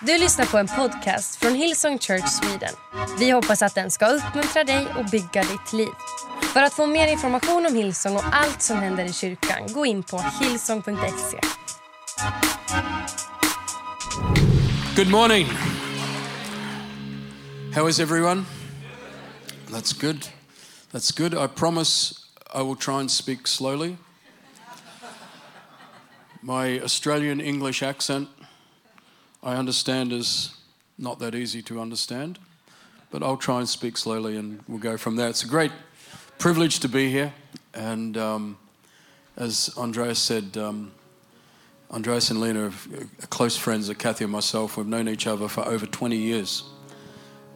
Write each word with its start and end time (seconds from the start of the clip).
Du 0.00 0.18
lyssnar 0.18 0.46
på 0.46 0.58
en 0.58 0.68
podcast 0.68 1.36
från 1.36 1.54
Hillsong 1.54 1.98
Church 1.98 2.28
Sweden. 2.28 2.74
Vi 3.18 3.30
hoppas 3.30 3.62
att 3.62 3.74
den 3.74 3.90
ska 3.90 4.06
uppmuntra 4.06 4.64
dig 4.64 4.86
och 4.98 5.04
bygga 5.04 5.42
ditt 5.42 5.72
liv. 5.72 5.88
För 6.42 6.62
att 6.62 6.72
få 6.72 6.86
mer 6.86 7.08
information 7.08 7.66
om 7.66 7.74
Hillsong 7.74 8.16
och 8.16 8.24
allt 8.32 8.62
som 8.62 8.76
händer 8.76 9.04
i 9.04 9.12
kyrkan, 9.12 9.72
gå 9.72 9.86
in 9.86 10.02
på 10.02 10.24
hillsong.se. 10.40 11.40
Good 14.96 15.10
morning. 15.10 15.46
How 17.74 17.88
is 17.88 18.00
everyone? 18.00 18.44
That's 19.70 20.00
good. 20.00 20.28
That's 20.92 21.10
good. 21.16 21.34
I 21.34 21.48
promise 21.54 22.14
I 22.54 22.62
will 22.62 22.76
try 22.76 23.00
and 23.00 23.10
speak 23.10 23.46
slowly. 23.46 23.96
My 26.42 26.80
Australian 26.82 27.40
English 27.40 27.82
accent, 27.82 28.28
I 29.42 29.56
understand, 29.56 30.12
is 30.12 30.54
not 30.98 31.18
that 31.18 31.34
easy 31.34 31.62
to 31.62 31.80
understand, 31.80 32.38
but 33.10 33.22
I'll 33.22 33.36
try 33.36 33.58
and 33.58 33.68
speak 33.68 33.96
slowly 33.96 34.36
and 34.36 34.62
we'll 34.68 34.78
go 34.78 34.96
from 34.96 35.16
there. 35.16 35.28
It's 35.28 35.44
a 35.44 35.48
great 35.48 35.72
privilege 36.38 36.80
to 36.80 36.88
be 36.88 37.10
here. 37.10 37.32
And 37.74 38.16
um, 38.16 38.58
as 39.36 39.72
Andreas 39.76 40.18
said, 40.18 40.56
um, 40.56 40.92
Andreas 41.90 42.30
and 42.30 42.40
Lena 42.40 42.66
are 42.66 43.26
close 43.28 43.56
friends 43.56 43.88
of 43.88 43.98
Kathy 43.98 44.24
and 44.24 44.32
myself. 44.32 44.76
We've 44.76 44.86
known 44.86 45.08
each 45.08 45.26
other 45.26 45.48
for 45.48 45.64
over 45.66 45.86
20 45.86 46.16
years. 46.16 46.64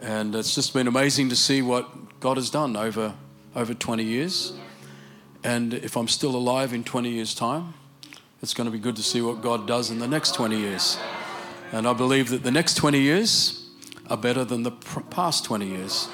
And 0.03 0.35
it's 0.35 0.55
just 0.55 0.73
been 0.73 0.87
amazing 0.87 1.29
to 1.31 1.37
see 1.37 1.63
what 1.63 2.21
God 2.21 2.37
has 2.37 2.49
done 2.49 2.77
over, 2.77 3.15
over 3.57 3.75
20 3.75 4.03
years. 4.03 4.53
And 5.43 5.75
if 5.75 5.97
I'm 5.97 6.09
still 6.09 6.37
alive 6.37 6.73
in 6.73 6.85
20 6.85 7.11
years' 7.11 7.35
time, 7.35 7.75
it's 8.43 8.55
going 8.55 8.67
to 8.67 8.71
be 8.71 8.79
good 8.79 8.97
to 8.97 9.03
see 9.03 9.21
what 9.21 9.43
God 9.43 9.67
does 9.67 9.91
in 9.91 9.99
the 9.99 10.09
next 10.09 10.35
20 10.35 10.57
years. 10.57 10.99
And 11.73 11.87
I 11.87 11.93
believe 11.93 12.31
that 12.31 12.43
the 12.43 12.51
next 12.51 12.75
20 12.75 13.01
years 13.01 13.65
are 14.09 14.17
better 14.17 14.45
than 14.45 14.65
the 14.65 14.73
past 14.73 15.45
20 15.45 15.67
years. 15.67 16.09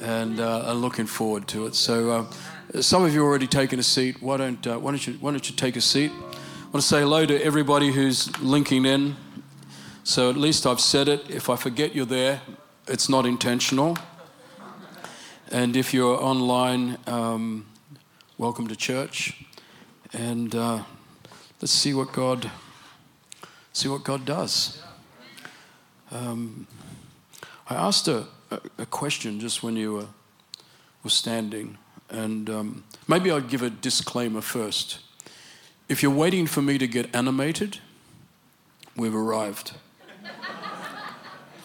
And 0.00 0.40
uh, 0.40 0.64
I'm 0.66 0.78
looking 0.78 1.06
forward 1.06 1.46
to 1.48 1.66
it. 1.66 1.76
So, 1.76 2.10
uh, 2.10 2.80
some 2.80 3.04
of 3.04 3.14
you 3.14 3.22
already 3.22 3.46
taken 3.46 3.78
a 3.78 3.84
seat. 3.84 4.20
Why 4.20 4.36
don't, 4.36 4.66
uh, 4.66 4.78
why, 4.80 4.90
don't 4.90 5.06
you, 5.06 5.12
why 5.14 5.30
don't 5.30 5.48
you 5.48 5.54
take 5.54 5.76
a 5.76 5.80
seat? 5.80 6.10
I 6.10 6.64
want 6.72 6.76
to 6.76 6.82
say 6.82 7.00
hello 7.00 7.24
to 7.24 7.40
everybody 7.44 7.92
who's 7.92 8.36
linking 8.40 8.84
in. 8.84 9.14
So, 10.02 10.28
at 10.28 10.36
least 10.36 10.66
I've 10.66 10.80
said 10.80 11.06
it. 11.06 11.30
If 11.30 11.48
I 11.48 11.54
forget 11.54 11.94
you're 11.94 12.04
there, 12.04 12.40
it's 12.88 13.08
not 13.08 13.26
intentional. 13.26 13.96
And 15.52 15.76
if 15.76 15.94
you're 15.94 16.20
online, 16.20 16.98
um, 17.06 17.66
welcome 18.38 18.66
to 18.66 18.74
church. 18.74 19.44
And 20.12 20.52
uh, 20.52 20.82
let's 21.60 21.72
see 21.72 21.94
what 21.94 22.12
God 22.12 22.50
see 23.72 23.88
what 23.88 24.04
God 24.04 24.24
does. 24.24 24.82
Um, 26.10 26.66
I 27.68 27.74
asked 27.74 28.08
a, 28.08 28.26
a, 28.78 28.86
question 28.86 29.38
just 29.38 29.62
when 29.62 29.76
you 29.76 29.94
were, 29.94 30.06
were 31.04 31.10
standing, 31.10 31.78
and 32.08 32.50
um, 32.50 32.84
maybe 33.06 33.30
I'd 33.30 33.48
give 33.48 33.62
a 33.62 33.70
disclaimer 33.70 34.40
first. 34.40 34.98
If 35.88 36.02
you're 36.02 36.10
waiting 36.10 36.46
for 36.46 36.62
me 36.62 36.78
to 36.78 36.88
get 36.88 37.14
animated, 37.14 37.78
we've 38.96 39.14
arrived. 39.14 39.72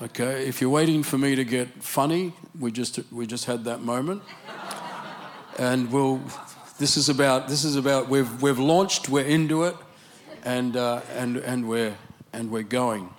Okay, 0.01 0.47
if 0.47 0.61
you're 0.61 0.69
waiting 0.69 1.01
for 1.03 1.17
me 1.17 1.35
to 1.35 1.45
get 1.45 1.69
funny, 1.81 2.33
we 2.59 2.71
just 2.71 2.99
we 3.11 3.25
just 3.25 3.45
had 3.45 3.63
that 3.63 3.81
moment, 3.81 4.21
and 5.57 5.91
we'll. 5.91 6.21
This 6.77 6.97
is 6.97 7.07
about 7.07 7.47
this 7.47 7.63
is 7.63 7.77
about 7.77 8.09
we've 8.09 8.41
we've 8.41 8.59
launched, 8.59 9.07
we're 9.07 9.23
into 9.23 9.63
it, 9.63 9.75
and 10.45 10.77
uh, 10.77 11.01
and 11.13 11.37
and 11.37 11.67
we're 11.67 11.95
and 12.31 12.49
we're 12.49 12.63
going. 12.63 13.09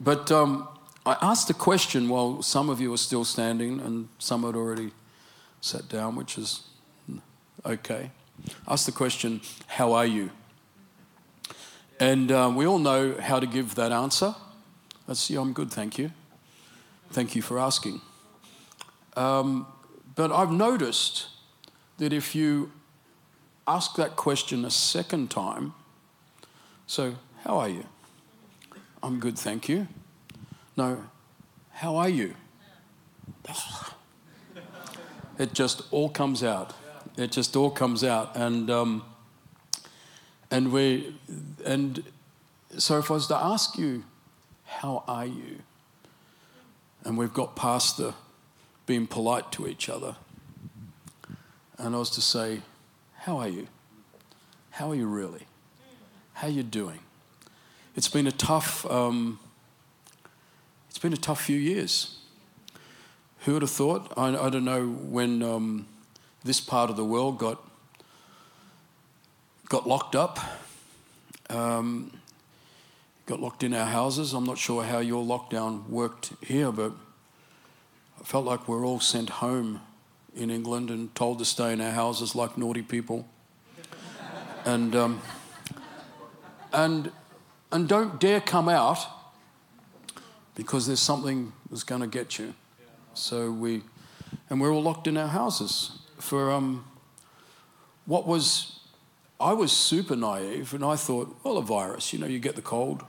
But 0.00 0.32
um, 0.32 0.68
I 1.04 1.16
asked 1.20 1.50
a 1.50 1.54
question 1.54 2.08
while 2.08 2.40
some 2.42 2.70
of 2.70 2.80
you 2.80 2.92
are 2.94 2.98
still 2.98 3.24
standing 3.24 3.80
and 3.80 4.08
some 4.18 4.44
had 4.44 4.54
already 4.54 4.92
sat 5.60 5.88
down, 5.88 6.16
which 6.16 6.38
is 6.38 6.62
okay. 7.66 8.10
Asked 8.66 8.86
the 8.86 8.92
question, 8.92 9.40
"How 9.66 9.92
are 9.92 10.06
you?" 10.06 10.30
And 12.00 12.32
um, 12.32 12.56
we 12.56 12.66
all 12.66 12.78
know 12.78 13.14
how 13.20 13.38
to 13.38 13.46
give 13.46 13.76
that 13.76 13.92
answer. 13.92 14.34
That's, 15.06 15.30
yeah, 15.30 15.40
I'm 15.40 15.52
good, 15.52 15.70
thank 15.70 15.98
you. 15.98 16.10
Thank 17.10 17.36
you 17.36 17.42
for 17.42 17.58
asking. 17.58 18.00
Um, 19.16 19.66
but 20.14 20.32
I've 20.32 20.50
noticed 20.50 21.28
that 21.98 22.12
if 22.12 22.34
you 22.34 22.72
ask 23.68 23.94
that 23.96 24.16
question 24.16 24.64
a 24.64 24.70
second 24.70 25.30
time, 25.30 25.74
so, 26.86 27.14
how 27.42 27.58
are 27.58 27.68
you? 27.68 27.84
I'm 29.02 29.20
good, 29.20 29.38
thank 29.38 29.68
you. 29.68 29.88
No, 30.76 31.04
how 31.72 31.96
are 31.96 32.08
you? 32.08 32.34
It 35.36 35.52
just 35.52 35.82
all 35.90 36.08
comes 36.08 36.44
out. 36.44 36.74
It 37.16 37.32
just 37.32 37.56
all 37.56 37.68
comes 37.68 38.04
out. 38.04 38.36
And, 38.36 38.70
um, 38.70 39.04
and, 40.48 40.70
we, 40.70 41.12
and 41.64 42.04
so 42.78 42.98
if 42.98 43.10
I 43.10 43.14
was 43.14 43.26
to 43.26 43.36
ask 43.36 43.76
you, 43.76 44.04
how 44.64 45.02
are 45.08 45.26
you? 45.26 45.58
And 47.04 47.18
we've 47.18 47.34
got 47.34 47.56
past 47.56 47.96
the 47.96 48.14
being 48.86 49.06
polite 49.06 49.50
to 49.52 49.66
each 49.66 49.88
other. 49.88 50.16
And 51.78 51.94
I 51.94 51.98
was 51.98 52.10
to 52.10 52.20
say, 52.20 52.62
How 53.18 53.38
are 53.38 53.48
you? 53.48 53.66
How 54.70 54.90
are 54.90 54.94
you 54.94 55.06
really? 55.06 55.46
How 56.34 56.48
you 56.48 56.64
doing? 56.64 56.98
It's 57.94 58.08
been 58.08 58.26
a 58.26 58.32
tough, 58.32 58.84
um, 58.90 59.38
it's 60.90 60.98
been 60.98 61.12
a 61.12 61.16
tough 61.16 61.40
few 61.40 61.56
years. 61.56 62.18
Who 63.40 63.52
would 63.52 63.62
have 63.62 63.70
thought? 63.70 64.12
I, 64.16 64.36
I 64.36 64.50
don't 64.50 64.64
know 64.64 64.88
when 64.88 65.44
um, 65.44 65.86
this 66.42 66.60
part 66.60 66.90
of 66.90 66.96
the 66.96 67.04
world 67.04 67.38
got 67.38 67.62
got 69.68 69.86
locked 69.86 70.16
up. 70.16 70.40
Um, 71.50 72.10
got 73.26 73.40
locked 73.40 73.62
in 73.62 73.72
our 73.72 73.86
houses. 73.86 74.32
I'm 74.32 74.44
not 74.44 74.58
sure 74.58 74.82
how 74.82 74.98
your 74.98 75.24
lockdown 75.24 75.88
worked 75.88 76.32
here, 76.42 76.72
but 76.72 76.92
I 78.20 78.24
felt 78.24 78.44
like 78.44 78.66
we're 78.66 78.84
all 78.84 78.98
sent 78.98 79.30
home 79.30 79.80
in 80.34 80.50
England 80.50 80.90
and 80.90 81.14
told 81.14 81.38
to 81.38 81.44
stay 81.44 81.72
in 81.72 81.80
our 81.80 81.92
houses 81.92 82.34
like 82.34 82.58
naughty 82.58 82.82
people. 82.82 83.24
and, 84.64 84.96
um, 84.96 85.22
and, 86.74 87.10
and 87.72 87.88
don't 87.88 88.20
dare 88.20 88.40
come 88.40 88.68
out 88.68 88.98
because 90.54 90.86
there's 90.86 91.00
something 91.00 91.52
that's 91.70 91.84
going 91.84 92.00
to 92.00 92.06
get 92.06 92.38
you. 92.38 92.54
So 93.14 93.50
we, 93.50 93.82
and 94.50 94.60
we're 94.60 94.72
all 94.72 94.82
locked 94.82 95.06
in 95.06 95.16
our 95.16 95.28
houses 95.28 95.98
for 96.18 96.50
um, 96.50 96.84
what 98.06 98.26
was, 98.26 98.80
I 99.40 99.52
was 99.52 99.72
super 99.72 100.16
naive 100.16 100.74
and 100.74 100.84
I 100.84 100.96
thought, 100.96 101.36
well, 101.42 101.58
a 101.58 101.62
virus, 101.62 102.12
you 102.12 102.18
know, 102.18 102.26
you 102.26 102.38
get 102.38 102.56
the 102.56 102.62
cold, 102.62 103.04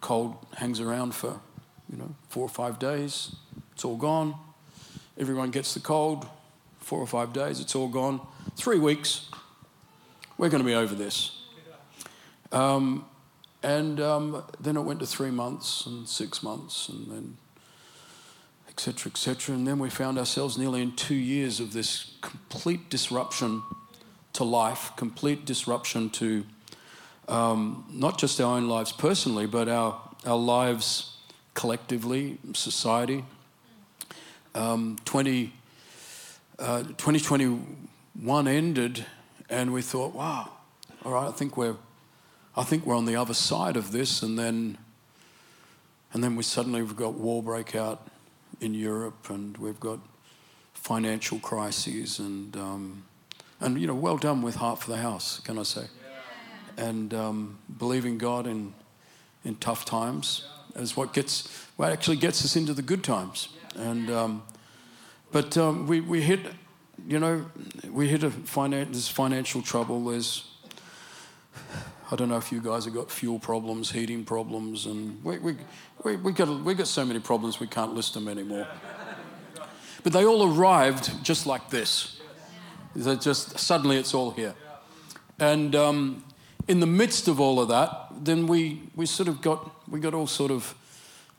cold 0.00 0.36
hangs 0.56 0.80
around 0.80 1.14
for, 1.14 1.40
you 1.90 1.98
know, 1.98 2.14
four 2.28 2.44
or 2.44 2.48
five 2.48 2.78
days. 2.78 3.36
It's 3.72 3.84
all 3.84 3.96
gone. 3.96 4.34
Everyone 5.18 5.50
gets 5.50 5.74
the 5.74 5.80
cold. 5.80 6.26
Four 6.80 6.98
or 6.98 7.06
five 7.06 7.32
days, 7.32 7.60
it's 7.60 7.76
all 7.76 7.86
gone. 7.86 8.20
Three 8.56 8.80
weeks, 8.80 9.30
we're 10.36 10.48
going 10.48 10.62
to 10.62 10.66
be 10.66 10.74
over 10.74 10.96
this. 10.96 11.41
Um, 12.52 13.06
and 13.62 14.00
um, 14.00 14.42
then 14.60 14.76
it 14.76 14.82
went 14.82 15.00
to 15.00 15.06
three 15.06 15.30
months 15.30 15.86
and 15.86 16.08
six 16.08 16.42
months 16.42 16.88
and 16.88 17.10
then 17.10 17.36
etc. 18.68 19.10
etc. 19.10 19.54
And 19.54 19.66
then 19.66 19.78
we 19.78 19.90
found 19.90 20.18
ourselves 20.18 20.56
nearly 20.56 20.82
in 20.82 20.96
two 20.96 21.14
years 21.14 21.60
of 21.60 21.72
this 21.72 22.14
complete 22.22 22.88
disruption 22.88 23.62
to 24.32 24.44
life, 24.44 24.92
complete 24.96 25.44
disruption 25.44 26.08
to 26.10 26.44
um, 27.28 27.84
not 27.90 28.18
just 28.18 28.40
our 28.40 28.56
own 28.56 28.68
lives 28.68 28.90
personally, 28.92 29.46
but 29.46 29.68
our, 29.68 30.00
our 30.26 30.38
lives 30.38 31.16
collectively, 31.54 32.38
society. 32.54 33.24
Um, 34.54 34.98
20, 35.04 35.52
uh, 36.58 36.82
2021 36.82 38.48
ended, 38.48 39.04
and 39.48 39.72
we 39.72 39.82
thought, 39.82 40.14
wow, 40.14 40.50
all 41.04 41.12
right, 41.12 41.28
I 41.28 41.32
think 41.32 41.56
we're, 41.56 41.76
I 42.56 42.64
think 42.64 42.84
we're 42.84 42.96
on 42.96 43.06
the 43.06 43.16
other 43.16 43.34
side 43.34 43.76
of 43.76 43.92
this, 43.92 44.22
and 44.22 44.38
then, 44.38 44.78
and 46.12 46.22
then 46.22 46.36
we 46.36 46.42
suddenly 46.42 46.82
we've 46.82 46.96
got 46.96 47.14
war 47.14 47.42
break 47.42 47.74
out 47.74 48.06
in 48.60 48.74
Europe, 48.74 49.30
and 49.30 49.56
we've 49.56 49.80
got 49.80 49.98
financial 50.74 51.38
crises, 51.38 52.18
and 52.18 52.56
um, 52.56 53.04
and 53.60 53.80
you 53.80 53.86
know, 53.86 53.94
well 53.94 54.18
done 54.18 54.42
with 54.42 54.56
Heart 54.56 54.80
for 54.80 54.90
the 54.90 54.98
House, 54.98 55.40
can 55.40 55.58
I 55.58 55.62
say? 55.62 55.86
and 56.76 57.12
um, 57.14 57.58
believing 57.78 58.18
God 58.18 58.46
in, 58.46 58.74
in 59.44 59.56
tough 59.56 59.84
times 59.84 60.46
is 60.76 60.96
what 60.96 61.12
gets 61.12 61.48
what 61.76 61.92
actually 61.92 62.16
gets 62.16 62.44
us 62.44 62.56
into 62.56 62.72
the 62.72 62.82
good 62.82 63.04
times. 63.04 63.48
And 63.76 64.10
um, 64.10 64.42
but 65.30 65.56
um, 65.56 65.86
we 65.86 66.00
we 66.00 66.22
hit, 66.22 66.40
you 67.06 67.18
know, 67.18 67.46
we 67.90 68.08
hit 68.08 68.22
a 68.22 68.30
finan- 68.30 68.92
there's 68.92 69.08
financial 69.08 69.62
trouble. 69.62 70.04
There's 70.04 70.48
I 72.12 72.14
don't 72.14 72.28
know 72.28 72.36
if 72.36 72.52
you 72.52 72.60
guys 72.60 72.84
have 72.84 72.92
got 72.92 73.10
fuel 73.10 73.38
problems, 73.38 73.90
heating 73.90 74.22
problems, 74.22 74.84
and 74.84 75.24
we, 75.24 75.38
we, 75.38 75.56
we, 76.04 76.16
we, 76.16 76.32
got, 76.32 76.62
we 76.62 76.74
got 76.74 76.86
so 76.86 77.06
many 77.06 77.20
problems 77.20 77.58
we 77.58 77.66
can't 77.66 77.94
list 77.94 78.12
them 78.12 78.28
anymore. 78.28 78.66
But 80.02 80.12
they 80.12 80.26
all 80.26 80.54
arrived 80.54 81.24
just 81.24 81.46
like 81.46 81.70
this. 81.70 82.20
They 82.94 83.16
just 83.16 83.58
suddenly 83.58 83.96
it's 83.96 84.12
all 84.12 84.30
here. 84.32 84.54
And 85.38 85.74
um, 85.74 86.22
in 86.68 86.80
the 86.80 86.86
midst 86.86 87.28
of 87.28 87.40
all 87.40 87.58
of 87.58 87.68
that, 87.68 88.08
then 88.22 88.46
we, 88.46 88.82
we 88.94 89.06
sort 89.06 89.30
of 89.30 89.40
got, 89.40 89.88
we 89.90 89.98
got 89.98 90.12
all 90.12 90.26
sort 90.26 90.50
of, 90.50 90.74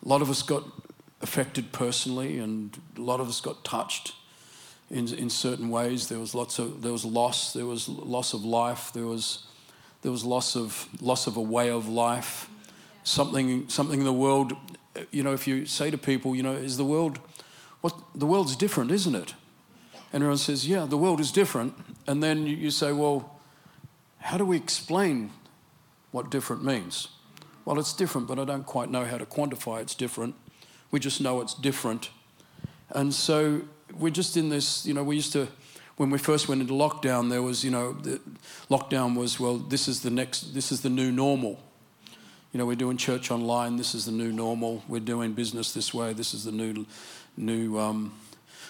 a 0.03 0.09
lot 0.09 0.23
of 0.23 0.29
us 0.31 0.41
got 0.41 0.63
affected 1.21 1.71
personally, 1.71 2.39
and 2.39 2.79
a 2.97 3.01
lot 3.01 3.19
of 3.19 3.29
us 3.29 3.41
got 3.41 3.63
touched 3.63 4.15
in, 4.89 5.07
in 5.13 5.29
certain 5.29 5.69
ways. 5.69 6.09
There 6.09 6.17
was 6.17 6.33
lots 6.33 6.57
of, 6.57 6.81
there 6.81 6.91
was 6.91 7.05
loss, 7.05 7.53
there 7.53 7.67
was 7.67 7.87
loss 7.87 8.33
of 8.33 8.43
life, 8.43 8.91
there 8.91 9.05
was, 9.05 9.45
there 10.03 10.11
was 10.11 10.23
loss 10.23 10.55
of, 10.55 10.87
loss 11.01 11.27
of 11.27 11.37
a 11.37 11.41
way 11.41 11.69
of 11.69 11.89
life. 11.89 12.49
Something, 13.03 13.67
something 13.69 13.99
in 13.99 14.05
the 14.05 14.13
world, 14.13 14.53
you 15.11 15.23
know, 15.23 15.33
if 15.33 15.47
you 15.47 15.65
say 15.65 15.89
to 15.89 15.97
people, 15.97 16.35
you 16.35 16.43
know, 16.43 16.53
is 16.53 16.77
the 16.77 16.85
world, 16.85 17.19
what, 17.81 17.95
the 18.13 18.25
world's 18.25 18.55
different, 18.55 18.91
isn't 18.91 19.15
it? 19.15 19.33
And 20.13 20.21
everyone 20.21 20.37
says, 20.37 20.67
yeah, 20.67 20.85
the 20.85 20.97
world 20.97 21.19
is 21.19 21.31
different. 21.31 21.73
And 22.05 22.21
then 22.21 22.45
you 22.45 22.69
say, 22.69 22.91
well, 22.91 23.39
how 24.19 24.37
do 24.37 24.45
we 24.45 24.55
explain 24.55 25.31
what 26.11 26.29
different 26.29 26.63
means? 26.63 27.07
Well, 27.65 27.79
it's 27.79 27.93
different, 27.93 28.27
but 28.27 28.37
I 28.37 28.45
don't 28.45 28.65
quite 28.65 28.91
know 28.91 29.05
how 29.05 29.17
to 29.17 29.25
quantify 29.25 29.81
it's 29.81 29.95
different. 29.95 30.35
We 30.91 30.99
just 30.99 31.19
know 31.19 31.41
it's 31.41 31.53
different. 31.53 32.09
And 32.89 33.13
so 33.13 33.61
we're 33.97 34.11
just 34.11 34.37
in 34.37 34.49
this, 34.49 34.85
you 34.85 34.93
know, 34.93 35.03
we 35.03 35.15
used 35.15 35.33
to, 35.33 35.47
when 35.97 36.09
we 36.09 36.17
first 36.17 36.49
went 36.49 36.61
into 36.61 36.73
lockdown, 36.73 37.29
there 37.29 37.41
was, 37.41 37.63
you 37.63 37.71
know, 37.71 37.95
lockdown 38.69 39.15
was, 39.15 39.39
well, 39.39 39.57
this 39.57 39.87
is 39.87 40.01
the 40.01 40.09
next, 40.09 40.53
this 40.53 40.71
is 40.71 40.81
the 40.81 40.89
new 40.89 41.11
normal. 41.11 41.59
You 42.51 42.57
know, 42.57 42.65
we're 42.65 42.75
doing 42.75 42.97
church 42.97 43.31
online, 43.31 43.77
this 43.77 43.93
is 43.93 44.05
the 44.05 44.11
new 44.11 44.31
normal. 44.31 44.83
We're 44.87 44.99
doing 44.99 45.33
business 45.33 45.73
this 45.73 45.93
way, 45.93 46.13
this 46.13 46.33
is 46.33 46.45
the 46.45 46.51
new, 46.51 46.85
new, 47.37 47.79
um, 47.79 48.13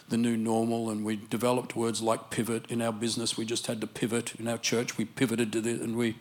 the 0.10 0.18
new 0.18 0.36
normal. 0.36 0.90
And 0.90 1.06
we 1.06 1.16
developed 1.16 1.76
words 1.76 2.02
like 2.02 2.30
pivot 2.30 2.70
in 2.70 2.82
our 2.82 2.94
business. 2.94 3.38
We 3.38 3.46
just 3.46 3.68
had 3.68 3.80
to 3.82 3.88
pivot. 3.88 4.36
In 4.36 4.48
our 4.48 4.58
church, 4.58 4.98
we 4.98 5.06
pivoted 5.06 5.54
to 5.54 5.62
this, 5.62 5.80
and 5.82 5.96
we, 5.98 6.18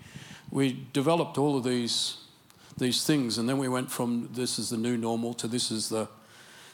we 0.51 0.87
developed 0.93 1.37
all 1.37 1.57
of 1.57 1.65
these, 1.65 2.19
these 2.79 3.05
things. 3.05 3.39
And 3.39 3.49
then 3.49 3.59
we 3.59 3.69
went 3.69 3.91
from 3.91 4.29
this 4.33 4.57
is 4.59 4.71
the 4.71 4.77
new 4.77 4.97
normal 4.97 5.35
to 5.35 5.49
this 5.49 5.73
is 5.73 5.89
the, 5.89 6.09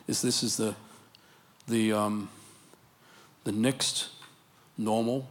is 0.06 0.20
this 0.20 0.42
is 0.42 0.58
the, 0.58 0.74
the, 1.66 1.92
um, 1.92 2.28
the 3.44 3.52
next 3.52 4.08
normal. 4.78 5.28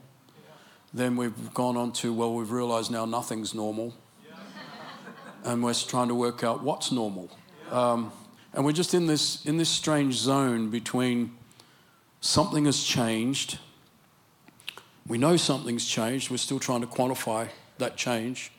Then 0.94 1.16
we've 1.16 1.54
gone 1.54 1.78
on 1.78 1.92
to, 1.94 2.14
well, 2.14 2.34
we've 2.34 2.52
realized 2.52 2.92
now 2.92 3.06
nothing's 3.06 3.54
normal. 3.54 3.94
and 5.44 5.64
we're 5.64 5.74
trying 5.74 6.10
to 6.10 6.16
work 6.16 6.44
out 6.44 6.64
what's 6.64 6.92
normal. 6.92 7.30
Um, 7.72 8.12
and 8.54 8.66
we're 8.66 8.74
just 8.74 8.94
in 8.94 9.08
this, 9.08 9.46
in 9.46 9.58
this 9.58 9.70
strange 9.70 10.16
zone 10.16 10.70
between 10.70 11.32
something 12.22 12.66
has 12.66 12.84
changed. 12.84 13.60
We 15.08 15.18
know 15.18 15.38
something's 15.38 15.88
changed. 15.88 16.30
We're 16.30 16.38
still 16.38 16.60
trying 16.60 16.82
to 16.82 16.88
quantify 16.88 17.50
that 17.78 17.96
change. 17.96 18.52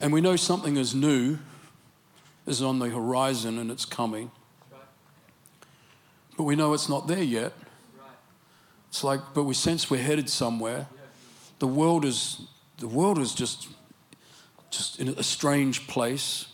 And 0.00 0.12
we 0.12 0.20
know 0.20 0.36
something 0.36 0.76
is 0.76 0.94
new, 0.94 1.38
is 2.46 2.62
on 2.62 2.78
the 2.78 2.88
horizon 2.88 3.58
and 3.58 3.70
it's 3.70 3.84
coming. 3.84 4.30
But 6.36 6.44
we 6.44 6.56
know 6.56 6.72
it's 6.72 6.88
not 6.88 7.06
there 7.06 7.22
yet. 7.22 7.52
It's 8.94 9.02
like, 9.02 9.34
but 9.34 9.42
we 9.42 9.54
sense 9.54 9.90
we're 9.90 10.00
headed 10.00 10.30
somewhere. 10.30 10.86
The 11.58 11.66
world 11.66 12.04
is, 12.04 12.42
the 12.78 12.86
world 12.86 13.18
is 13.18 13.34
just, 13.34 13.66
just 14.70 15.00
in 15.00 15.08
a 15.08 15.22
strange 15.24 15.88
place. 15.88 16.46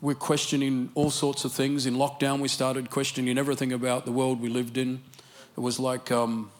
We're 0.00 0.14
questioning 0.14 0.90
all 0.94 1.10
sorts 1.10 1.44
of 1.44 1.50
things. 1.50 1.84
In 1.84 1.94
lockdown, 1.94 2.38
we 2.38 2.46
started 2.46 2.88
questioning 2.88 3.36
everything 3.36 3.72
about 3.72 4.04
the 4.04 4.12
world 4.12 4.40
we 4.40 4.48
lived 4.48 4.78
in. 4.78 5.02
It 5.56 5.60
was 5.60 5.80
like, 5.80 6.12
um, 6.12 6.52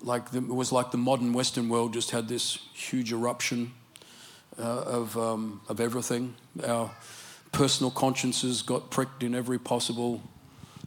like 0.00 0.30
the, 0.30 0.38
it 0.38 0.46
was 0.46 0.72
like 0.72 0.92
the 0.92 0.96
modern 0.96 1.34
Western 1.34 1.68
world 1.68 1.92
just 1.92 2.10
had 2.10 2.26
this 2.26 2.58
huge 2.72 3.12
eruption 3.12 3.72
uh, 4.58 4.62
of, 4.62 5.14
um, 5.18 5.60
of 5.68 5.78
everything. 5.78 6.36
Our 6.66 6.90
personal 7.52 7.90
consciences 7.90 8.62
got 8.62 8.88
pricked 8.88 9.22
in 9.22 9.34
every 9.34 9.58
possible 9.58 10.22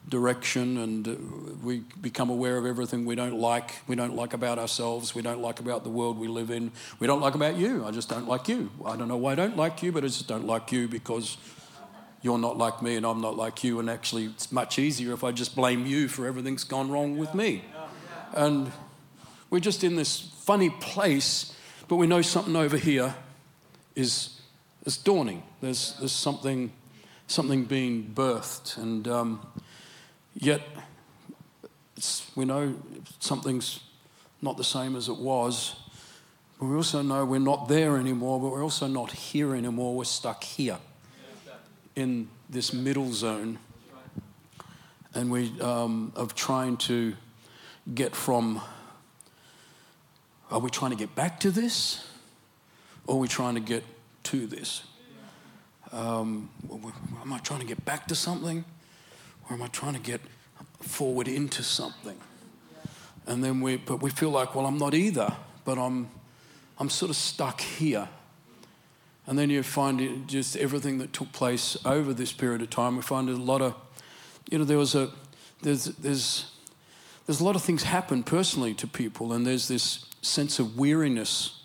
direction 0.09 0.77
and 0.77 1.07
uh, 1.07 1.15
we 1.63 1.83
become 1.99 2.29
aware 2.29 2.57
of 2.57 2.65
everything 2.65 3.05
we 3.05 3.15
don't 3.15 3.39
like 3.39 3.75
we 3.87 3.95
don't 3.95 4.15
like 4.15 4.33
about 4.33 4.59
ourselves 4.59 5.15
we 5.15 5.21
don't 5.21 5.41
like 5.41 5.59
about 5.59 5.83
the 5.83 5.89
world 5.89 6.19
we 6.19 6.27
live 6.27 6.51
in. 6.51 6.71
We 6.99 7.07
don't 7.07 7.21
like 7.21 7.35
about 7.35 7.55
you 7.55 7.85
i 7.85 7.91
just 7.91 8.09
don't 8.09 8.27
like 8.27 8.47
you. 8.47 8.69
I 8.85 8.95
don't 8.95 9.07
know 9.07 9.17
why 9.17 9.31
i 9.31 9.35
don't 9.35 9.57
like 9.57 9.81
you 9.81 9.91
but 9.91 10.03
i 10.03 10.07
just 10.07 10.27
don't 10.27 10.45
like 10.45 10.71
you 10.71 10.87
because 10.87 11.37
you're 12.21 12.37
not 12.37 12.57
like 12.57 12.81
me 12.81 12.95
and 12.95 13.05
i'm 13.05 13.21
not 13.21 13.35
like 13.35 13.63
you 13.63 13.79
and 13.79 13.89
actually 13.89 14.25
it's 14.25 14.51
much 14.51 14.77
easier 14.77 15.13
if 15.13 15.23
i 15.23 15.31
just 15.31 15.55
blame 15.55 15.85
you 15.85 16.07
for 16.07 16.25
everything's 16.27 16.63
gone 16.63 16.89
wrong 16.91 17.17
with 17.17 17.33
me. 17.33 17.63
And 18.33 18.71
we're 19.49 19.59
just 19.59 19.83
in 19.83 19.95
this 19.95 20.19
funny 20.19 20.69
place 20.69 21.55
but 21.87 21.95
we 21.95 22.07
know 22.07 22.21
something 22.21 22.55
over 22.55 22.77
here 22.77 23.15
is 23.95 24.41
is 24.85 24.97
dawning. 24.97 25.43
There's 25.61 25.95
there's 25.99 26.11
something 26.11 26.71
something 27.27 27.65
being 27.65 28.11
birthed 28.13 28.77
and 28.77 29.07
um, 29.07 29.41
Yet, 30.35 30.61
we 32.35 32.45
know 32.45 32.75
something's 33.19 33.79
not 34.41 34.57
the 34.57 34.63
same 34.63 34.95
as 34.95 35.07
it 35.07 35.17
was. 35.17 35.75
But 36.59 36.67
we 36.67 36.75
also 36.75 37.01
know 37.01 37.25
we're 37.25 37.39
not 37.39 37.67
there 37.67 37.97
anymore, 37.97 38.39
but 38.39 38.49
we're 38.49 38.63
also 38.63 38.87
not 38.87 39.11
here 39.11 39.55
anymore. 39.55 39.95
We're 39.95 40.03
stuck 40.03 40.43
here 40.43 40.77
in 41.95 42.29
this 42.49 42.73
middle 42.73 43.11
zone. 43.11 43.59
And 45.13 45.31
we 45.31 45.59
um, 45.61 46.11
of 46.15 46.35
trying 46.35 46.77
to 46.77 47.15
get 47.93 48.15
from 48.15 48.61
are 50.51 50.59
we 50.59 50.69
trying 50.69 50.91
to 50.91 50.97
get 50.97 51.15
back 51.15 51.39
to 51.39 51.51
this? 51.51 52.05
Or 53.07 53.15
are 53.15 53.19
we 53.19 53.27
trying 53.27 53.55
to 53.55 53.61
get 53.61 53.83
to 54.23 54.45
this? 54.45 54.83
Um, 55.91 56.49
am 57.21 57.33
I 57.33 57.39
trying 57.39 57.61
to 57.61 57.65
get 57.65 57.83
back 57.85 58.07
to 58.07 58.15
something? 58.15 58.65
Or 59.49 59.55
am 59.55 59.61
I 59.61 59.67
trying 59.67 59.93
to 59.93 59.99
get 59.99 60.21
forward 60.81 61.27
into 61.27 61.63
something? 61.63 62.17
And 63.27 63.43
then 63.43 63.61
we, 63.61 63.77
but 63.77 64.01
we 64.01 64.09
feel 64.09 64.29
like, 64.29 64.55
well, 64.55 64.65
I'm 64.65 64.77
not 64.77 64.93
either, 64.93 65.35
but 65.63 65.77
I'm, 65.77 66.09
I'm 66.79 66.89
sort 66.89 67.09
of 67.09 67.15
stuck 67.15 67.61
here. 67.61 68.07
And 69.27 69.39
then 69.39 69.49
you 69.49 69.63
find 69.63 70.27
just 70.27 70.55
everything 70.55 70.99
that 70.99 71.11
took 71.11 71.31
place 71.31 71.75
over 71.85 72.13
this 72.13 72.31
period 72.31 72.61
of 72.61 72.69
time. 72.69 72.95
We 72.95 73.01
find 73.01 73.29
a 73.29 73.35
lot 73.35 73.61
of, 73.61 73.73
you 74.51 74.59
know, 74.59 74.63
there 74.63 74.77
was 74.77 74.93
a, 74.93 75.09
there's, 75.63 75.85
there's, 75.85 76.51
there's 77.25 77.39
a 77.39 77.43
lot 77.43 77.55
of 77.55 77.63
things 77.63 77.83
happen 77.83 78.21
personally 78.21 78.75
to 78.75 78.87
people, 78.87 79.33
and 79.33 79.45
there's 79.45 79.67
this 79.67 80.05
sense 80.21 80.59
of 80.59 80.77
weariness 80.77 81.63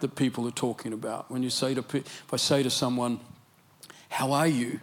that 0.00 0.16
people 0.16 0.46
are 0.46 0.52
talking 0.52 0.92
about. 0.92 1.30
When 1.30 1.42
you 1.42 1.50
say 1.50 1.74
to, 1.74 1.80
if 1.80 2.32
I 2.32 2.36
say 2.36 2.62
to 2.64 2.70
someone, 2.70 3.20
"How 4.08 4.32
are 4.32 4.46
you?" 4.46 4.80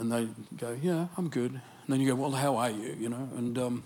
And 0.00 0.10
they 0.10 0.28
go, 0.56 0.76
Yeah, 0.80 1.06
I'm 1.16 1.28
good. 1.28 1.52
And 1.52 1.60
then 1.88 2.00
you 2.00 2.08
go, 2.08 2.14
Well, 2.14 2.32
how 2.32 2.56
are 2.56 2.70
you? 2.70 2.96
You 2.98 3.10
know, 3.10 3.28
and, 3.36 3.58
um, 3.58 3.82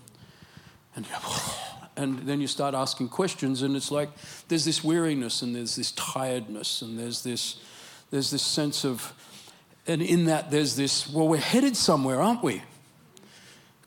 and, 0.95 1.05
and 1.97 2.19
then 2.19 2.41
you 2.41 2.47
start 2.47 2.73
asking 2.73 3.09
questions, 3.09 3.61
and 3.61 3.75
it's 3.75 3.91
like 3.91 4.09
there's 4.47 4.65
this 4.65 4.83
weariness, 4.83 5.41
and 5.41 5.55
there's 5.55 5.75
this 5.75 5.91
tiredness, 5.91 6.81
and 6.81 6.97
there's 6.97 7.21
this, 7.21 7.57
there's 8.11 8.31
this 8.31 8.41
sense 8.41 8.85
of, 8.85 9.13
and 9.85 10.01
in 10.01 10.25
that 10.25 10.49
there's 10.49 10.75
this, 10.75 11.07
well, 11.09 11.27
we're 11.27 11.37
headed 11.37 11.75
somewhere, 11.75 12.21
aren't 12.21 12.43
we? 12.43 12.63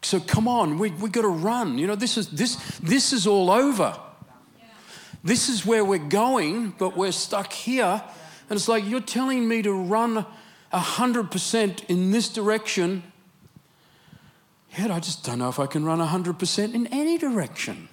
So 0.03 0.21
come 0.21 0.47
on, 0.47 0.79
we 0.79 0.91
we 0.91 1.09
got 1.09 1.23
to 1.23 1.29
run. 1.29 1.79
You 1.79 1.87
know, 1.87 1.97
this 1.97 2.17
is 2.17 2.29
this 2.29 2.57
this 2.79 3.13
is 3.13 3.27
all 3.27 3.51
over. 3.51 3.99
This 5.25 5.49
is 5.49 5.67
where 5.67 5.85
we're 5.85 5.99
going, 5.99 6.71
but 6.79 6.97
we're 6.97 7.11
stuck 7.11 7.53
here. 7.53 8.03
And 8.49 8.57
it's 8.57 8.69
like 8.69 8.87
you're 8.87 9.01
telling 9.01 9.49
me 9.49 9.63
to 9.63 9.73
run 9.73 10.25
100% 10.73 11.85
in 11.87 12.11
this 12.11 12.29
direction, 12.29 13.03
yet 14.77 14.91
I 14.91 15.01
just 15.01 15.25
don't 15.25 15.39
know 15.39 15.49
if 15.49 15.59
I 15.59 15.67
can 15.67 15.85
run 15.85 15.99
100% 15.99 16.75
in 16.75 16.87
any 16.89 17.17
direction. 17.19 17.89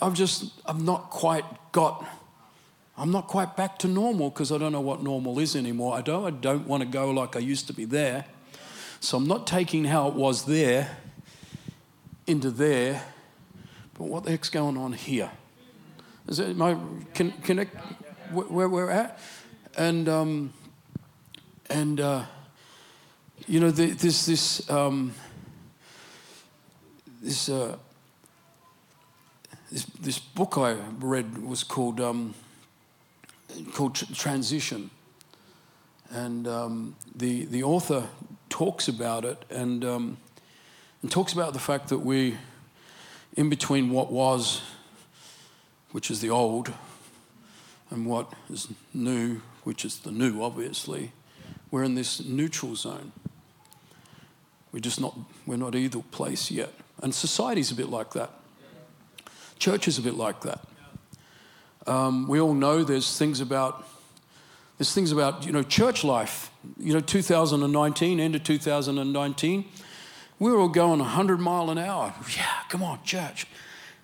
I've 0.00 0.14
just, 0.14 0.52
I've 0.66 0.82
not 0.82 1.10
quite 1.10 1.44
got, 1.72 2.04
I'm 2.96 3.10
not 3.10 3.26
quite 3.26 3.56
back 3.56 3.78
to 3.80 3.88
normal 3.88 4.30
because 4.30 4.50
I 4.52 4.58
don't 4.58 4.72
know 4.72 4.80
what 4.80 5.02
normal 5.02 5.38
is 5.38 5.54
anymore. 5.54 5.94
I 5.96 6.02
don't, 6.02 6.24
I 6.24 6.30
don't 6.30 6.66
want 6.66 6.82
to 6.82 6.88
go 6.88 7.10
like 7.10 7.36
I 7.36 7.40
used 7.40 7.66
to 7.68 7.72
be 7.72 7.84
there. 7.84 8.24
So 9.00 9.16
I'm 9.16 9.26
not 9.26 9.46
taking 9.46 9.84
how 9.84 10.08
it 10.08 10.14
was 10.14 10.44
there 10.44 10.96
into 12.26 12.50
there, 12.50 13.02
but 13.94 14.08
what 14.08 14.24
the 14.24 14.30
heck's 14.30 14.50
going 14.50 14.76
on 14.76 14.92
here? 14.92 15.30
Is 16.26 16.40
it 16.40 16.56
my, 16.56 16.76
can, 17.14 17.32
connect 17.42 17.74
where 18.32 18.68
we're 18.68 18.90
at? 18.90 19.18
And, 19.76 20.08
um, 20.08 20.52
and, 21.70 22.00
uh, 22.00 22.24
you 23.46 23.60
know, 23.60 23.70
there's 23.70 24.26
this, 24.26 24.68
um, 24.70 25.14
this, 27.22 27.48
uh, 27.48 27.76
this, 29.70 29.84
this 30.00 30.18
book 30.18 30.56
I 30.56 30.76
read 30.98 31.38
was 31.38 31.62
called 31.62 32.00
um, 32.00 32.34
called 33.72 33.94
Transition. 34.14 34.90
And 36.10 36.48
um, 36.48 36.96
the, 37.14 37.44
the 37.44 37.62
author 37.62 38.06
talks 38.48 38.88
about 38.88 39.24
it 39.24 39.44
and, 39.50 39.84
um, 39.84 40.16
and 41.02 41.10
talks 41.10 41.32
about 41.32 41.52
the 41.52 41.58
fact 41.58 41.88
that 41.88 41.98
we, 41.98 42.38
in 43.36 43.50
between 43.50 43.90
what 43.90 44.10
was, 44.10 44.62
which 45.92 46.10
is 46.10 46.20
the 46.20 46.30
old, 46.30 46.72
and 47.90 48.06
what 48.06 48.32
is 48.50 48.68
new, 48.94 49.40
which 49.64 49.84
is 49.84 49.98
the 49.98 50.10
new, 50.10 50.42
obviously, 50.42 51.12
we're 51.70 51.84
in 51.84 51.94
this 51.94 52.24
neutral 52.24 52.74
zone. 52.76 53.12
We're 54.72 54.80
just 54.80 55.00
not, 55.00 55.16
we're 55.46 55.56
not 55.56 55.74
either 55.74 56.00
place 56.10 56.50
yet. 56.50 56.72
And 57.02 57.14
society's 57.14 57.70
a 57.70 57.74
bit 57.74 57.88
like 57.88 58.12
that. 58.12 58.30
Church 59.58 59.88
is 59.88 59.98
a 59.98 60.02
bit 60.02 60.14
like 60.14 60.42
that. 60.42 60.60
Um, 61.86 62.28
we 62.28 62.40
all 62.40 62.54
know 62.54 62.84
there's 62.84 63.16
things 63.16 63.40
about 63.40 63.86
there's 64.76 64.94
things 64.94 65.10
about 65.10 65.44
you 65.44 65.52
know 65.52 65.62
church 65.62 66.04
life. 66.04 66.50
You 66.78 66.94
know, 66.94 67.00
2019, 67.00 68.20
end 68.20 68.34
of 68.34 68.44
2019, 68.44 69.64
we 70.38 70.52
were 70.52 70.58
all 70.58 70.68
going 70.68 71.00
100 71.00 71.38
mile 71.38 71.70
an 71.70 71.78
hour. 71.78 72.14
Yeah, 72.36 72.44
come 72.68 72.82
on, 72.82 73.02
church. 73.02 73.46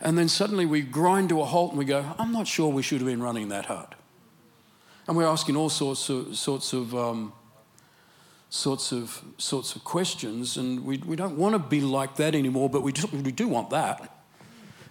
And 0.01 0.19
then 0.19 0.29
suddenly 0.29 0.67
we 0.67 0.83
grind 0.83 1.29
to 1.29 1.41
a 1.41 1.45
halt 1.45 1.71
and 1.71 1.79
we 1.79 1.85
go, 1.85 2.05
I'm 2.19 2.33
not 2.33 2.49
sure 2.49 2.69
we 2.69 2.83
should 2.83 3.01
have 3.01 3.07
been 3.07 3.23
running 3.23 3.49
that 3.49 3.67
hard. 3.67 3.95
And 5.07 5.17
we're 5.17 5.27
asking 5.27 5.57
all 5.57 5.69
sorts 5.69 6.09
of 6.09 6.37
sorts 6.37 6.73
of 6.73 6.95
um, 6.95 7.33
sorts 8.55 8.93
of 8.93 9.21
sorts 9.37 9.75
of 9.75 9.83
questions, 9.83 10.57
and 10.57 10.85
we, 10.85 10.99
we 10.99 11.17
don't 11.17 11.37
want 11.37 11.55
to 11.55 11.59
be 11.59 11.81
like 11.81 12.17
that 12.17 12.37
anymore, 12.37 12.71
but 12.71 12.83
we 12.83 12.93
do, 12.93 13.09
we 13.13 13.33
do 13.33 13.49
want 13.49 13.71
that. 13.71 14.17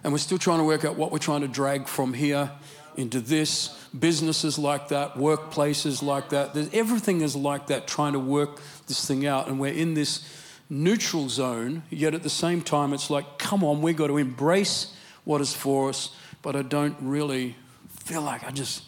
And 0.02 0.12
we're 0.12 0.18
still 0.18 0.36
trying 0.36 0.58
to 0.58 0.64
work 0.64 0.84
out 0.84 0.96
what 0.96 1.10
we're 1.10 1.18
trying 1.18 1.40
to 1.40 1.48
drag 1.48 1.88
from 1.88 2.12
here 2.12 2.50
into 2.96 3.20
this. 3.20 3.70
Businesses 3.98 4.58
like 4.58 4.88
that, 4.88 5.14
workplaces 5.14 6.02
like 6.02 6.28
that. 6.28 6.74
Everything 6.74 7.22
is 7.22 7.34
like 7.34 7.68
that, 7.68 7.86
trying 7.86 8.12
to 8.12 8.18
work 8.18 8.60
this 8.86 9.06
thing 9.06 9.26
out. 9.26 9.48
And 9.48 9.58
we're 9.58 9.72
in 9.72 9.94
this 9.94 10.28
neutral 10.68 11.30
zone, 11.30 11.84
yet 11.88 12.12
at 12.12 12.22
the 12.22 12.28
same 12.28 12.60
time, 12.60 12.92
it's 12.92 13.08
like, 13.08 13.38
come 13.38 13.64
on, 13.64 13.80
we've 13.80 13.96
got 13.96 14.08
to 14.08 14.18
embrace 14.18 14.94
what 15.24 15.40
is 15.40 15.54
for 15.54 15.88
us, 15.88 16.14
but 16.42 16.54
I 16.54 16.60
don't 16.60 16.96
really 17.00 17.56
feel 17.88 18.20
like 18.20 18.44
I 18.44 18.50
just, 18.50 18.82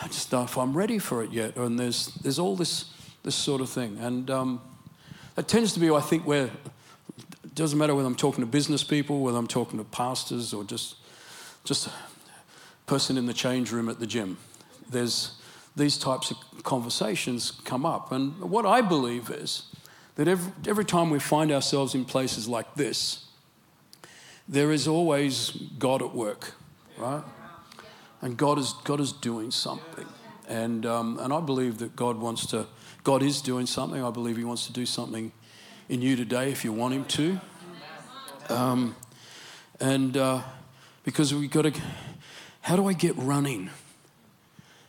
I 0.00 0.06
just 0.06 0.30
don't 0.30 0.42
know 0.42 0.44
if 0.44 0.56
I'm 0.56 0.76
ready 0.76 1.00
for 1.00 1.24
it 1.24 1.32
yet. 1.32 1.56
And 1.56 1.80
there's, 1.80 2.14
there's 2.22 2.38
all 2.38 2.54
this, 2.54 2.84
this 3.22 3.34
sort 3.34 3.60
of 3.60 3.68
thing. 3.68 3.98
And 3.98 4.30
um, 4.30 4.60
that 5.34 5.48
tends 5.48 5.72
to 5.74 5.80
be, 5.80 5.90
I 5.90 6.00
think, 6.00 6.26
where 6.26 6.50
it 7.44 7.54
doesn't 7.54 7.78
matter 7.78 7.94
whether 7.94 8.06
I'm 8.06 8.14
talking 8.14 8.42
to 8.42 8.50
business 8.50 8.84
people, 8.84 9.20
whether 9.20 9.38
I'm 9.38 9.46
talking 9.46 9.78
to 9.78 9.84
pastors, 9.84 10.52
or 10.52 10.64
just, 10.64 10.96
just 11.64 11.86
a 11.88 11.92
person 12.86 13.16
in 13.16 13.26
the 13.26 13.34
change 13.34 13.72
room 13.72 13.88
at 13.88 14.00
the 14.00 14.06
gym. 14.06 14.38
There's 14.88 15.32
these 15.76 15.96
types 15.98 16.30
of 16.30 16.36
conversations 16.62 17.52
come 17.64 17.86
up. 17.86 18.12
And 18.12 18.38
what 18.40 18.66
I 18.66 18.80
believe 18.80 19.30
is 19.30 19.64
that 20.16 20.28
every, 20.28 20.52
every 20.66 20.84
time 20.84 21.10
we 21.10 21.18
find 21.18 21.52
ourselves 21.52 21.94
in 21.94 22.04
places 22.04 22.48
like 22.48 22.74
this, 22.74 23.26
there 24.48 24.72
is 24.72 24.88
always 24.88 25.50
God 25.78 26.02
at 26.02 26.14
work, 26.14 26.54
right? 26.98 27.22
And 28.20 28.36
God 28.36 28.58
is, 28.58 28.74
God 28.84 29.00
is 29.00 29.12
doing 29.12 29.50
something. 29.50 30.06
And, 30.50 30.84
um, 30.84 31.16
and 31.20 31.32
I 31.32 31.38
believe 31.38 31.78
that 31.78 31.94
God 31.94 32.18
wants 32.18 32.44
to, 32.46 32.66
God 33.04 33.22
is 33.22 33.40
doing 33.40 33.66
something. 33.66 34.02
I 34.02 34.10
believe 34.10 34.36
He 34.36 34.42
wants 34.42 34.66
to 34.66 34.72
do 34.72 34.84
something 34.84 35.30
in 35.88 36.02
you 36.02 36.16
today 36.16 36.50
if 36.50 36.64
you 36.64 36.72
want 36.72 36.92
Him 36.92 37.04
to. 37.04 37.40
Um, 38.48 38.96
and 39.78 40.16
uh, 40.16 40.42
because 41.04 41.32
we've 41.32 41.52
got 41.52 41.72
to, 41.72 41.80
how 42.62 42.74
do 42.74 42.88
I 42.88 42.94
get 42.94 43.16
running? 43.16 43.70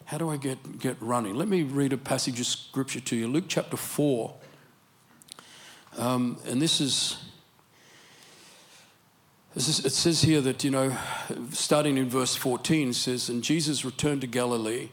How 0.05 0.17
do 0.17 0.31
I 0.31 0.37
get, 0.37 0.79
get 0.79 0.97
running? 0.99 1.35
Let 1.35 1.47
me 1.47 1.61
read 1.61 1.93
a 1.93 1.97
passage 1.97 2.39
of 2.39 2.47
scripture 2.47 2.99
to 2.99 3.15
you 3.15 3.27
Luke 3.27 3.45
chapter 3.47 3.77
4. 3.77 4.33
Um, 5.99 6.39
and 6.47 6.59
this 6.59 6.81
is, 6.81 7.23
this 9.53 9.67
is, 9.67 9.85
it 9.85 9.91
says 9.91 10.23
here 10.23 10.41
that, 10.41 10.63
you 10.63 10.71
know, 10.71 10.97
starting 11.51 11.99
in 11.99 12.09
verse 12.09 12.33
14, 12.35 12.93
says, 12.93 13.29
And 13.29 13.43
Jesus 13.43 13.85
returned 13.85 14.21
to 14.21 14.27
Galilee 14.27 14.89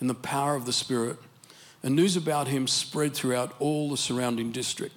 in 0.00 0.06
the 0.06 0.14
power 0.14 0.54
of 0.54 0.66
the 0.66 0.72
Spirit, 0.72 1.16
and 1.82 1.94
news 1.94 2.16
about 2.16 2.48
him 2.48 2.66
spread 2.66 3.14
throughout 3.14 3.54
all 3.58 3.90
the 3.90 3.96
surrounding 3.96 4.52
district. 4.52 4.94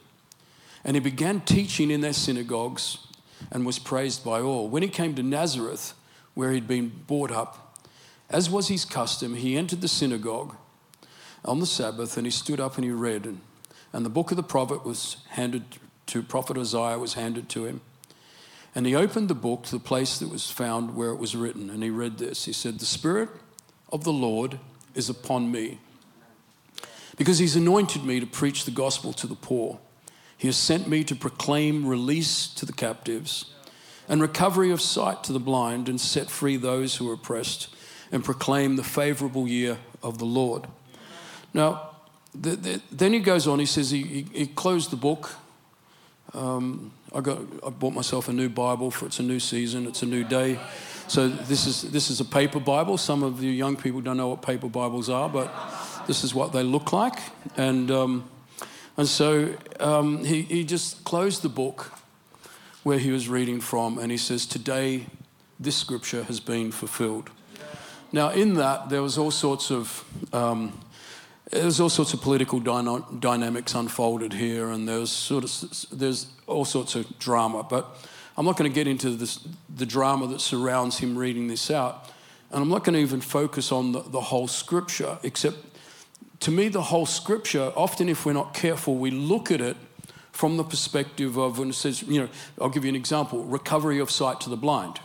And 0.83 0.95
he 0.95 0.99
began 0.99 1.41
teaching 1.41 1.91
in 1.91 2.01
their 2.01 2.13
synagogues 2.13 2.97
and 3.51 3.65
was 3.65 3.79
praised 3.79 4.23
by 4.23 4.41
all. 4.41 4.67
When 4.67 4.83
he 4.83 4.89
came 4.89 5.15
to 5.15 5.23
Nazareth, 5.23 5.93
where 6.33 6.51
he'd 6.51 6.67
been 6.67 6.91
brought 7.07 7.31
up, 7.31 7.77
as 8.29 8.49
was 8.49 8.67
his 8.67 8.85
custom, 8.85 9.35
he 9.35 9.57
entered 9.57 9.81
the 9.81 9.87
synagogue 9.87 10.55
on 11.43 11.59
the 11.59 11.65
Sabbath 11.65 12.17
and 12.17 12.25
he 12.25 12.31
stood 12.31 12.59
up 12.59 12.75
and 12.75 12.85
he 12.85 12.91
read. 12.91 13.25
And, 13.25 13.41
and 13.93 14.05
the 14.05 14.09
book 14.09 14.31
of 14.31 14.37
the 14.37 14.43
prophet 14.43 14.85
was 14.85 15.17
handed 15.29 15.63
to 16.07 16.21
prophet 16.21 16.57
Isaiah 16.57 16.99
was 16.99 17.13
handed 17.13 17.47
to 17.49 17.65
him. 17.65 17.81
And 18.73 18.85
he 18.85 18.95
opened 18.95 19.29
the 19.29 19.35
book 19.35 19.63
to 19.63 19.71
the 19.71 19.79
place 19.79 20.17
that 20.19 20.29
was 20.29 20.49
found 20.49 20.95
where 20.95 21.09
it 21.09 21.17
was 21.17 21.35
written. 21.35 21.69
And 21.69 21.83
he 21.83 21.89
read 21.89 22.17
this. 22.17 22.45
He 22.45 22.53
said, 22.53 22.79
The 22.79 22.85
Spirit 22.85 23.29
of 23.91 24.03
the 24.03 24.13
Lord 24.13 24.59
is 24.95 25.09
upon 25.09 25.51
me 25.51 25.79
because 27.17 27.37
he's 27.37 27.55
anointed 27.55 28.03
me 28.03 28.19
to 28.19 28.25
preach 28.25 28.65
the 28.65 28.71
gospel 28.71 29.13
to 29.13 29.27
the 29.27 29.35
poor. 29.35 29.79
He 30.37 30.47
has 30.47 30.57
sent 30.57 30.87
me 30.87 31.03
to 31.03 31.15
proclaim 31.15 31.85
release 31.85 32.47
to 32.55 32.65
the 32.65 32.73
captives 32.73 33.53
and 34.09 34.21
recovery 34.21 34.71
of 34.71 34.81
sight 34.81 35.23
to 35.25 35.33
the 35.33 35.39
blind 35.39 35.87
and 35.87 36.01
set 36.01 36.31
free 36.31 36.57
those 36.57 36.95
who 36.95 37.09
are 37.09 37.13
oppressed 37.13 37.73
and 38.11 38.23
proclaim 38.23 38.75
the 38.75 38.83
favorable 38.83 39.47
year 39.47 39.77
of 40.01 40.17
the 40.17 40.25
Lord. 40.25 40.65
Now, 41.53 41.91
the, 42.33 42.55
the, 42.55 42.81
then 42.91 43.13
he 43.13 43.19
goes 43.19 43.47
on, 43.47 43.59
he 43.59 43.65
says 43.65 43.91
he, 43.91 44.01
he, 44.01 44.25
he 44.33 44.47
closed 44.47 44.89
the 44.89 44.95
book. 44.95 45.35
Um, 46.33 46.91
I, 47.13 47.21
got, 47.21 47.39
I 47.65 47.69
bought 47.69 47.93
myself 47.93 48.29
a 48.29 48.33
new 48.33 48.49
Bible 48.49 48.89
for 48.89 49.05
it's 49.05 49.19
a 49.19 49.23
new 49.23 49.39
season, 49.39 49.85
it's 49.85 50.01
a 50.01 50.05
new 50.07 50.23
day. 50.23 50.59
So 51.07 51.27
this 51.27 51.67
is, 51.67 51.81
this 51.91 52.09
is 52.09 52.19
a 52.19 52.25
paper 52.25 52.59
Bible. 52.59 52.97
Some 52.97 53.23
of 53.23 53.43
you 53.43 53.51
young 53.51 53.75
people 53.75 54.01
don't 54.01 54.17
know 54.17 54.29
what 54.29 54.41
paper 54.41 54.69
Bibles 54.69 55.09
are, 55.09 55.29
but 55.29 55.53
this 56.07 56.23
is 56.23 56.33
what 56.33 56.53
they 56.53 56.63
look 56.63 56.93
like. 56.93 57.19
And 57.57 57.91
um, 57.91 58.29
and 58.97 59.07
so 59.07 59.55
um, 59.79 60.23
he, 60.23 60.43
he 60.43 60.63
just 60.63 61.03
closed 61.03 61.41
the 61.41 61.49
book 61.49 61.91
where 62.83 62.99
he 62.99 63.11
was 63.11 63.29
reading 63.29 63.61
from, 63.61 63.97
and 63.97 64.11
he 64.11 64.17
says, 64.17 64.45
Today, 64.45 65.07
this 65.59 65.75
scripture 65.75 66.23
has 66.23 66.39
been 66.39 66.71
fulfilled. 66.71 67.29
Now, 68.11 68.29
in 68.29 68.55
that, 68.55 68.89
there 68.89 69.01
was 69.01 69.17
all 69.17 69.31
sorts 69.31 69.71
of. 69.71 70.05
Um, 70.33 70.79
there's 71.49 71.81
all 71.81 71.89
sorts 71.89 72.13
of 72.13 72.21
political 72.21 72.59
dynamics 72.61 73.75
unfolded 73.75 74.33
here, 74.33 74.69
and 74.69 74.87
there's 74.87 75.09
sort 75.11 75.43
of 75.43 75.99
there's 75.99 76.27
all 76.47 76.63
sorts 76.63 76.95
of 76.95 77.19
drama. 77.19 77.63
But 77.63 78.07
I'm 78.37 78.45
not 78.45 78.57
going 78.57 78.69
to 78.69 78.73
get 78.73 78.87
into 78.87 79.11
this, 79.11 79.39
the 79.73 79.85
drama 79.85 80.27
that 80.27 80.41
surrounds 80.41 80.97
him 80.99 81.17
reading 81.17 81.47
this 81.47 81.69
out, 81.69 82.09
and 82.51 82.61
I'm 82.61 82.69
not 82.69 82.83
going 82.83 82.93
to 82.93 82.99
even 82.99 83.21
focus 83.21 83.71
on 83.71 83.91
the, 83.91 84.01
the 84.01 84.21
whole 84.21 84.47
scripture, 84.47 85.17
except 85.23 85.57
to 86.41 86.51
me, 86.51 86.69
the 86.69 86.81
whole 86.81 87.05
scripture, 87.05 87.71
often 87.75 88.09
if 88.09 88.25
we're 88.25 88.33
not 88.33 88.53
careful, 88.53 88.95
we 88.95 89.11
look 89.11 89.51
at 89.51 89.61
it 89.61 89.77
from 90.31 90.57
the 90.57 90.63
perspective 90.63 91.37
of 91.37 91.59
when 91.59 91.69
it 91.69 91.73
says, 91.73 92.01
you 92.01 92.21
know, 92.21 92.29
I'll 92.59 92.69
give 92.69 92.83
you 92.83 92.89
an 92.89 92.95
example 92.95 93.43
recovery 93.43 93.99
of 93.99 94.09
sight 94.09 94.41
to 94.41 94.49
the 94.49 94.57
blind. 94.57 94.99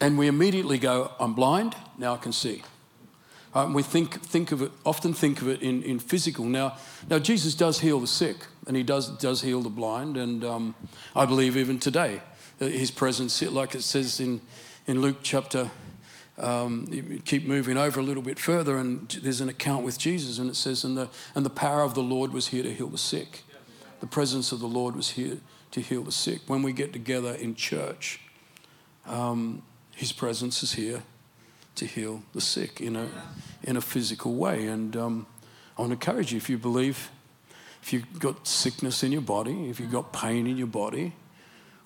And 0.00 0.18
we 0.18 0.26
immediately 0.26 0.78
go, 0.78 1.12
I'm 1.20 1.32
blind, 1.34 1.76
now 1.96 2.14
I 2.14 2.16
can 2.16 2.32
see. 2.32 2.62
Um, 3.54 3.72
we 3.72 3.84
think, 3.84 4.20
think 4.20 4.50
of 4.50 4.62
it, 4.62 4.72
often 4.84 5.14
think 5.14 5.40
of 5.40 5.48
it 5.48 5.62
in, 5.62 5.82
in 5.84 6.00
physical. 6.00 6.44
Now, 6.44 6.76
now, 7.08 7.20
Jesus 7.20 7.54
does 7.54 7.78
heal 7.78 8.00
the 8.00 8.08
sick 8.08 8.36
and 8.66 8.76
he 8.76 8.82
does, 8.82 9.10
does 9.18 9.42
heal 9.42 9.60
the 9.60 9.70
blind. 9.70 10.16
And 10.16 10.44
um, 10.44 10.74
I 11.14 11.26
believe 11.26 11.56
even 11.56 11.78
today, 11.78 12.20
his 12.58 12.90
presence, 12.90 13.42
like 13.42 13.74
it 13.74 13.82
says 13.82 14.20
in, 14.20 14.40
in 14.86 15.00
Luke 15.00 15.18
chapter 15.22 15.70
um, 16.38 16.86
keep 17.24 17.46
moving 17.46 17.76
over 17.76 18.00
a 18.00 18.02
little 18.02 18.22
bit 18.22 18.38
further, 18.38 18.76
and 18.76 19.08
there's 19.22 19.40
an 19.40 19.48
account 19.48 19.84
with 19.84 19.98
Jesus, 19.98 20.38
and 20.38 20.50
it 20.50 20.56
says, 20.56 20.84
and 20.84 20.96
the, 20.96 21.08
and 21.34 21.46
the 21.46 21.50
power 21.50 21.82
of 21.82 21.94
the 21.94 22.02
Lord 22.02 22.32
was 22.32 22.48
here 22.48 22.62
to 22.62 22.72
heal 22.72 22.88
the 22.88 22.98
sick. 22.98 23.42
The 24.00 24.06
presence 24.06 24.50
of 24.50 24.60
the 24.60 24.66
Lord 24.66 24.96
was 24.96 25.10
here 25.10 25.38
to 25.70 25.80
heal 25.80 26.02
the 26.02 26.12
sick. 26.12 26.40
When 26.46 26.62
we 26.62 26.72
get 26.72 26.92
together 26.92 27.34
in 27.34 27.54
church, 27.54 28.20
um, 29.06 29.62
His 29.92 30.12
presence 30.12 30.62
is 30.62 30.72
here 30.72 31.02
to 31.76 31.86
heal 31.86 32.22
the 32.32 32.40
sick 32.40 32.80
in 32.80 32.96
a, 32.96 33.08
in 33.62 33.76
a 33.76 33.80
physical 33.80 34.34
way. 34.34 34.66
And 34.66 34.96
um, 34.96 35.26
I 35.78 35.82
want 35.82 35.90
to 35.90 35.94
encourage 35.94 36.32
you 36.32 36.38
if 36.38 36.50
you 36.50 36.58
believe, 36.58 37.10
if 37.84 37.92
you've 37.92 38.18
got 38.18 38.46
sickness 38.46 39.02
in 39.02 39.12
your 39.12 39.20
body, 39.20 39.68
if 39.68 39.78
you've 39.78 39.92
got 39.92 40.10
pain 40.10 40.46
in 40.46 40.56
your 40.56 40.66
body, 40.66 41.12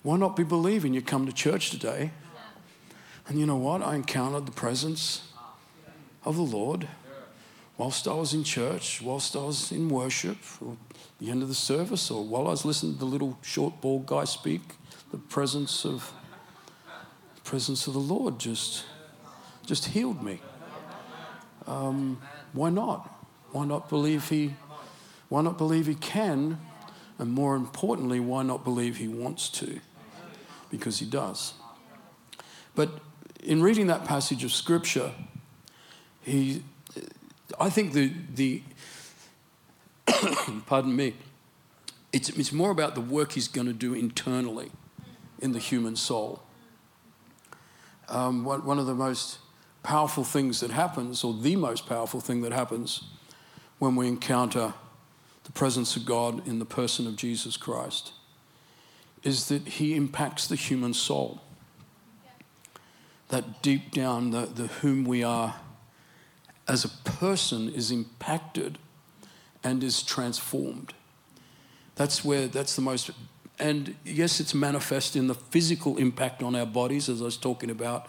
why 0.01 0.15
not 0.15 0.37
be 0.37 0.43
believing 0.45 0.93
you 0.93 1.01
come 1.01 1.25
to 1.25 1.33
church 1.33 1.71
today? 1.71 2.11
And 3.27 3.37
you 3.37 3.45
know 3.45 3.57
what? 3.57 3.81
I 3.81 3.95
encountered 3.95 4.45
the 4.45 4.53
presence 4.53 5.33
of 6.23 6.37
the 6.37 6.41
Lord 6.41 6.87
whilst 7.77 8.07
I 8.07 8.13
was 8.13 8.33
in 8.33 8.45
church, 8.45 9.01
whilst 9.01 9.35
I 9.35 9.39
was 9.39 9.73
in 9.73 9.89
worship, 9.89 10.37
or 10.61 10.77
the 11.19 11.29
end 11.29 11.41
of 11.41 11.49
the 11.49 11.53
service, 11.53 12.09
or 12.09 12.23
while 12.23 12.47
I 12.47 12.51
was 12.51 12.63
listening 12.63 12.93
to 12.93 12.99
the 12.99 13.05
little 13.05 13.37
short 13.41 13.81
bald 13.81 14.05
guy 14.05 14.23
speak. 14.23 14.61
The 15.11 15.17
presence 15.17 15.83
of 15.83 16.13
the 17.35 17.41
presence 17.41 17.87
of 17.87 17.93
the 17.93 17.99
Lord 17.99 18.39
just 18.39 18.85
just 19.65 19.87
healed 19.87 20.23
me. 20.23 20.39
um, 21.67 22.21
why 22.53 22.69
not? 22.69 23.05
Why 23.51 23.65
not 23.65 23.89
believe 23.89 24.29
he? 24.29 24.55
Why 25.29 25.41
not 25.41 25.57
believe 25.57 25.87
he 25.87 25.95
can? 25.95 26.59
And 27.17 27.31
more 27.31 27.55
importantly, 27.55 28.19
why 28.19 28.43
not 28.43 28.63
believe 28.63 28.97
he 28.97 29.07
wants 29.07 29.49
to? 29.49 29.79
Because 30.69 30.99
he 30.99 31.05
does. 31.05 31.53
But 32.75 32.89
in 33.43 33.61
reading 33.61 33.87
that 33.87 34.05
passage 34.05 34.43
of 34.43 34.51
scripture, 34.51 35.11
he, 36.21 36.63
I 37.59 37.69
think 37.69 37.93
the, 37.93 38.13
the 38.33 38.63
pardon 40.65 40.95
me, 40.95 41.13
it's, 42.11 42.29
it's 42.29 42.51
more 42.51 42.71
about 42.71 42.95
the 42.95 43.01
work 43.01 43.33
he's 43.33 43.47
going 43.47 43.67
to 43.67 43.73
do 43.73 43.93
internally 43.93 44.71
in 45.39 45.51
the 45.51 45.59
human 45.59 45.95
soul. 45.95 46.41
Um, 48.07 48.43
one, 48.43 48.65
one 48.65 48.79
of 48.79 48.87
the 48.87 48.95
most 48.95 49.37
powerful 49.83 50.23
things 50.23 50.59
that 50.61 50.71
happens, 50.71 51.23
or 51.23 51.33
the 51.33 51.55
most 51.55 51.87
powerful 51.87 52.19
thing 52.19 52.41
that 52.41 52.51
happens 52.51 53.03
when 53.77 53.95
we 53.95 54.07
encounter 54.07 54.73
the 55.49 55.53
presence 55.53 55.95
of 55.95 56.05
God 56.05 56.47
in 56.47 56.59
the 56.59 56.65
person 56.65 57.07
of 57.07 57.15
Jesus 57.15 57.57
Christ, 57.57 58.13
is 59.23 59.47
that 59.47 59.67
he 59.67 59.95
impacts 59.95 60.45
the 60.45 60.55
human 60.55 60.93
soul. 60.93 61.41
That 63.29 63.63
deep 63.63 63.91
down, 63.91 64.29
the, 64.29 64.45
the 64.45 64.67
whom 64.67 65.05
we 65.05 65.23
are 65.23 65.55
as 66.67 66.85
a 66.85 66.89
person 66.89 67.67
is 67.67 67.89
impacted 67.89 68.77
and 69.63 69.83
is 69.83 70.03
transformed. 70.03 70.93
That's 71.95 72.23
where, 72.23 72.45
that's 72.45 72.75
the 72.75 72.83
most, 72.83 73.09
and 73.57 73.95
yes, 74.05 74.39
it's 74.39 74.53
manifest 74.53 75.15
in 75.15 75.25
the 75.25 75.33
physical 75.33 75.97
impact 75.97 76.43
on 76.43 76.55
our 76.55 76.67
bodies, 76.67 77.09
as 77.09 77.21
I 77.21 77.25
was 77.25 77.37
talking 77.37 77.71
about 77.71 78.05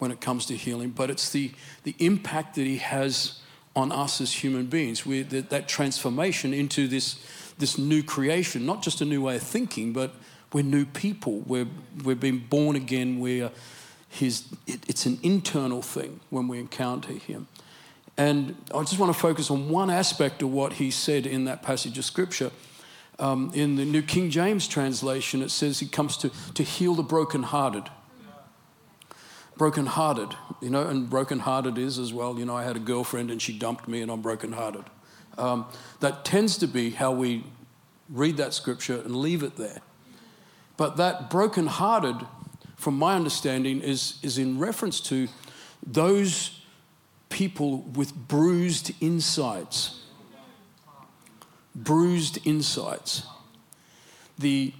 when 0.00 0.10
it 0.10 0.20
comes 0.20 0.44
to 0.46 0.56
healing, 0.56 0.90
but 0.90 1.08
it's 1.08 1.30
the, 1.30 1.52
the 1.84 1.94
impact 2.00 2.56
that 2.56 2.66
he 2.66 2.78
has 2.78 3.40
on 3.80 3.90
us 3.90 4.20
as 4.20 4.32
human 4.32 4.66
beings. 4.66 5.04
We, 5.04 5.22
that, 5.22 5.50
that 5.50 5.68
transformation 5.68 6.54
into 6.54 6.86
this, 6.86 7.18
this 7.58 7.78
new 7.78 8.02
creation, 8.02 8.66
not 8.66 8.82
just 8.82 9.00
a 9.00 9.04
new 9.04 9.22
way 9.22 9.36
of 9.36 9.42
thinking, 9.42 9.92
but 9.92 10.14
we're 10.52 10.64
new 10.64 10.84
people. 10.84 11.40
We're, 11.40 11.68
we're 12.04 12.16
being 12.16 12.38
born 12.38 12.76
again. 12.76 13.18
We're 13.18 13.50
his, 14.08 14.44
it, 14.66 14.80
it's 14.88 15.06
an 15.06 15.18
internal 15.22 15.82
thing 15.82 16.20
when 16.30 16.48
we 16.48 16.58
encounter 16.58 17.12
him. 17.12 17.48
And 18.16 18.54
I 18.74 18.80
just 18.80 18.98
want 18.98 19.12
to 19.14 19.18
focus 19.18 19.50
on 19.50 19.70
one 19.70 19.88
aspect 19.88 20.42
of 20.42 20.52
what 20.52 20.74
he 20.74 20.90
said 20.90 21.26
in 21.26 21.44
that 21.44 21.62
passage 21.62 21.96
of 21.96 22.04
scripture. 22.04 22.50
Um, 23.18 23.50
in 23.54 23.76
the 23.76 23.84
New 23.84 24.02
King 24.02 24.30
James 24.30 24.66
translation, 24.66 25.42
it 25.42 25.50
says 25.50 25.78
he 25.78 25.86
comes 25.86 26.16
to, 26.18 26.30
to 26.54 26.62
heal 26.62 26.94
the 26.94 27.02
brokenhearted. 27.02 27.84
Brokenhearted, 29.60 30.34
you 30.62 30.70
know, 30.70 30.86
and 30.86 31.10
brokenhearted 31.10 31.76
is 31.76 31.98
as 31.98 32.14
well, 32.14 32.38
you 32.38 32.46
know, 32.46 32.56
I 32.56 32.64
had 32.64 32.76
a 32.76 32.80
girlfriend 32.80 33.30
and 33.30 33.42
she 33.42 33.52
dumped 33.52 33.86
me 33.86 34.00
and 34.00 34.10
I'm 34.10 34.22
brokenhearted. 34.22 34.86
Um, 35.36 35.66
that 36.00 36.24
tends 36.24 36.56
to 36.58 36.66
be 36.66 36.88
how 36.88 37.12
we 37.12 37.44
read 38.08 38.38
that 38.38 38.54
scripture 38.54 38.98
and 39.02 39.14
leave 39.14 39.42
it 39.42 39.56
there. 39.56 39.82
But 40.78 40.96
that 40.96 41.28
brokenhearted, 41.28 42.26
from 42.76 42.98
my 42.98 43.14
understanding, 43.14 43.82
is, 43.82 44.18
is 44.22 44.38
in 44.38 44.58
reference 44.58 44.98
to 45.02 45.28
those 45.86 46.62
people 47.28 47.82
with 47.82 48.14
bruised 48.14 48.92
insides 49.02 50.00
bruised 51.74 52.44
insides. 52.46 53.26
The 54.38 54.72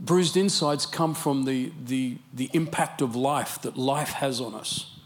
bruised 0.00 0.36
insides 0.36 0.86
come 0.86 1.14
from 1.14 1.44
the, 1.44 1.72
the, 1.84 2.16
the 2.32 2.50
impact 2.52 3.02
of 3.02 3.14
life 3.14 3.60
that 3.62 3.76
life 3.76 4.10
has 4.10 4.40
on 4.40 4.54
us, 4.54 4.96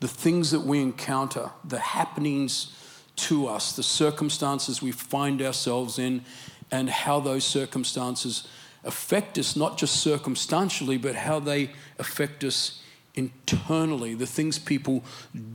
the 0.00 0.08
things 0.08 0.50
that 0.50 0.60
we 0.60 0.80
encounter, 0.80 1.50
the 1.64 1.78
happenings 1.78 2.76
to 3.16 3.46
us, 3.46 3.74
the 3.74 3.82
circumstances 3.82 4.82
we 4.82 4.92
find 4.92 5.40
ourselves 5.40 5.98
in, 5.98 6.24
and 6.70 6.90
how 6.90 7.20
those 7.20 7.44
circumstances 7.44 8.46
affect 8.84 9.38
us, 9.38 9.56
not 9.56 9.78
just 9.78 9.96
circumstantially, 10.00 10.98
but 10.98 11.14
how 11.14 11.40
they 11.40 11.70
affect 11.98 12.44
us 12.44 12.82
internally. 13.14 14.14
The 14.14 14.26
things 14.26 14.58
people 14.58 15.04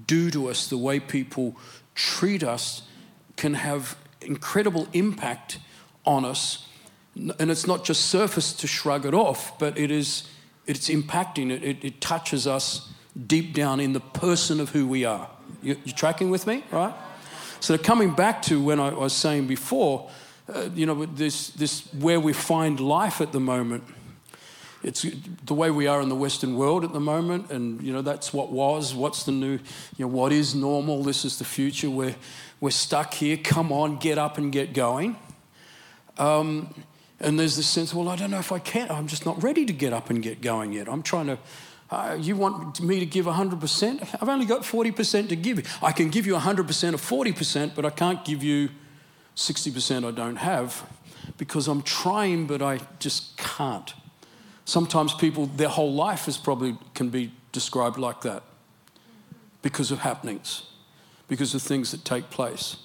do 0.07 0.31
to 0.31 0.49
us, 0.49 0.67
the 0.67 0.77
way 0.77 0.99
people 0.99 1.55
treat 1.93 2.43
us, 2.43 2.83
can 3.35 3.53
have 3.53 3.97
incredible 4.21 4.87
impact 4.93 5.59
on 6.05 6.25
us. 6.25 6.67
And 7.39 7.51
it's 7.51 7.67
not 7.67 7.83
just 7.83 8.05
surface 8.05 8.53
to 8.53 8.67
shrug 8.67 9.05
it 9.05 9.13
off, 9.13 9.57
but 9.59 9.77
it 9.77 9.91
is, 9.91 10.29
it's 10.65 10.89
impacting, 10.89 11.51
it, 11.51 11.63
it, 11.63 11.83
it 11.83 12.01
touches 12.01 12.47
us 12.47 12.91
deep 13.27 13.53
down 13.53 13.79
in 13.79 13.93
the 13.93 13.99
person 13.99 14.59
of 14.59 14.69
who 14.69 14.87
we 14.87 15.03
are. 15.05 15.29
You, 15.61 15.75
you 15.83 15.91
tracking 15.91 16.29
with 16.29 16.47
me, 16.47 16.63
right? 16.71 16.93
So 17.59 17.77
coming 17.77 18.11
back 18.11 18.41
to 18.43 18.63
when 18.63 18.79
I 18.79 18.93
was 18.93 19.13
saying 19.13 19.47
before, 19.47 20.09
uh, 20.53 20.69
you 20.73 20.85
know, 20.85 21.05
this, 21.05 21.49
this 21.49 21.93
where 21.93 22.19
we 22.19 22.31
find 22.31 22.79
life 22.79 23.19
at 23.19 23.33
the 23.33 23.39
moment, 23.39 23.83
it's 24.81 25.05
the 25.45 25.53
way 25.53 25.71
we 25.71 25.87
are 25.87 26.01
in 26.01 26.07
the 26.07 26.15
Western 26.15 26.55
world 26.55 26.85
at 26.85 26.93
the 26.93 27.01
moment, 27.01 27.51
and 27.51 27.81
you 27.81 27.91
know 27.91 28.01
that's 28.01 28.33
what 28.33 28.49
was. 28.49 28.95
What's 28.95 29.23
the 29.23 29.33
new? 29.33 29.59
You 29.97 30.05
know, 30.05 30.07
what 30.07 30.31
is 30.31 30.55
normal? 30.55 31.03
This 31.03 31.25
is 31.25 31.37
the 31.37 31.43
future. 31.43 31.89
We're 31.89 32.15
we're 32.61 32.69
stuck 32.69 33.13
here. 33.13 33.35
Come 33.35 33.73
on, 33.73 33.97
get 33.97 34.17
up 34.17 34.37
and 34.37 34.53
get 34.53 34.73
going. 34.73 35.17
Um, 36.17 36.73
and 37.19 37.39
there's 37.39 37.57
this 37.57 37.67
sense, 37.67 37.93
well, 37.93 38.07
I 38.07 38.15
don't 38.15 38.31
know 38.31 38.39
if 38.39 38.51
I 38.51 38.59
can. 38.59 38.89
I'm 38.89 39.07
just 39.07 39.25
not 39.25 39.41
ready 39.43 39.65
to 39.65 39.73
get 39.73 39.91
up 39.91 40.09
and 40.09 40.23
get 40.23 40.41
going 40.41 40.71
yet. 40.73 40.87
I'm 40.87 41.03
trying 41.03 41.27
to. 41.27 41.37
Uh, 41.91 42.15
you 42.19 42.35
want 42.35 42.79
me 42.81 42.99
to 42.99 43.05
give 43.05 43.25
100%? 43.25 44.19
I've 44.21 44.29
only 44.29 44.45
got 44.45 44.61
40% 44.61 45.29
to 45.29 45.35
give. 45.35 45.77
I 45.81 45.91
can 45.91 46.09
give 46.09 46.27
you 46.27 46.35
100% 46.35 46.93
of 46.93 47.01
40%, 47.01 47.75
but 47.75 47.83
I 47.83 47.89
can't 47.89 48.23
give 48.23 48.43
you 48.43 48.69
60% 49.35 50.05
I 50.05 50.11
don't 50.11 50.35
have 50.35 50.87
because 51.37 51.67
I'm 51.67 51.81
trying, 51.81 52.45
but 52.45 52.61
I 52.61 52.79
just 52.99 53.37
can't. 53.37 53.93
Sometimes 54.65 55.15
people, 55.15 55.47
their 55.47 55.69
whole 55.69 55.91
life 55.91 56.27
is 56.27 56.37
probably 56.37 56.77
can 56.93 57.09
be 57.09 57.31
described 57.51 57.97
like 57.97 58.21
that 58.21 58.43
because 59.63 59.89
of 59.89 59.99
happenings, 59.99 60.63
because 61.27 61.55
of 61.55 61.61
things 61.63 61.89
that 61.89 62.05
take 62.05 62.29
place. 62.29 62.77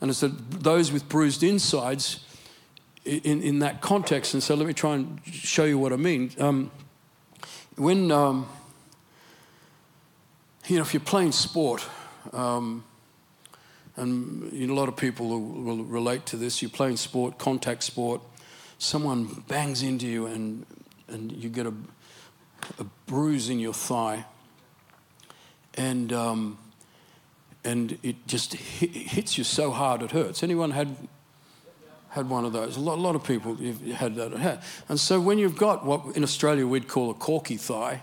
And 0.00 0.08
it's 0.08 0.20
that 0.20 0.62
those 0.62 0.92
with 0.92 1.08
bruised 1.08 1.42
insides 1.42 2.24
in, 3.04 3.42
in 3.42 3.58
that 3.60 3.80
context. 3.80 4.34
And 4.34 4.42
so 4.42 4.54
let 4.54 4.66
me 4.66 4.72
try 4.72 4.94
and 4.94 5.20
show 5.24 5.64
you 5.64 5.78
what 5.78 5.92
I 5.92 5.96
mean. 5.96 6.30
Um, 6.38 6.70
when, 7.76 8.10
um, 8.10 8.48
you 10.66 10.76
know, 10.76 10.82
if 10.82 10.94
you're 10.94 11.00
playing 11.00 11.32
sport, 11.32 11.86
um, 12.32 12.84
and 13.96 14.52
you 14.52 14.66
know, 14.66 14.74
a 14.74 14.76
lot 14.76 14.88
of 14.88 14.96
people 14.96 15.28
will, 15.28 15.84
relate 15.84 16.26
to 16.26 16.36
this, 16.36 16.62
you're 16.62 16.70
playing 16.70 16.96
sport, 16.96 17.38
contact 17.38 17.82
sport, 17.82 18.22
someone 18.78 19.44
bangs 19.48 19.82
into 19.82 20.06
you 20.06 20.26
and 20.26 20.66
and 21.08 21.30
you 21.32 21.50
get 21.50 21.66
a, 21.66 21.74
a 22.78 22.84
bruise 23.06 23.50
in 23.50 23.58
your 23.58 23.74
thigh, 23.74 24.24
and 25.74 26.12
um, 26.12 26.58
and 27.64 27.98
it 28.02 28.26
just 28.26 28.54
hit, 28.54 28.90
hits 28.90 29.36
you 29.36 29.44
so 29.44 29.70
hard 29.70 30.02
it 30.02 30.12
hurts. 30.12 30.42
Anyone 30.42 30.70
had 30.70 30.96
had 32.12 32.28
one 32.28 32.44
of 32.44 32.52
those? 32.52 32.76
A 32.76 32.80
lot, 32.80 32.98
a 32.98 33.00
lot 33.00 33.14
of 33.14 33.24
people 33.24 33.54
have 33.56 33.80
had 33.92 34.14
that. 34.16 34.62
And 34.88 35.00
so 35.00 35.20
when 35.20 35.38
you've 35.38 35.56
got 35.56 35.84
what 35.84 36.14
in 36.16 36.22
Australia 36.22 36.66
we'd 36.66 36.86
call 36.86 37.10
a 37.10 37.14
corky 37.14 37.56
thigh, 37.56 38.02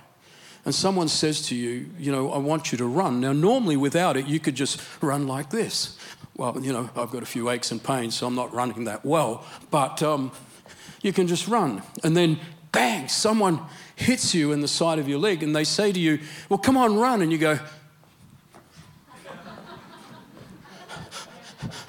and 0.65 0.75
someone 0.75 1.07
says 1.07 1.43
to 1.47 1.55
you, 1.55 1.89
you 1.97 2.11
know, 2.11 2.31
I 2.31 2.37
want 2.37 2.71
you 2.71 2.77
to 2.79 2.85
run. 2.85 3.21
Now, 3.21 3.33
normally 3.33 3.77
without 3.77 4.17
it, 4.17 4.27
you 4.27 4.39
could 4.39 4.55
just 4.55 4.81
run 5.01 5.27
like 5.27 5.49
this. 5.51 5.97
Well, 6.35 6.59
you 6.61 6.73
know, 6.73 6.89
I've 6.95 7.11
got 7.11 7.23
a 7.23 7.25
few 7.25 7.49
aches 7.49 7.71
and 7.71 7.83
pains, 7.83 8.15
so 8.15 8.27
I'm 8.27 8.35
not 8.35 8.53
running 8.53 8.85
that 8.85 9.05
well. 9.05 9.45
But 9.71 10.03
um, 10.03 10.31
you 11.01 11.13
can 11.13 11.27
just 11.27 11.47
run. 11.47 11.81
And 12.03 12.15
then 12.15 12.39
bang, 12.71 13.07
someone 13.07 13.61
hits 13.95 14.33
you 14.33 14.51
in 14.51 14.61
the 14.61 14.67
side 14.67 14.99
of 14.99 15.07
your 15.07 15.19
leg 15.19 15.43
and 15.43 15.55
they 15.55 15.63
say 15.63 15.91
to 15.91 15.99
you, 15.99 16.19
Well, 16.49 16.59
come 16.59 16.77
on, 16.77 16.97
run. 16.97 17.21
And 17.21 17.31
you 17.31 17.37
go, 17.37 17.59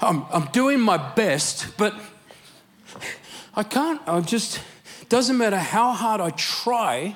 I'm, 0.01 0.25
I'm 0.31 0.45
doing 0.51 0.79
my 0.79 0.97
best, 0.97 1.77
but 1.77 1.93
I 3.53 3.63
can't. 3.63 4.01
I'm 4.07 4.23
just, 4.23 4.61
doesn't 5.09 5.37
matter 5.37 5.57
how 5.57 5.91
hard 5.91 6.21
I 6.21 6.29
try, 6.31 7.15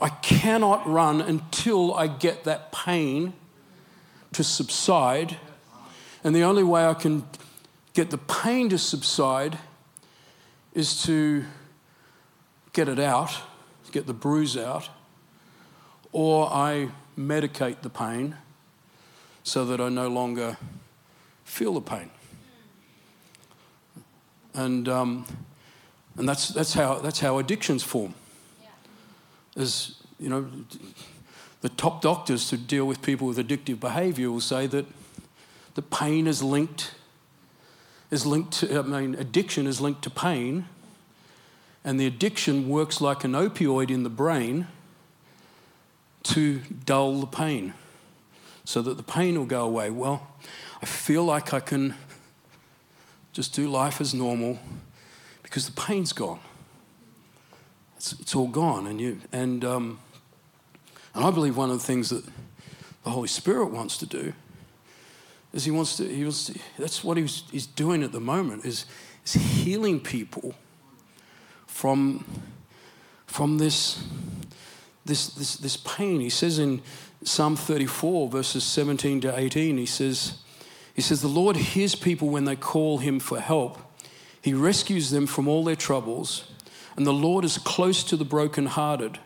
I 0.00 0.10
cannot 0.10 0.86
run 0.86 1.22
until 1.22 1.94
I 1.94 2.06
get 2.06 2.44
that 2.44 2.70
pain 2.70 3.32
to 4.32 4.44
subside. 4.44 5.38
And 6.22 6.34
the 6.34 6.42
only 6.42 6.62
way 6.62 6.84
I 6.84 6.92
can 6.92 7.26
get 7.94 8.10
the 8.10 8.18
pain 8.18 8.68
to 8.68 8.78
subside 8.78 9.58
is 10.74 11.02
to 11.04 11.44
get 12.74 12.88
it 12.88 12.98
out, 12.98 13.34
get 13.92 14.06
the 14.06 14.12
bruise 14.12 14.54
out, 14.54 14.90
or 16.12 16.52
I 16.52 16.90
medicate 17.18 17.80
the 17.80 17.88
pain 17.88 18.36
so 19.42 19.64
that 19.64 19.80
I 19.80 19.88
no 19.88 20.08
longer 20.08 20.58
feel 21.44 21.72
the 21.72 21.80
pain. 21.80 22.10
And, 24.56 24.88
um, 24.88 25.26
and 26.16 26.28
that's, 26.28 26.48
that's, 26.48 26.72
how, 26.72 26.98
that's 26.98 27.20
how 27.20 27.38
addictions 27.38 27.82
form. 27.82 28.14
As 29.54 29.96
you 30.18 30.28
know, 30.28 30.50
the 31.60 31.68
top 31.68 32.00
doctors 32.00 32.48
to 32.48 32.56
deal 32.56 32.86
with 32.86 33.02
people 33.02 33.26
with 33.26 33.38
addictive 33.38 33.78
behavior 33.78 34.30
will 34.30 34.40
say 34.40 34.66
that 34.66 34.86
the 35.74 35.82
pain 35.82 36.26
is 36.26 36.42
linked, 36.42 36.92
is 38.10 38.24
linked 38.24 38.52
to, 38.60 38.78
I 38.78 38.82
mean, 38.82 39.14
addiction 39.14 39.66
is 39.66 39.80
linked 39.80 40.02
to 40.02 40.10
pain, 40.10 40.66
and 41.84 42.00
the 42.00 42.06
addiction 42.06 42.68
works 42.68 43.00
like 43.00 43.24
an 43.24 43.32
opioid 43.32 43.90
in 43.90 44.02
the 44.02 44.10
brain 44.10 44.66
to 46.24 46.60
dull 46.84 47.20
the 47.20 47.26
pain 47.26 47.74
so 48.64 48.82
that 48.82 48.96
the 48.96 49.02
pain 49.02 49.38
will 49.38 49.46
go 49.46 49.64
away. 49.64 49.90
Well, 49.90 50.26
I 50.82 50.86
feel 50.86 51.24
like 51.24 51.52
I 51.54 51.60
can 51.60 51.94
just 53.36 53.52
do 53.52 53.68
life 53.68 54.00
as 54.00 54.14
normal 54.14 54.58
because 55.42 55.66
the 55.66 55.78
pain's 55.78 56.14
gone. 56.14 56.40
It's, 57.98 58.12
it's 58.12 58.34
all 58.34 58.48
gone, 58.48 58.86
and 58.86 58.98
you 58.98 59.20
and 59.30 59.62
um, 59.62 59.98
and 61.14 61.22
I 61.22 61.30
believe 61.30 61.54
one 61.54 61.70
of 61.70 61.78
the 61.78 61.84
things 61.84 62.08
that 62.08 62.24
the 63.04 63.10
Holy 63.10 63.28
Spirit 63.28 63.66
wants 63.66 63.98
to 63.98 64.06
do 64.06 64.32
is 65.52 65.66
he 65.66 65.70
wants 65.70 65.98
to. 65.98 66.08
He 66.08 66.24
was. 66.24 66.50
That's 66.78 67.04
what 67.04 67.18
he's, 67.18 67.42
he's 67.50 67.66
doing 67.66 68.02
at 68.02 68.12
the 68.12 68.20
moment. 68.20 68.64
Is 68.64 68.86
is 69.26 69.34
healing 69.34 70.00
people 70.00 70.54
from 71.66 72.24
from 73.26 73.58
this 73.58 74.02
this 75.04 75.28
this 75.28 75.56
this 75.56 75.76
pain. 75.76 76.20
He 76.20 76.30
says 76.30 76.58
in 76.58 76.80
Psalm 77.22 77.54
34, 77.54 78.30
verses 78.30 78.64
17 78.64 79.20
to 79.22 79.38
18, 79.38 79.76
he 79.76 79.84
says, 79.84 80.38
he 80.96 81.02
says, 81.02 81.20
The 81.20 81.28
Lord 81.28 81.56
hears 81.56 81.94
people 81.94 82.30
when 82.30 82.46
they 82.46 82.56
call 82.56 82.98
him 82.98 83.20
for 83.20 83.38
help. 83.38 83.78
He 84.40 84.54
rescues 84.54 85.10
them 85.10 85.26
from 85.26 85.46
all 85.46 85.62
their 85.62 85.76
troubles, 85.76 86.50
and 86.96 87.06
the 87.06 87.12
Lord 87.12 87.44
is 87.44 87.58
close 87.58 88.02
to 88.04 88.16
the 88.16 88.24
brokenhearted. 88.24 89.18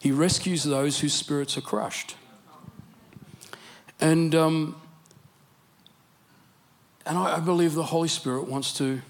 He 0.00 0.10
rescues 0.10 0.64
those 0.64 1.00
whose 1.00 1.12
spirits 1.12 1.58
are 1.58 1.60
crushed. 1.60 2.16
And, 4.00 4.34
um, 4.34 4.80
and 7.04 7.18
I, 7.18 7.36
I 7.36 7.40
believe 7.40 7.74
the 7.74 7.82
Holy 7.82 8.08
Spirit 8.08 8.48
wants 8.48 8.72
to, 8.78 9.02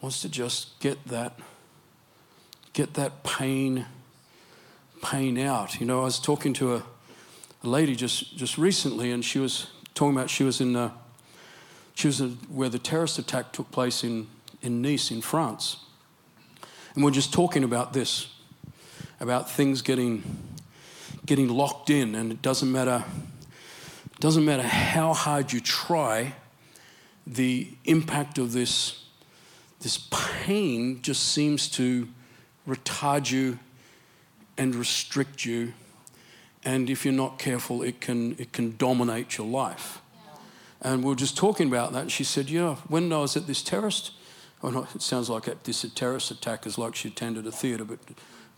wants 0.00 0.20
to 0.22 0.28
just 0.28 0.80
get 0.80 1.04
that, 1.06 1.38
get 2.72 2.94
that 2.94 3.22
pain, 3.22 3.86
pain 5.00 5.38
out. 5.38 5.78
You 5.78 5.86
know, 5.86 6.00
I 6.00 6.04
was 6.04 6.18
talking 6.18 6.54
to 6.54 6.74
a, 6.74 6.82
a 7.62 7.68
lady 7.68 7.94
just, 7.94 8.36
just 8.36 8.58
recently, 8.58 9.12
and 9.12 9.24
she 9.24 9.38
was 9.38 9.68
talking 9.94 10.16
about 10.16 10.30
she 10.30 10.44
was 10.44 10.60
in, 10.60 10.76
uh, 10.76 10.90
she 11.94 12.08
was 12.08 12.20
in, 12.20 12.30
where 12.48 12.68
the 12.68 12.78
terrorist 12.78 13.18
attack 13.18 13.52
took 13.52 13.70
place 13.70 14.04
in, 14.04 14.26
in 14.62 14.82
Nice, 14.82 15.10
in 15.10 15.20
France. 15.20 15.78
And 16.94 17.04
we're 17.04 17.10
just 17.10 17.32
talking 17.32 17.64
about 17.64 17.92
this, 17.92 18.34
about 19.20 19.50
things 19.50 19.82
getting, 19.82 20.22
getting 21.26 21.48
locked 21.48 21.90
in, 21.90 22.14
and 22.14 22.32
it 22.32 22.42
doesn't 22.42 22.70
matter, 22.70 23.04
doesn't 24.18 24.44
matter 24.44 24.62
how 24.62 25.14
hard 25.14 25.52
you 25.52 25.60
try, 25.60 26.34
the 27.26 27.68
impact 27.84 28.38
of 28.38 28.52
this, 28.52 29.04
this 29.80 30.08
pain 30.10 31.00
just 31.02 31.22
seems 31.28 31.68
to 31.68 32.08
retard 32.68 33.30
you 33.30 33.58
and 34.58 34.74
restrict 34.74 35.44
you 35.44 35.72
and 36.64 36.90
if 36.90 37.04
you're 37.04 37.14
not 37.14 37.38
careful, 37.38 37.82
it 37.82 38.00
can, 38.00 38.36
it 38.38 38.52
can 38.52 38.76
dominate 38.76 39.38
your 39.38 39.46
life. 39.46 40.00
And 40.82 41.02
we 41.02 41.10
were 41.10 41.16
just 41.16 41.36
talking 41.36 41.68
about 41.68 41.92
that. 41.92 42.10
She 42.10 42.24
said, 42.24 42.48
Yeah, 42.48 42.76
when 42.88 43.12
I 43.12 43.18
was 43.18 43.36
at 43.36 43.46
this 43.46 43.62
terrorist, 43.62 44.12
oh 44.62 44.70
no, 44.70 44.86
it 44.94 45.02
sounds 45.02 45.28
like 45.28 45.44
this 45.64 45.82
terrorist 45.94 46.30
attack 46.30 46.66
is 46.66 46.78
like 46.78 46.94
she 46.94 47.08
attended 47.08 47.46
a 47.46 47.52
theatre, 47.52 47.84
but, 47.84 47.98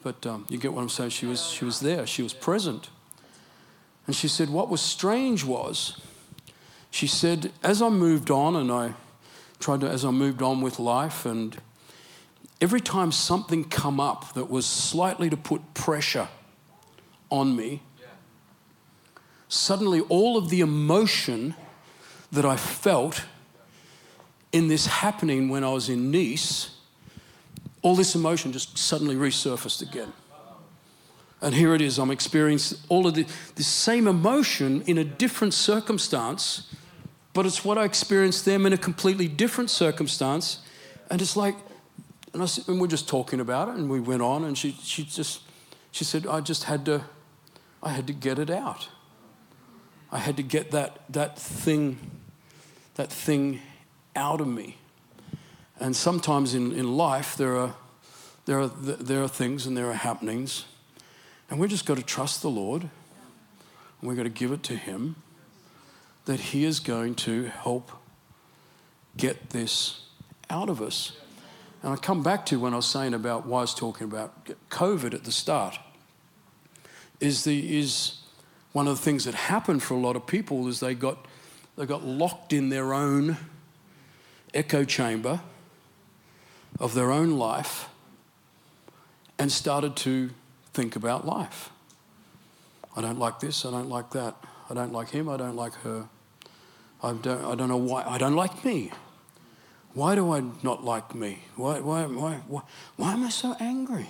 but 0.02 0.26
um, 0.26 0.46
you 0.48 0.58
get 0.58 0.72
what 0.72 0.82
I'm 0.82 0.88
saying? 0.88 1.10
She 1.10 1.26
was, 1.26 1.46
she 1.48 1.64
was 1.64 1.80
there, 1.80 2.06
she 2.06 2.22
was 2.22 2.32
present. 2.32 2.90
And 4.06 4.14
she 4.14 4.28
said, 4.28 4.50
What 4.50 4.68
was 4.68 4.80
strange 4.80 5.44
was, 5.44 6.00
she 6.90 7.06
said, 7.06 7.52
as 7.62 7.80
I 7.80 7.88
moved 7.88 8.30
on 8.30 8.54
and 8.56 8.70
I 8.70 8.94
tried 9.58 9.80
to, 9.80 9.88
as 9.88 10.04
I 10.04 10.10
moved 10.10 10.42
on 10.42 10.60
with 10.60 10.78
life, 10.78 11.24
and 11.24 11.56
every 12.60 12.80
time 12.80 13.10
something 13.10 13.64
come 13.64 13.98
up 13.98 14.34
that 14.34 14.50
was 14.50 14.66
slightly 14.66 15.30
to 15.30 15.36
put 15.36 15.74
pressure 15.74 16.28
on 17.30 17.56
me, 17.56 17.82
suddenly 19.52 20.00
all 20.08 20.38
of 20.38 20.48
the 20.48 20.62
emotion 20.62 21.54
that 22.32 22.46
I 22.46 22.56
felt 22.56 23.26
in 24.50 24.68
this 24.68 24.86
happening 24.86 25.50
when 25.50 25.62
I 25.62 25.68
was 25.68 25.90
in 25.90 26.10
Nice, 26.10 26.70
all 27.82 27.94
this 27.94 28.14
emotion 28.14 28.52
just 28.52 28.78
suddenly 28.78 29.14
resurfaced 29.14 29.82
again. 29.82 30.14
And 31.42 31.54
here 31.54 31.74
it 31.74 31.82
is, 31.82 31.98
I'm 31.98 32.10
experiencing 32.10 32.78
all 32.88 33.06
of 33.06 33.14
the, 33.14 33.26
the 33.56 33.62
same 33.62 34.08
emotion 34.08 34.82
in 34.86 34.96
a 34.96 35.04
different 35.04 35.52
circumstance, 35.52 36.72
but 37.34 37.44
it's 37.44 37.62
what 37.62 37.76
I 37.76 37.84
experienced 37.84 38.46
them 38.46 38.64
in 38.64 38.72
a 38.72 38.78
completely 38.78 39.28
different 39.28 39.68
circumstance. 39.68 40.60
And 41.10 41.20
it's 41.20 41.36
like, 41.36 41.56
and, 42.32 42.42
I, 42.42 42.46
and 42.68 42.80
we're 42.80 42.86
just 42.86 43.06
talking 43.06 43.40
about 43.40 43.68
it, 43.68 43.74
and 43.74 43.90
we 43.90 44.00
went 44.00 44.22
on, 44.22 44.44
and 44.44 44.56
she, 44.56 44.72
she 44.82 45.04
just, 45.04 45.42
she 45.90 46.04
said, 46.04 46.26
I 46.26 46.40
just 46.40 46.64
had 46.64 46.86
to, 46.86 47.02
I 47.82 47.90
had 47.90 48.06
to 48.06 48.14
get 48.14 48.38
it 48.38 48.48
out. 48.48 48.88
I 50.12 50.18
had 50.18 50.36
to 50.36 50.42
get 50.42 50.70
that, 50.72 51.00
that 51.08 51.38
thing, 51.38 51.98
that 52.96 53.10
thing 53.10 53.60
out 54.14 54.42
of 54.42 54.46
me. 54.46 54.76
And 55.80 55.96
sometimes 55.96 56.54
in, 56.54 56.72
in 56.72 56.98
life, 56.98 57.34
there 57.36 57.56
are, 57.56 57.74
there, 58.44 58.60
are, 58.60 58.68
there 58.68 59.22
are 59.22 59.28
things 59.28 59.66
and 59.66 59.74
there 59.74 59.88
are 59.88 59.94
happenings. 59.94 60.66
And 61.50 61.58
we've 61.58 61.70
just 61.70 61.86
got 61.86 61.96
to 61.96 62.02
trust 62.02 62.42
the 62.42 62.50
Lord. 62.50 62.82
And 62.82 62.90
we've 64.08 64.16
got 64.16 64.24
to 64.24 64.28
give 64.28 64.52
it 64.52 64.62
to 64.64 64.76
Him 64.76 65.16
that 66.26 66.38
He 66.38 66.64
is 66.64 66.78
going 66.78 67.14
to 67.14 67.44
help 67.44 67.90
get 69.16 69.50
this 69.50 70.02
out 70.50 70.68
of 70.68 70.82
us. 70.82 71.12
And 71.82 71.92
I 71.92 71.96
come 71.96 72.22
back 72.22 72.46
to 72.46 72.60
when 72.60 72.74
I 72.74 72.76
was 72.76 72.86
saying 72.86 73.14
about 73.14 73.46
why 73.46 73.58
I 73.58 73.62
was 73.62 73.74
talking 73.74 74.06
about 74.06 74.46
COVID 74.70 75.14
at 75.14 75.24
the 75.24 75.32
start. 75.32 75.78
Is 77.18 77.44
the 77.44 77.78
is 77.78 78.21
one 78.72 78.88
of 78.88 78.96
the 78.96 79.02
things 79.02 79.24
that 79.24 79.34
happened 79.34 79.82
for 79.82 79.94
a 79.94 79.98
lot 79.98 80.16
of 80.16 80.26
people 80.26 80.66
is 80.68 80.80
they 80.80 80.94
got, 80.94 81.26
they 81.76 81.86
got 81.86 82.04
locked 82.04 82.52
in 82.52 82.68
their 82.70 82.94
own 82.94 83.36
echo 84.54 84.84
chamber 84.84 85.40
of 86.80 86.94
their 86.94 87.10
own 87.10 87.32
life 87.32 87.88
and 89.38 89.50
started 89.52 89.96
to 89.96 90.30
think 90.72 90.96
about 90.96 91.26
life. 91.26 91.70
I 92.96 93.00
don't 93.00 93.18
like 93.18 93.40
this, 93.40 93.64
I 93.64 93.70
don't 93.70 93.88
like 93.88 94.10
that. 94.10 94.36
I 94.70 94.74
don't 94.74 94.92
like 94.92 95.10
him, 95.10 95.28
I 95.28 95.36
don't 95.36 95.56
like 95.56 95.74
her. 95.82 96.08
I 97.02 97.12
don't, 97.12 97.44
I 97.44 97.54
don't 97.54 97.68
know 97.68 97.76
why, 97.76 98.04
I 98.04 98.16
don't 98.18 98.36
like 98.36 98.64
me. 98.64 98.90
Why 99.94 100.14
do 100.14 100.32
I 100.32 100.42
not 100.62 100.84
like 100.84 101.14
me? 101.14 101.40
Why, 101.56 101.80
why, 101.80 102.06
why, 102.06 102.36
why, 102.46 102.62
why 102.96 103.12
am 103.12 103.24
I 103.24 103.28
so 103.28 103.54
angry? 103.60 104.08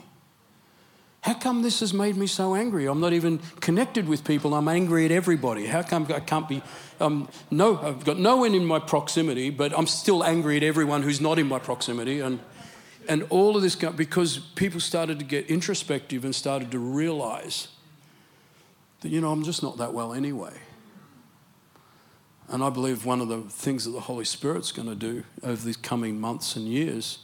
How 1.23 1.35
come 1.35 1.63
this 1.63 1.79
has 1.81 1.95
made 1.95 2.17
me 2.17 2.27
so 2.27 2.57
angry? 2.57 2.87
I'm 2.87 2.99
not 2.99 3.13
even 3.13 3.39
connected 3.61 4.09
with 4.09 4.25
people. 4.25 4.55
I'm 4.55 4.67
angry 4.67 5.05
at 5.05 5.13
everybody. 5.13 5.67
How 5.67 5.83
come 5.83 6.09
I 6.13 6.19
can't 6.19 6.49
be? 6.49 6.63
Um, 6.99 7.29
no, 7.49 7.79
I've 7.79 8.05
got 8.05 8.19
no 8.19 8.39
one 8.39 8.57
in 8.57 8.67
my 8.67 8.81
proximity, 8.81 9.51
but 9.51 9.73
I'm 9.79 9.87
still 9.87 10.25
angry 10.25 10.57
at 10.57 10.65
everyone 10.65 11.03
who's 11.03 11.21
not 11.21 11.39
in 11.39 11.47
my 11.47 11.61
proximity. 11.61 12.19
And, 12.19 12.41
and 13.09 13.23
all 13.31 13.57
of 13.57 13.63
this 13.63 13.77
because 13.77 14.39
people 14.57 14.81
started 14.81 15.21
to 15.21 15.25
get 15.25 15.47
introspective 15.47 16.25
and 16.25 16.35
started 16.35 16.73
to 16.73 16.81
realize 16.81 17.69
that, 19.03 19.11
you 19.11 19.21
know, 19.21 19.31
I'm 19.31 19.45
just 19.45 19.63
not 19.63 19.79
that 19.79 19.95
well 19.95 20.13
anyway. 20.13 20.55
And 22.49 22.65
I 22.65 22.71
believe 22.71 23.05
one 23.05 23.21
of 23.21 23.29
the 23.29 23.43
things 23.43 23.85
that 23.85 23.93
the 23.93 24.01
Holy 24.01 24.25
Spirit's 24.25 24.73
going 24.73 24.89
to 24.89 24.97
do 24.97 25.23
over 25.45 25.65
these 25.65 25.77
coming 25.77 26.21
months 26.21 26.57
and 26.57 26.67
years, 26.67 27.21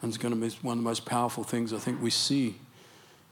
and 0.00 0.10
it's 0.10 0.16
going 0.16 0.32
to 0.32 0.40
be 0.40 0.54
one 0.62 0.78
of 0.78 0.84
the 0.84 0.88
most 0.88 1.04
powerful 1.04 1.42
things 1.42 1.72
I 1.72 1.78
think 1.78 2.00
we 2.00 2.10
see 2.10 2.54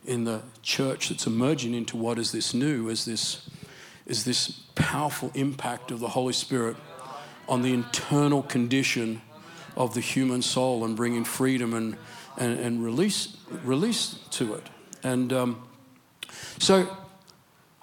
in 0.06 0.24
the 0.24 0.42
church 0.62 1.08
that's 1.08 1.26
emerging 1.26 1.74
into 1.74 1.96
what 1.96 2.18
is 2.18 2.32
this 2.32 2.54
new 2.54 2.88
is 2.88 3.04
this 3.04 3.48
is 4.06 4.24
this 4.24 4.48
powerful 4.74 5.30
impact 5.34 5.90
of 5.92 6.00
the 6.00 6.08
Holy 6.08 6.32
Spirit 6.32 6.76
on 7.48 7.62
the 7.62 7.72
internal 7.72 8.42
condition 8.42 9.22
of 9.76 9.94
the 9.94 10.00
human 10.00 10.42
soul 10.42 10.84
and 10.84 10.96
bringing 10.96 11.24
freedom 11.24 11.74
and, 11.74 11.96
and, 12.36 12.58
and 12.58 12.84
release, 12.84 13.36
release 13.64 14.18
to 14.30 14.54
it. 14.54 14.66
And 15.02 15.32
um, 15.32 15.68
so 16.58 16.96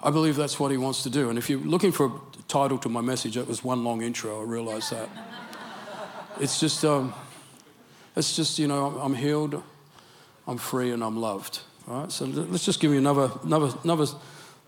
I 0.00 0.10
believe 0.10 0.36
that's 0.36 0.60
what 0.60 0.70
he 0.70 0.76
wants 0.76 1.02
to 1.04 1.10
do. 1.10 1.30
And 1.30 1.38
if 1.38 1.48
you're 1.48 1.60
looking 1.60 1.92
for 1.92 2.06
a 2.06 2.42
title 2.46 2.78
to 2.78 2.88
my 2.88 3.00
message, 3.00 3.34
that 3.34 3.48
was 3.48 3.64
one 3.64 3.82
long 3.84 4.02
intro, 4.02 4.40
I 4.40 4.44
realize 4.44 4.90
that. 4.90 5.08
it's 6.40 6.60
just, 6.60 6.84
um, 6.84 7.14
it's 8.16 8.36
just, 8.36 8.58
you 8.58 8.68
know, 8.68 8.98
I'm 9.00 9.14
healed, 9.14 9.62
I'm 10.46 10.58
free, 10.58 10.92
and 10.92 11.02
I'm 11.02 11.16
loved. 11.16 11.60
All 11.88 12.02
right, 12.02 12.12
so 12.12 12.26
let's 12.26 12.66
just 12.66 12.80
give 12.80 12.92
you 12.92 12.98
another, 12.98 13.30
another, 13.44 13.72
another, 13.82 14.04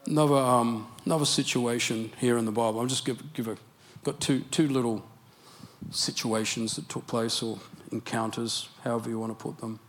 another, 0.06 0.37
um, 0.37 0.88
another 1.04 1.26
situation 1.26 2.11
here 2.16 2.38
in 2.38 2.46
the 2.46 2.50
Bible. 2.50 2.80
I'll 2.80 2.87
just 2.87 3.04
give, 3.04 3.35
give 3.35 3.46
a, 3.46 3.59
got 4.04 4.20
two, 4.20 4.40
two 4.50 4.68
little 4.68 5.04
situations 5.90 6.76
that 6.76 6.88
took 6.88 7.06
place 7.06 7.42
or 7.42 7.59
encounters, 7.92 8.70
however 8.85 9.11
you 9.11 9.18
want 9.18 9.38
to 9.38 9.42
put 9.42 9.61
them. 9.61 9.80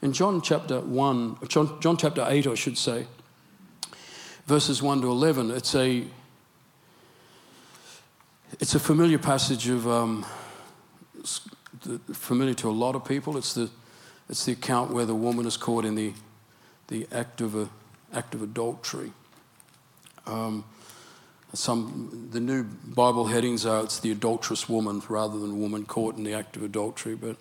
In 0.00 0.14
John 0.14 0.40
chapter 0.40 0.80
1, 0.80 1.36
John, 1.48 1.78
John 1.82 1.98
chapter 1.98 2.24
8, 2.26 2.46
I 2.46 2.54
should 2.54 2.78
say, 2.78 3.06
verses 4.46 4.82
1 4.82 5.02
to 5.02 5.10
11, 5.10 5.50
it's 5.50 5.74
a, 5.74 6.04
it's 8.60 8.74
a 8.74 8.80
familiar 8.80 9.18
passage 9.18 9.68
of, 9.68 9.86
um, 9.86 10.24
familiar 12.14 12.54
to 12.54 12.70
a 12.70 12.72
lot 12.72 12.94
of 12.94 13.04
people. 13.04 13.36
It's 13.36 13.52
the, 13.52 13.68
it's 14.30 14.46
the 14.46 14.52
account 14.52 14.90
where 14.90 15.04
the 15.04 15.14
woman 15.14 15.44
is 15.44 15.58
caught 15.58 15.84
in 15.84 15.94
the, 15.94 16.14
the 16.88 17.06
act, 17.12 17.40
of 17.40 17.54
a, 17.54 17.68
act 18.12 18.34
of 18.34 18.42
adultery. 18.42 19.12
Um, 20.26 20.64
some 21.54 22.28
the 22.30 22.40
new 22.40 22.62
Bible 22.62 23.26
headings 23.26 23.64
are 23.64 23.82
it's 23.82 24.00
the 24.00 24.12
adulterous 24.12 24.68
woman 24.68 25.02
rather 25.08 25.38
than 25.38 25.60
woman 25.60 25.86
caught 25.86 26.16
in 26.16 26.24
the 26.24 26.34
act 26.34 26.56
of 26.56 26.62
adultery. 26.62 27.14
But 27.14 27.36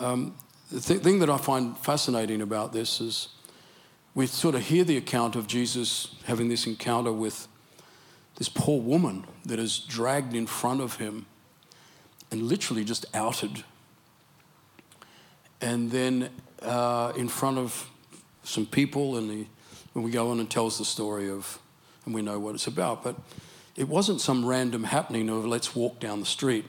um, 0.00 0.34
the 0.72 0.80
th- 0.80 1.00
thing 1.00 1.20
that 1.20 1.30
I 1.30 1.38
find 1.38 1.76
fascinating 1.78 2.42
about 2.42 2.72
this 2.72 3.00
is 3.00 3.28
we 4.14 4.26
sort 4.26 4.56
of 4.56 4.62
hear 4.62 4.82
the 4.82 4.96
account 4.96 5.36
of 5.36 5.46
Jesus 5.46 6.16
having 6.24 6.48
this 6.48 6.66
encounter 6.66 7.12
with 7.12 7.46
this 8.36 8.48
poor 8.48 8.80
woman 8.80 9.24
that 9.44 9.58
is 9.58 9.78
dragged 9.78 10.34
in 10.34 10.46
front 10.46 10.80
of 10.80 10.96
him 10.96 11.26
and 12.30 12.42
literally 12.42 12.84
just 12.84 13.06
outed. 13.14 13.62
And 15.60 15.90
then 15.90 16.30
uh, 16.62 17.12
in 17.16 17.28
front 17.28 17.58
of 17.58 17.88
some 18.48 18.66
people, 18.66 19.16
and 19.16 19.30
the, 19.30 19.46
when 19.92 20.04
we 20.04 20.10
go 20.10 20.30
on 20.30 20.40
and 20.40 20.50
tells 20.50 20.78
the 20.78 20.84
story 20.84 21.30
of 21.30 21.58
and 22.04 22.14
we 22.14 22.22
know 22.22 22.38
what 22.38 22.54
it's 22.54 22.66
about. 22.66 23.04
But 23.04 23.16
it 23.76 23.88
wasn't 23.88 24.20
some 24.20 24.44
random 24.44 24.84
happening 24.84 25.28
of 25.28 25.44
let's 25.44 25.76
walk 25.76 26.00
down 26.00 26.20
the 26.20 26.26
street. 26.26 26.64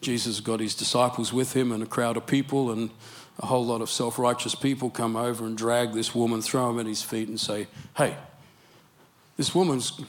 Jesus 0.00 0.40
got 0.40 0.60
his 0.60 0.74
disciples 0.74 1.32
with 1.32 1.54
him 1.54 1.72
and 1.72 1.82
a 1.82 1.86
crowd 1.86 2.16
of 2.16 2.26
people, 2.26 2.70
and 2.70 2.90
a 3.40 3.46
whole 3.46 3.66
lot 3.66 3.80
of 3.80 3.90
self 3.90 4.18
righteous 4.18 4.54
people 4.54 4.88
come 4.88 5.16
over 5.16 5.44
and 5.44 5.58
drag 5.58 5.92
this 5.92 6.14
woman, 6.14 6.40
throw 6.40 6.70
him 6.70 6.78
at 6.78 6.86
his 6.86 7.02
feet, 7.02 7.28
and 7.28 7.38
say, 7.38 7.66
Hey, 7.96 8.16
this 9.36 9.54
woman's 9.54 10.00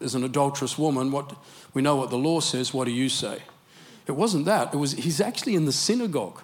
is 0.00 0.14
an 0.14 0.24
adulterous 0.24 0.76
woman. 0.76 1.12
What, 1.12 1.36
we 1.72 1.82
know 1.82 1.96
what 1.96 2.10
the 2.10 2.18
law 2.18 2.40
says. 2.40 2.74
What 2.74 2.86
do 2.86 2.90
you 2.90 3.08
say? 3.08 3.42
It 4.06 4.12
wasn't 4.12 4.44
that. 4.46 4.74
It 4.74 4.76
was, 4.76 4.92
he's 4.92 5.20
actually 5.20 5.54
in 5.54 5.64
the 5.64 5.72
synagogue. 5.72 6.42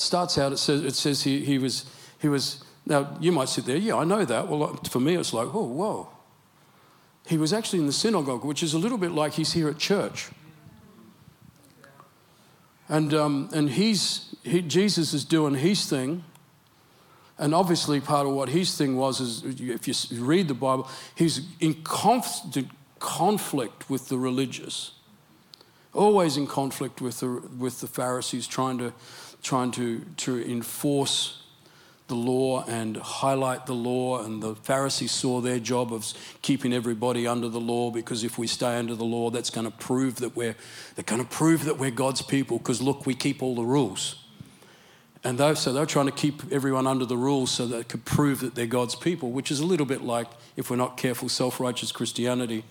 Starts 0.00 0.38
out, 0.38 0.52
it 0.52 0.58
says, 0.58 0.84
it 0.84 0.94
says 0.94 1.22
he, 1.22 1.44
he, 1.44 1.58
was, 1.58 1.84
he 2.20 2.28
was 2.28 2.64
now, 2.86 3.16
you 3.20 3.32
might 3.32 3.48
sit 3.48 3.66
there, 3.66 3.76
yeah, 3.76 3.96
I 3.96 4.04
know 4.04 4.24
that. 4.24 4.48
Well, 4.48 4.74
for 4.88 5.00
me, 5.00 5.16
it's 5.16 5.32
like, 5.32 5.54
oh, 5.54 5.64
whoa. 5.64 6.08
He 7.26 7.36
was 7.36 7.52
actually 7.52 7.80
in 7.80 7.86
the 7.86 7.92
synagogue, 7.92 8.44
which 8.44 8.62
is 8.62 8.72
a 8.72 8.78
little 8.78 8.96
bit 8.96 9.12
like 9.12 9.34
he's 9.34 9.52
here 9.52 9.68
at 9.68 9.78
church. 9.78 10.30
And, 12.88 13.12
um, 13.12 13.50
and 13.52 13.68
he's, 13.68 14.34
he, 14.42 14.62
Jesus 14.62 15.12
is 15.12 15.24
doing 15.24 15.54
his 15.54 15.86
thing. 15.86 16.24
And 17.36 17.54
obviously, 17.54 18.00
part 18.00 18.26
of 18.26 18.32
what 18.32 18.48
his 18.48 18.76
thing 18.76 18.96
was 18.96 19.20
is 19.20 19.44
if 19.60 20.10
you 20.10 20.24
read 20.24 20.48
the 20.48 20.54
Bible, 20.54 20.88
he's 21.14 21.42
in 21.60 21.82
constant 21.82 22.70
conflict 22.98 23.90
with 23.90 24.08
the 24.08 24.18
religious, 24.18 24.92
always 25.92 26.36
in 26.36 26.46
conflict 26.46 27.00
with 27.00 27.20
the, 27.20 27.28
with 27.58 27.80
the 27.80 27.86
Pharisees, 27.86 28.46
trying 28.46 28.78
to, 28.78 28.92
trying 29.42 29.70
to, 29.72 30.00
to 30.18 30.50
enforce 30.50 31.42
the 32.08 32.14
law 32.14 32.64
and 32.66 32.96
highlight 32.96 33.66
the 33.66 33.74
law. 33.74 34.22
And 34.22 34.42
the 34.42 34.54
Pharisees 34.54 35.12
saw 35.12 35.40
their 35.40 35.58
job 35.58 35.92
of 35.92 36.12
keeping 36.42 36.72
everybody 36.72 37.26
under 37.26 37.48
the 37.48 37.60
law 37.60 37.90
because 37.90 38.24
if 38.24 38.38
we 38.38 38.46
stay 38.46 38.78
under 38.78 38.94
the 38.94 39.04
law, 39.04 39.30
that's 39.30 39.50
going 39.50 39.66
to 39.66 39.76
prove 39.76 40.16
that 40.16 40.34
we're, 40.34 40.56
they're 40.96 41.04
going 41.04 41.22
to 41.22 41.28
prove 41.28 41.64
that 41.66 41.78
we're 41.78 41.90
God's 41.90 42.22
people 42.22 42.58
because 42.58 42.80
look, 42.80 43.06
we 43.06 43.14
keep 43.14 43.42
all 43.42 43.54
the 43.54 43.62
rules. 43.62 44.24
And 45.24 45.38
they, 45.38 45.54
so 45.54 45.72
they're 45.72 45.86
trying 45.86 46.06
to 46.06 46.12
keep 46.12 46.50
everyone 46.52 46.86
under 46.86 47.04
the 47.04 47.16
rules 47.16 47.50
so 47.50 47.66
they 47.66 47.84
could 47.84 48.04
prove 48.04 48.40
that 48.40 48.54
they're 48.54 48.66
God's 48.66 48.94
people, 48.94 49.30
which 49.30 49.50
is 49.50 49.60
a 49.60 49.66
little 49.66 49.86
bit 49.86 50.02
like, 50.02 50.28
if 50.56 50.70
we're 50.70 50.76
not 50.76 50.96
careful, 50.96 51.28
self 51.28 51.60
righteous 51.60 51.92
Christianity, 51.92 52.64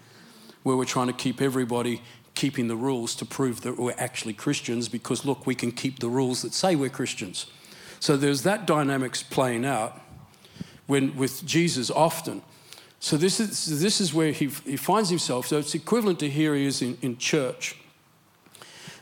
where 0.63 0.75
we're 0.75 0.85
trying 0.85 1.07
to 1.07 1.13
keep 1.13 1.41
everybody 1.41 2.01
keeping 2.37 2.67
the 2.67 2.75
rules 2.75 3.15
to 3.15 3.25
prove 3.25 3.61
that 3.61 3.77
we're 3.77 3.95
actually 3.97 4.33
Christians 4.33 4.87
because, 4.87 5.25
look, 5.25 5.47
we 5.47 5.55
can 5.55 5.71
keep 5.71 5.99
the 5.99 6.07
rules 6.07 6.43
that 6.43 6.53
say 6.53 6.75
we're 6.75 6.87
Christians. 6.87 7.47
So 7.99 8.15
there's 8.15 8.43
that 8.43 8.67
dynamics 8.67 9.23
playing 9.23 9.65
out 9.65 9.99
when, 10.85 11.17
with 11.17 11.43
Jesus 11.45 11.89
often. 11.89 12.43
So 12.99 13.17
this 13.17 13.39
is, 13.39 13.81
this 13.81 13.99
is 13.99 14.13
where 14.13 14.31
he, 14.31 14.49
he 14.65 14.77
finds 14.77 15.09
himself. 15.09 15.47
So 15.47 15.57
it's 15.57 15.73
equivalent 15.73 16.19
to 16.19 16.29
here 16.29 16.53
he 16.53 16.67
is 16.67 16.81
in, 16.83 16.97
in 17.01 17.17
church. 17.17 17.75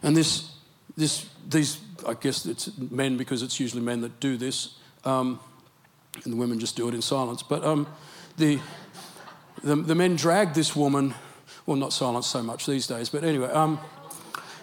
And 0.01 0.15
this, 0.15 0.51
this, 0.95 1.27
these, 1.47 1.79
I 2.07 2.13
guess 2.13 2.45
it's 2.45 2.69
men 2.77 3.17
because 3.17 3.43
it's 3.43 3.59
usually 3.59 3.81
men 3.81 3.99
that 4.01 4.21
do 4.21 4.37
this, 4.37 4.77
um, 5.03 5.41
and 6.23 6.31
the 6.31 6.37
women 6.37 6.57
just 6.57 6.77
do 6.77 6.87
it 6.87 6.93
in 6.93 7.01
silence. 7.01 7.43
But 7.43 7.65
um, 7.65 7.85
the, 8.37 8.59
the, 9.61 9.75
the, 9.75 9.95
men 9.95 10.15
drag 10.15 10.53
this 10.53 10.73
woman, 10.73 11.13
well, 11.65 11.77
not 11.77 11.93
silence 11.93 12.27
so 12.27 12.43
much 12.43 12.65
these 12.65 12.87
days, 12.87 13.09
but 13.09 13.23
anyway, 13.23 13.47
um, 13.47 13.79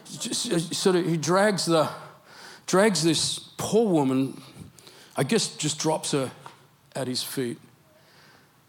sort 0.04 0.96
of 0.96 1.06
he 1.06 1.16
drags 1.16 1.66
the, 1.66 1.88
drags 2.66 3.02
this 3.02 3.38
poor 3.56 3.88
woman, 3.88 4.40
I 5.16 5.24
guess, 5.24 5.56
just 5.56 5.78
drops 5.78 6.12
her 6.12 6.30
at 6.94 7.08
his 7.08 7.22
feet. 7.22 7.58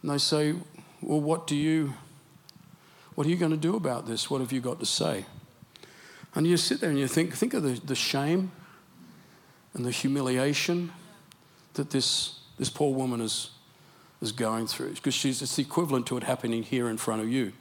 And 0.01 0.11
they 0.11 0.17
say, 0.17 0.53
Well, 1.01 1.21
what 1.21 1.47
do 1.47 1.55
you, 1.55 1.93
what 3.15 3.27
are 3.27 3.29
you 3.29 3.35
going 3.35 3.51
to 3.51 3.57
do 3.57 3.75
about 3.75 4.07
this? 4.07 4.29
What 4.29 4.41
have 4.41 4.51
you 4.51 4.61
got 4.61 4.79
to 4.79 4.85
say? 4.85 5.25
And 6.35 6.47
you 6.47 6.57
sit 6.57 6.81
there 6.81 6.89
and 6.89 6.97
you 6.97 7.07
think, 7.07 7.35
think 7.35 7.53
of 7.53 7.63
the, 7.63 7.79
the 7.85 7.95
shame 7.95 8.51
and 9.73 9.85
the 9.85 9.91
humiliation 9.91 10.91
that 11.75 11.91
this, 11.91 12.39
this 12.57 12.69
poor 12.69 12.93
woman 12.93 13.21
is, 13.21 13.51
is 14.21 14.31
going 14.31 14.65
through. 14.65 14.93
Because 14.95 15.13
she's, 15.13 15.41
it's 15.41 15.59
equivalent 15.59 16.07
to 16.07 16.17
it 16.17 16.23
happening 16.23 16.63
here 16.63 16.89
in 16.89 16.97
front 16.97 17.21
of 17.21 17.29
you. 17.29 17.53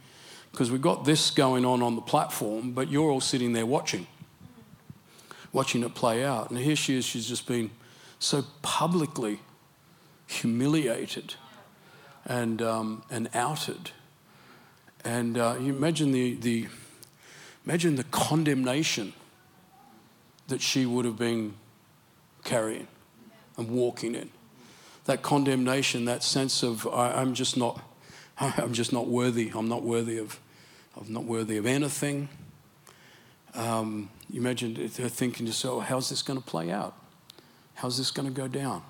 Because 0.53 0.71
we've 0.71 0.83
got 0.83 1.05
this 1.05 1.31
going 1.31 1.65
on 1.65 1.83
on 1.83 1.97
the 1.97 2.03
platform, 2.03 2.73
but 2.73 2.91
you're 2.91 3.11
all 3.11 3.21
sitting 3.21 3.53
there 3.53 3.67
watching 3.67 4.07
watching 5.53 5.83
it 5.83 5.95
play 5.95 6.25
out. 6.25 6.51
And 6.51 6.59
here 6.59 6.77
she 6.77 6.97
is, 6.97 7.05
she's 7.05 7.27
just 7.27 7.47
been 7.47 7.71
so 8.19 8.45
publicly 8.63 9.41
humiliated 10.27 11.35
and, 12.25 12.63
um, 12.63 13.03
and 13.11 13.29
outed. 13.35 13.91
And 15.05 15.37
uh, 15.37 15.57
you 15.61 15.75
imagine 15.75 16.13
the, 16.13 16.35
the, 16.35 16.69
imagine 17.67 17.97
the 17.97 18.05
condemnation 18.05 19.13
that 20.49 20.61
she 20.61 20.87
would 20.87 21.05
have 21.05 21.19
been 21.19 21.55
carrying 22.45 22.89
and 23.57 23.69
walking 23.69 24.15
in. 24.15 24.31
That 25.05 25.23
condemnation, 25.23 26.05
that 26.07 26.23
sense 26.23 26.63
of 26.63 26.87
I, 26.87 27.13
I'm 27.13 27.35
just 27.35 27.57
not, 27.57 27.83
I'm 28.41 28.73
just 28.73 28.93
not 28.93 29.09
worthy. 29.09 29.51
I'm 29.55 29.69
not 29.69 29.83
worthy 29.83 30.19
of, 30.19 30.39
I'm 30.97 31.13
not 31.13 31.25
worthy 31.25 31.57
of 31.57 31.67
anything. 31.67 32.29
Um, 33.55 34.11
you 34.31 34.41
imagine 34.41 34.75
her 34.77 35.09
thinking 35.09 35.47
to 35.47 35.51
yourself, 35.51 35.85
how's 35.85 36.09
this 36.09 36.23
going 36.23 36.41
to 36.41 36.45
play 36.45 36.71
out? 36.71 36.97
How's 37.75 37.99
this 37.99 38.11
going 38.11 38.29
to 38.29 38.35
go 38.35 38.49
down? 38.49 38.83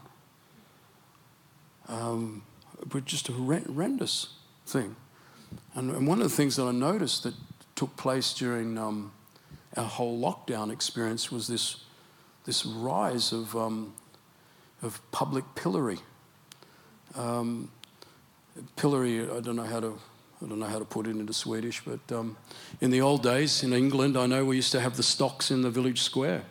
Um, 1.88 2.42
but 2.86 3.04
just 3.04 3.28
a 3.28 3.32
horrendous 3.32 4.28
thing. 4.66 4.96
And, 5.74 5.90
and, 5.90 6.06
one 6.06 6.18
of 6.18 6.24
the 6.30 6.34
things 6.34 6.56
that 6.56 6.64
I 6.64 6.72
noticed 6.72 7.24
that 7.24 7.34
took 7.74 7.96
place 7.96 8.32
during 8.32 8.78
um, 8.78 9.12
our 9.76 9.84
whole 9.84 10.20
lockdown 10.20 10.72
experience 10.72 11.30
was 11.30 11.48
this, 11.48 11.84
this 12.44 12.64
rise 12.64 13.32
of, 13.32 13.54
um, 13.56 13.94
of 14.82 15.00
public 15.10 15.44
pillory. 15.54 15.98
Um, 17.14 17.70
pillory, 18.76 19.22
I 19.22 19.40
don't 19.40 19.56
know 19.56 19.64
how 19.64 19.80
to 19.80 19.98
I 20.42 20.48
don't 20.48 20.58
know 20.58 20.66
how 20.66 20.80
to 20.80 20.84
put 20.84 21.06
it 21.06 21.10
into 21.10 21.32
Swedish, 21.32 21.82
but 21.84 22.00
um, 22.10 22.36
in 22.80 22.90
the 22.90 23.00
old 23.00 23.22
days 23.22 23.62
in 23.62 23.72
England, 23.72 24.16
I 24.16 24.26
know 24.26 24.44
we 24.44 24.56
used 24.56 24.72
to 24.72 24.80
have 24.80 24.96
the 24.96 25.02
stocks 25.02 25.52
in 25.52 25.62
the 25.62 25.70
village 25.70 26.02
square. 26.02 26.42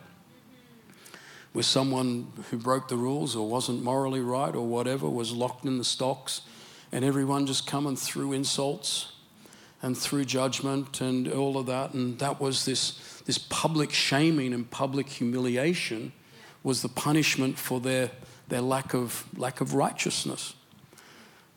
Where 1.52 1.62
someone 1.62 2.32
who 2.50 2.56
broke 2.56 2.88
the 2.88 2.96
rules 2.96 3.36
or 3.36 3.46
wasn't 3.46 3.82
morally 3.82 4.20
right 4.20 4.54
or 4.54 4.66
whatever 4.66 5.10
was 5.10 5.32
locked 5.32 5.66
in 5.66 5.76
the 5.76 5.84
stocks, 5.84 6.40
and 6.90 7.04
everyone 7.04 7.46
just 7.46 7.66
come 7.66 7.86
and 7.86 7.98
threw 7.98 8.32
insults 8.32 9.12
and 9.82 9.98
through 9.98 10.24
judgment 10.24 11.02
and 11.02 11.30
all 11.30 11.58
of 11.58 11.66
that. 11.66 11.92
And 11.92 12.18
that 12.20 12.40
was 12.40 12.64
this, 12.64 13.20
this 13.26 13.36
public 13.36 13.92
shaming 13.92 14.54
and 14.54 14.70
public 14.70 15.08
humiliation 15.08 16.12
was 16.62 16.80
the 16.80 16.88
punishment 16.88 17.58
for 17.58 17.78
their, 17.78 18.10
their 18.48 18.62
lack, 18.62 18.94
of, 18.94 19.26
lack 19.36 19.60
of 19.60 19.74
righteousness. 19.74 20.54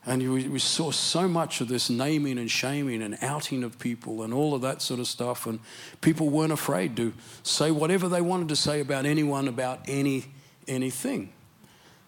And 0.08 0.52
we 0.52 0.58
saw 0.60 0.92
so 0.92 1.26
much 1.26 1.60
of 1.60 1.66
this 1.66 1.90
naming 1.90 2.38
and 2.38 2.48
shaming 2.48 3.02
and 3.02 3.18
outing 3.22 3.64
of 3.64 3.76
people 3.80 4.22
and 4.22 4.32
all 4.32 4.54
of 4.54 4.62
that 4.62 4.80
sort 4.80 5.00
of 5.00 5.08
stuff. 5.08 5.46
And 5.46 5.58
people 6.00 6.28
weren't 6.28 6.52
afraid 6.52 6.96
to 6.98 7.12
say 7.42 7.72
whatever 7.72 8.08
they 8.08 8.20
wanted 8.20 8.48
to 8.50 8.56
say 8.56 8.78
about 8.78 9.04
anyone, 9.04 9.48
about 9.48 9.80
any, 9.88 10.26
anything. 10.68 11.32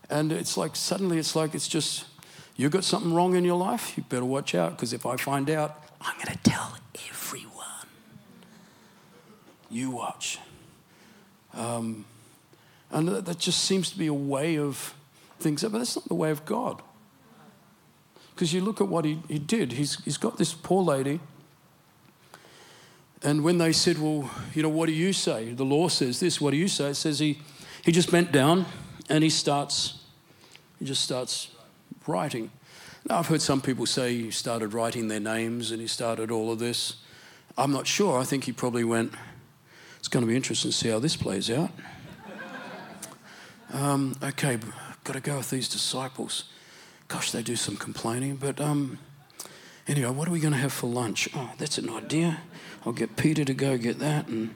And 0.08 0.30
it's 0.30 0.56
like 0.56 0.76
suddenly 0.76 1.18
it's 1.18 1.34
like 1.34 1.56
it's 1.56 1.66
just, 1.66 2.04
you 2.56 2.68
got 2.68 2.84
something 2.84 3.12
wrong 3.12 3.34
in 3.34 3.44
your 3.44 3.58
life, 3.58 3.96
you 3.96 4.04
better 4.04 4.24
watch 4.24 4.54
out 4.54 4.76
because 4.76 4.92
if 4.92 5.04
I 5.04 5.16
find 5.16 5.50
out, 5.50 5.82
I'm 6.00 6.14
going 6.14 6.37
to 6.37 6.38
tell 6.48 6.78
everyone. 7.11 7.64
You 9.70 9.90
watch. 9.90 10.38
Um, 11.52 12.04
and 12.92 13.08
that 13.08 13.38
just 13.40 13.64
seems 13.64 13.90
to 13.90 13.98
be 13.98 14.06
a 14.06 14.14
way 14.14 14.56
of 14.56 14.94
things, 15.40 15.62
but 15.62 15.72
that's 15.72 15.96
not 15.96 16.06
the 16.06 16.14
way 16.14 16.30
of 16.30 16.44
God. 16.44 16.80
Because 18.38 18.53
you 18.53 18.61
look 18.61 18.81
at 18.81 18.87
what 18.87 19.05
he, 19.05 19.18
he 19.27 19.40
did. 19.40 19.72
He's, 19.72 20.01
he's 20.05 20.16
got 20.16 20.38
this 20.38 20.55
poor 20.55 20.81
lady 20.85 21.18
And 23.24 23.42
when 23.42 23.59
they 23.59 23.72
said, 23.72 23.98
Well, 23.98 24.31
you 24.55 24.62
know, 24.62 24.68
what 24.68 24.87
do 24.87 24.92
you 24.92 25.12
say? 25.12 25.53
The 25.53 25.64
law 25.64 25.88
says 25.88 26.20
this, 26.20 26.40
what 26.40 26.53
do 26.53 26.57
you 26.57 26.68
say? 26.68 26.90
It 26.90 26.94
says 26.94 27.18
he, 27.18 27.40
he 27.83 27.90
just 27.90 28.12
bent 28.12 28.31
down 28.31 28.66
and 29.09 29.24
he 29.24 29.31
starts, 29.31 30.05
he 30.79 30.85
just 30.85 31.03
starts 31.03 31.51
writing. 32.07 32.53
Now, 33.09 33.18
I've 33.18 33.27
heard 33.27 33.42
some 33.42 33.61
people 33.61 33.87
say 33.87 34.16
he 34.16 34.31
started 34.31 34.72
writing 34.72 35.09
their 35.09 35.18
names 35.18 35.72
and 35.72 35.81
he 35.81 35.88
started 35.88 36.31
all 36.31 36.53
of 36.53 36.61
this. 36.61 36.94
I'm 37.57 37.72
not 37.72 37.88
sure. 37.88 38.20
I 38.20 38.24
think 38.24 38.44
he 38.44 38.53
probably 38.53 38.85
went, 38.85 39.14
It's 39.98 40.07
going 40.07 40.24
to 40.24 40.29
be 40.29 40.37
interesting 40.37 40.70
to 40.70 40.77
see 40.77 40.90
how 40.90 41.01
this 41.01 41.16
plays 41.16 41.51
out. 41.51 41.70
um, 43.72 44.14
okay, 44.22 44.61
got 45.03 45.14
to 45.14 45.20
go 45.20 45.38
with 45.38 45.51
these 45.51 45.68
disciples. 45.68 46.44
Gosh, 47.08 47.32
they 47.32 47.42
do 47.42 47.56
some 47.56 47.76
complaining, 47.76 48.36
but 48.36 48.60
um, 48.60 48.98
anyway, 49.86 50.10
what 50.10 50.28
are 50.28 50.30
we 50.30 50.40
going 50.40 50.52
to 50.52 50.58
have 50.58 50.74
for 50.74 50.88
lunch? 50.88 51.26
Oh, 51.34 51.52
that's 51.56 51.78
an 51.78 51.88
idea. 51.88 52.40
I'll 52.84 52.92
get 52.92 53.16
Peter 53.16 53.46
to 53.46 53.54
go 53.54 53.78
get 53.78 53.98
that. 53.98 54.28
And, 54.28 54.54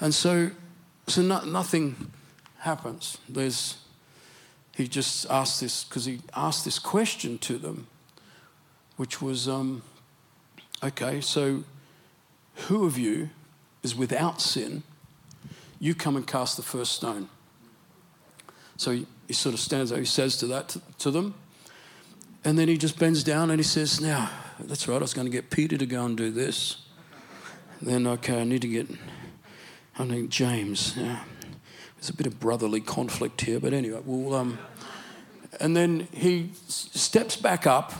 and 0.00 0.12
so, 0.12 0.50
so 1.06 1.22
no, 1.22 1.40
nothing 1.44 2.10
happens. 2.58 3.18
There's, 3.28 3.78
he 4.76 4.88
just 4.88 5.30
asked 5.30 5.60
this, 5.60 5.84
because 5.84 6.04
he 6.04 6.20
asked 6.34 6.64
this 6.64 6.80
question 6.80 7.38
to 7.38 7.58
them, 7.58 7.86
which 8.96 9.22
was, 9.22 9.48
um, 9.48 9.82
okay, 10.82 11.20
so 11.20 11.62
who 12.66 12.86
of 12.86 12.98
you 12.98 13.30
is 13.84 13.94
without 13.94 14.40
sin? 14.40 14.82
You 15.78 15.94
come 15.94 16.16
and 16.16 16.26
cast 16.26 16.56
the 16.56 16.64
first 16.64 16.90
stone. 16.90 17.28
So 18.76 18.90
he, 18.90 19.06
he 19.28 19.32
sort 19.32 19.54
of 19.54 19.60
stands 19.60 19.90
there, 19.90 20.00
he 20.00 20.04
says 20.04 20.36
to 20.38 20.46
that 20.48 20.70
to, 20.70 20.82
to 20.98 21.12
them, 21.12 21.34
and 22.44 22.58
then 22.58 22.68
he 22.68 22.76
just 22.76 22.98
bends 22.98 23.22
down 23.22 23.50
and 23.50 23.58
he 23.58 23.64
says, 23.64 24.00
Now, 24.00 24.30
that's 24.60 24.88
right, 24.88 24.96
I 24.96 25.00
was 25.00 25.14
going 25.14 25.26
to 25.26 25.30
get 25.30 25.50
Peter 25.50 25.76
to 25.76 25.86
go 25.86 26.04
and 26.04 26.16
do 26.16 26.30
this. 26.30 26.84
Then, 27.80 28.06
okay, 28.06 28.40
I 28.40 28.44
need 28.44 28.62
to 28.62 28.68
get, 28.68 28.88
I 29.98 30.04
need 30.04 30.30
James. 30.30 30.96
Yeah. 30.96 31.20
There's 31.96 32.10
a 32.10 32.14
bit 32.14 32.26
of 32.26 32.38
brotherly 32.38 32.80
conflict 32.80 33.40
here, 33.40 33.58
but 33.58 33.72
anyway, 33.72 34.00
well, 34.04 34.34
um, 34.38 34.58
and 35.60 35.76
then 35.76 36.06
he 36.12 36.50
steps 36.68 37.36
back 37.36 37.66
up, 37.66 37.92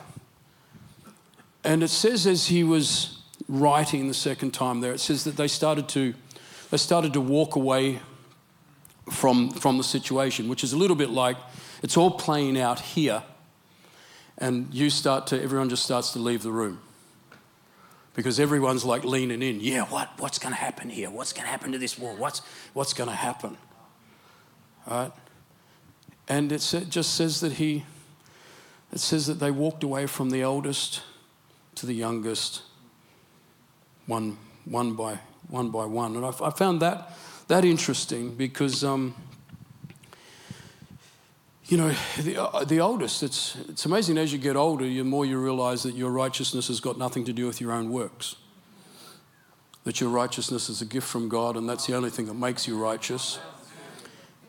and 1.64 1.82
it 1.82 1.88
says 1.88 2.26
as 2.26 2.46
he 2.46 2.62
was 2.62 3.18
writing 3.48 4.06
the 4.06 4.14
second 4.14 4.52
time 4.52 4.80
there, 4.80 4.92
it 4.92 5.00
says 5.00 5.24
that 5.24 5.36
they 5.36 5.48
started 5.48 5.88
to, 5.90 6.14
they 6.70 6.76
started 6.76 7.12
to 7.14 7.20
walk 7.20 7.56
away 7.56 8.00
from, 9.10 9.50
from 9.50 9.78
the 9.78 9.84
situation, 9.84 10.48
which 10.48 10.62
is 10.62 10.72
a 10.72 10.76
little 10.76 10.96
bit 10.96 11.10
like 11.10 11.36
it's 11.82 11.96
all 11.96 12.10
playing 12.10 12.58
out 12.58 12.80
here, 12.80 13.22
and 14.38 14.72
you 14.72 14.88
start 14.88 15.26
to, 15.28 15.42
everyone 15.42 15.68
just 15.68 15.84
starts 15.84 16.12
to 16.12 16.18
leave 16.18 16.42
the 16.42 16.52
room 16.52 16.80
because 18.14 18.40
everyone's 18.40 18.84
like 18.84 19.04
leaning 19.04 19.42
in. 19.42 19.60
Yeah, 19.60 19.82
what, 19.82 20.10
what's 20.18 20.38
going 20.38 20.54
to 20.54 20.60
happen 20.60 20.88
here? 20.88 21.10
What's 21.10 21.32
going 21.32 21.44
to 21.44 21.50
happen 21.50 21.72
to 21.72 21.78
this 21.78 21.98
war? 21.98 22.14
What's, 22.14 22.40
what's 22.72 22.92
going 22.92 23.10
to 23.10 23.16
happen? 23.16 23.56
All 24.86 25.02
right? 25.02 25.12
And 26.28 26.52
it 26.52 26.60
just 26.88 27.14
says 27.14 27.40
that 27.40 27.52
he, 27.52 27.84
it 28.92 29.00
says 29.00 29.26
that 29.26 29.34
they 29.34 29.50
walked 29.50 29.82
away 29.82 30.06
from 30.06 30.30
the 30.30 30.42
eldest 30.42 31.02
to 31.76 31.86
the 31.86 31.94
youngest, 31.94 32.62
one, 34.06 34.36
one, 34.64 34.94
by, 34.94 35.18
one 35.48 35.70
by 35.70 35.84
one. 35.84 36.16
And 36.16 36.24
I, 36.24 36.32
I 36.42 36.50
found 36.50 36.80
that, 36.82 37.12
that 37.48 37.64
interesting 37.64 38.34
because, 38.34 38.84
um, 38.84 39.14
you 41.68 41.76
know, 41.76 41.94
the, 42.18 42.42
uh, 42.42 42.64
the 42.64 42.80
oldest, 42.80 43.22
it's, 43.22 43.54
it's 43.68 43.84
amazing 43.84 44.16
as 44.16 44.32
you 44.32 44.38
get 44.38 44.56
older, 44.56 44.84
the 44.84 45.02
more 45.02 45.26
you 45.26 45.38
realize 45.38 45.82
that 45.82 45.94
your 45.94 46.10
righteousness 46.10 46.68
has 46.68 46.80
got 46.80 46.96
nothing 46.96 47.24
to 47.26 47.32
do 47.32 47.46
with 47.46 47.60
your 47.60 47.72
own 47.72 47.90
works. 47.92 48.36
That 49.84 50.00
your 50.00 50.08
righteousness 50.08 50.70
is 50.70 50.80
a 50.80 50.86
gift 50.86 51.06
from 51.06 51.28
God, 51.28 51.58
and 51.58 51.68
that's 51.68 51.86
the 51.86 51.94
only 51.94 52.08
thing 52.08 52.24
that 52.26 52.34
makes 52.34 52.66
you 52.66 52.82
righteous. 52.82 53.38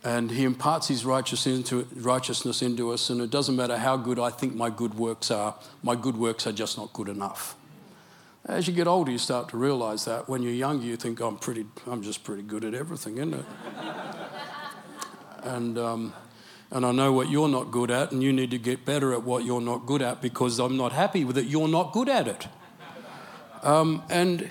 And 0.01 0.31
He 0.31 0.45
imparts 0.45 0.87
His 0.87 1.03
righteousness 1.03 1.57
into, 1.57 1.85
righteousness 1.97 2.61
into 2.61 2.91
us, 2.91 3.09
and 3.09 3.19
it 3.19 3.29
doesn't 3.29 3.55
matter 3.55 3.77
how 3.77 3.97
good 3.97 4.17
I 4.17 4.29
think 4.29 4.55
my 4.55 4.69
good 4.69 4.93
works 4.93 5.29
are, 5.29 5.55
my 5.83 5.95
good 5.95 6.15
works 6.15 6.47
are 6.47 6.53
just 6.53 6.77
not 6.77 6.93
good 6.93 7.09
enough. 7.09 7.57
As 8.45 8.65
you 8.65 8.73
get 8.73 8.87
older, 8.87 9.11
you 9.11 9.17
start 9.17 9.49
to 9.49 9.57
realize 9.57 10.05
that. 10.05 10.29
When 10.29 10.41
you're 10.41 10.53
younger, 10.53 10.85
you 10.85 10.95
think, 10.95 11.19
I'm, 11.19 11.37
pretty, 11.37 11.65
I'm 11.85 12.01
just 12.01 12.23
pretty 12.23 12.43
good 12.43 12.63
at 12.63 12.73
everything, 12.73 13.17
isn't 13.17 13.33
it? 13.33 13.45
and. 15.43 15.77
Um, 15.77 16.13
and 16.71 16.85
I 16.85 16.91
know 16.91 17.11
what 17.11 17.29
you're 17.29 17.49
not 17.49 17.71
good 17.71 17.89
at, 17.89 18.11
and 18.11 18.21
you 18.21 18.31
need 18.31 18.51
to 18.51 18.59
get 18.59 18.85
better 18.85 19.13
at 19.13 19.23
what 19.23 19.43
you're 19.43 19.61
not 19.61 19.85
good 19.87 20.01
at 20.01 20.21
because 20.21 20.59
I'm 20.59 20.77
not 20.77 20.91
happy 20.91 21.25
with 21.25 21.37
it. 21.37 21.45
You're 21.45 21.67
not 21.67 21.93
good 21.93 22.09
at 22.09 22.27
it. 22.27 22.47
Um, 23.63 24.03
and, 24.09 24.49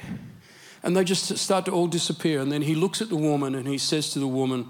and 0.83 0.96
they 0.96 1.04
just 1.04 1.38
start 1.38 1.64
to 1.66 1.70
all 1.70 1.87
disappear. 1.87 2.40
And 2.40 2.50
then 2.50 2.62
he 2.62 2.74
looks 2.74 3.00
at 3.00 3.09
the 3.09 3.16
woman 3.16 3.54
and 3.54 3.68
he 3.68 3.78
says 3.78 4.11
to 4.11 4.18
the 4.18 4.26
woman, 4.26 4.68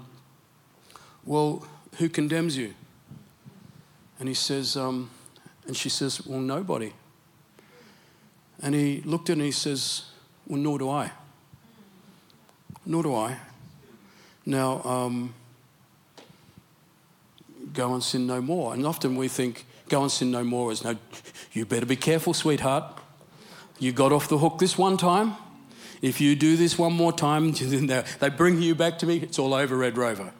Well, 1.25 1.65
who 1.97 2.07
condemns 2.07 2.55
you? 2.55 2.75
And 4.19 4.27
he 4.27 4.35
says, 4.35 4.77
um, 4.77 5.09
and 5.65 5.75
she 5.75 5.89
says, 5.89 6.25
Well, 6.25 6.39
nobody. 6.39 6.93
And 8.61 8.75
he 8.75 9.01
looked 9.01 9.29
at 9.29 9.37
her 9.37 9.41
and 9.41 9.45
he 9.45 9.51
says, 9.51 10.03
Well, 10.47 10.59
nor 10.59 10.77
do 10.77 10.89
I. 10.89 11.11
Nor 12.85 13.03
do 13.03 13.15
I. 13.15 13.37
Now, 14.45 14.81
um, 14.83 15.33
go 17.73 17.93
and 17.93 18.03
sin 18.03 18.27
no 18.27 18.41
more. 18.41 18.73
And 18.73 18.85
often 18.85 19.15
we 19.15 19.27
think, 19.27 19.65
go 19.89 20.01
and 20.01 20.11
sin 20.11 20.31
no 20.31 20.43
more 20.43 20.71
is 20.71 20.83
no, 20.83 20.95
you 21.53 21.65
better 21.65 21.85
be 21.85 21.95
careful, 21.95 22.33
sweetheart. 22.33 22.99
You 23.79 23.91
got 23.91 24.11
off 24.11 24.27
the 24.27 24.37
hook 24.37 24.59
this 24.59 24.77
one 24.77 24.97
time. 24.97 25.35
If 26.01 26.21
you 26.21 26.35
do 26.35 26.55
this 26.55 26.77
one 26.77 26.93
more 26.93 27.11
time, 27.11 27.51
then 27.61 28.05
they 28.19 28.29
bring 28.29 28.61
you 28.61 28.75
back 28.75 28.99
to 28.99 29.05
me, 29.05 29.17
it's 29.17 29.39
all 29.39 29.53
over, 29.53 29.77
Red 29.77 29.97
Rover. 29.97 30.33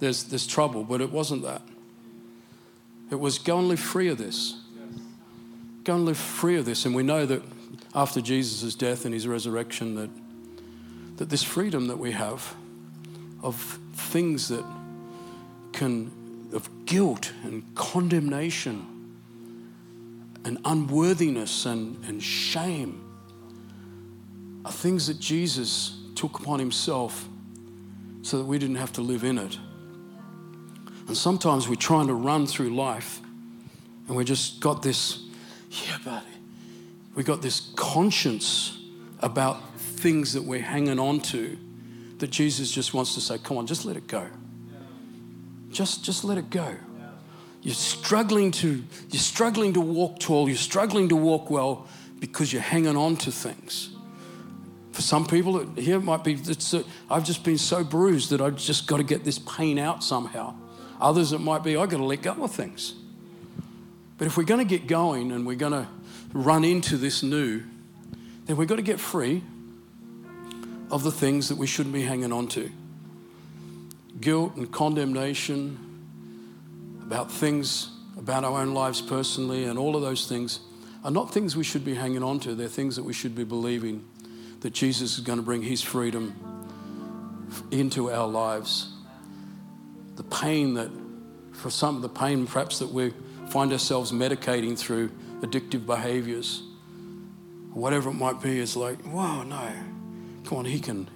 There's, 0.00 0.24
there's 0.24 0.46
trouble, 0.46 0.84
but 0.84 1.00
it 1.00 1.10
wasn't 1.10 1.42
that. 1.42 1.62
It 3.10 3.16
was 3.16 3.38
go 3.38 3.58
and 3.58 3.68
live 3.68 3.80
free 3.80 4.08
of 4.08 4.18
this. 4.18 4.60
Go 5.84 5.96
and 5.96 6.04
live 6.04 6.16
free 6.16 6.56
of 6.56 6.64
this. 6.64 6.86
And 6.86 6.94
we 6.94 7.02
know 7.02 7.26
that 7.26 7.42
after 7.94 8.20
Jesus' 8.20 8.74
death 8.74 9.04
and 9.04 9.14
his 9.14 9.28
resurrection, 9.28 9.94
that, 9.94 10.10
that 11.18 11.30
this 11.30 11.42
freedom 11.42 11.86
that 11.88 11.98
we 11.98 12.12
have 12.12 12.54
of 13.42 13.78
things 13.92 14.48
that 14.48 14.64
can 15.72 16.10
of 16.54 16.86
guilt 16.86 17.32
and 17.42 17.62
condemnation 17.74 18.86
and 20.44 20.58
unworthiness 20.64 21.66
and, 21.66 22.02
and 22.04 22.22
shame 22.22 23.00
are 24.64 24.72
things 24.72 25.06
that 25.08 25.18
Jesus 25.18 25.98
took 26.14 26.38
upon 26.38 26.58
himself 26.58 27.28
so 28.22 28.38
that 28.38 28.44
we 28.44 28.58
didn't 28.58 28.76
have 28.76 28.92
to 28.92 29.00
live 29.00 29.24
in 29.24 29.38
it. 29.38 29.58
And 31.06 31.16
sometimes 31.16 31.68
we're 31.68 31.74
trying 31.74 32.06
to 32.06 32.14
run 32.14 32.46
through 32.46 32.74
life 32.74 33.20
and 34.08 34.16
we 34.16 34.24
just 34.24 34.60
got 34.60 34.82
this, 34.82 35.22
yeah, 35.70 35.98
but 36.04 36.24
we 37.14 37.22
got 37.22 37.42
this 37.42 37.72
conscience 37.74 38.78
about 39.20 39.62
things 39.78 40.32
that 40.34 40.42
we're 40.42 40.60
hanging 40.60 40.98
on 40.98 41.20
to 41.20 41.58
that 42.18 42.30
Jesus 42.30 42.70
just 42.70 42.94
wants 42.94 43.14
to 43.14 43.20
say, 43.20 43.38
come 43.38 43.56
on, 43.56 43.66
just 43.66 43.84
let 43.84 43.96
it 43.96 44.06
go. 44.06 44.28
Just, 45.74 46.04
just 46.04 46.22
let 46.24 46.38
it 46.38 46.50
go. 46.50 46.76
You're 47.60 47.74
struggling 47.74 48.52
to, 48.52 48.84
you're 49.10 49.20
struggling 49.20 49.72
to 49.72 49.80
walk 49.80 50.20
tall, 50.20 50.48
you're 50.48 50.56
struggling 50.56 51.08
to 51.08 51.16
walk 51.16 51.50
well 51.50 51.88
because 52.20 52.52
you're 52.52 52.62
hanging 52.62 52.96
on 52.96 53.16
to 53.16 53.32
things. 53.32 53.90
For 54.92 55.02
some 55.02 55.26
people, 55.26 55.58
it, 55.58 55.82
here 55.82 55.96
it 55.96 56.04
might 56.04 56.22
be, 56.22 56.34
it's 56.34 56.74
a, 56.74 56.84
I've 57.10 57.24
just 57.24 57.42
been 57.42 57.58
so 57.58 57.82
bruised 57.82 58.30
that 58.30 58.40
I've 58.40 58.56
just 58.56 58.86
got 58.86 58.98
to 58.98 59.02
get 59.02 59.24
this 59.24 59.40
pain 59.40 59.78
out 59.78 60.04
somehow. 60.04 60.54
Others, 61.00 61.32
it 61.32 61.40
might 61.40 61.64
be, 61.64 61.76
I've 61.76 61.88
got 61.88 61.96
to 61.96 62.04
let 62.04 62.22
go 62.22 62.32
of 62.32 62.52
things. 62.52 62.94
But 64.16 64.26
if 64.26 64.36
we're 64.36 64.44
going 64.44 64.64
to 64.64 64.78
get 64.78 64.86
going 64.86 65.32
and 65.32 65.44
we're 65.44 65.56
going 65.56 65.72
to 65.72 65.88
run 66.32 66.64
into 66.64 66.96
this 66.96 67.22
new, 67.22 67.62
then 68.44 68.56
we've 68.56 68.68
got 68.68 68.76
to 68.76 68.82
get 68.82 69.00
free 69.00 69.42
of 70.90 71.02
the 71.02 71.10
things 71.10 71.48
that 71.48 71.56
we 71.56 71.66
shouldn't 71.66 71.94
be 71.94 72.02
hanging 72.02 72.30
on 72.30 72.46
to 72.48 72.70
guilt 74.20 74.56
and 74.56 74.70
condemnation 74.70 75.78
about 77.02 77.30
things 77.30 77.90
about 78.16 78.44
our 78.44 78.60
own 78.60 78.72
lives 78.72 79.00
personally 79.00 79.64
and 79.64 79.78
all 79.78 79.96
of 79.96 80.02
those 80.02 80.28
things 80.28 80.60
are 81.02 81.10
not 81.10 81.32
things 81.32 81.56
we 81.56 81.64
should 81.64 81.84
be 81.84 81.94
hanging 81.94 82.22
on 82.22 82.40
to. 82.40 82.54
They're 82.54 82.68
things 82.68 82.96
that 82.96 83.02
we 83.02 83.12
should 83.12 83.34
be 83.34 83.44
believing 83.44 84.04
that 84.60 84.72
Jesus 84.72 85.18
is 85.18 85.20
going 85.20 85.38
to 85.38 85.44
bring 85.44 85.62
his 85.62 85.82
freedom 85.82 86.34
into 87.70 88.10
our 88.10 88.26
lives. 88.26 88.88
The 90.16 90.22
pain 90.22 90.74
that, 90.74 90.90
for 91.52 91.68
some, 91.68 92.00
the 92.00 92.08
pain 92.08 92.46
perhaps 92.46 92.78
that 92.78 92.90
we 92.90 93.12
find 93.50 93.72
ourselves 93.72 94.12
medicating 94.12 94.78
through 94.78 95.10
addictive 95.40 95.84
behaviors, 95.84 96.62
whatever 97.72 98.08
it 98.08 98.14
might 98.14 98.40
be, 98.40 98.58
is 98.58 98.76
like, 98.76 99.04
wow, 99.06 99.42
no, 99.42 99.70
come 100.44 100.58
on, 100.58 100.64
he 100.64 100.80
can, 100.80 101.10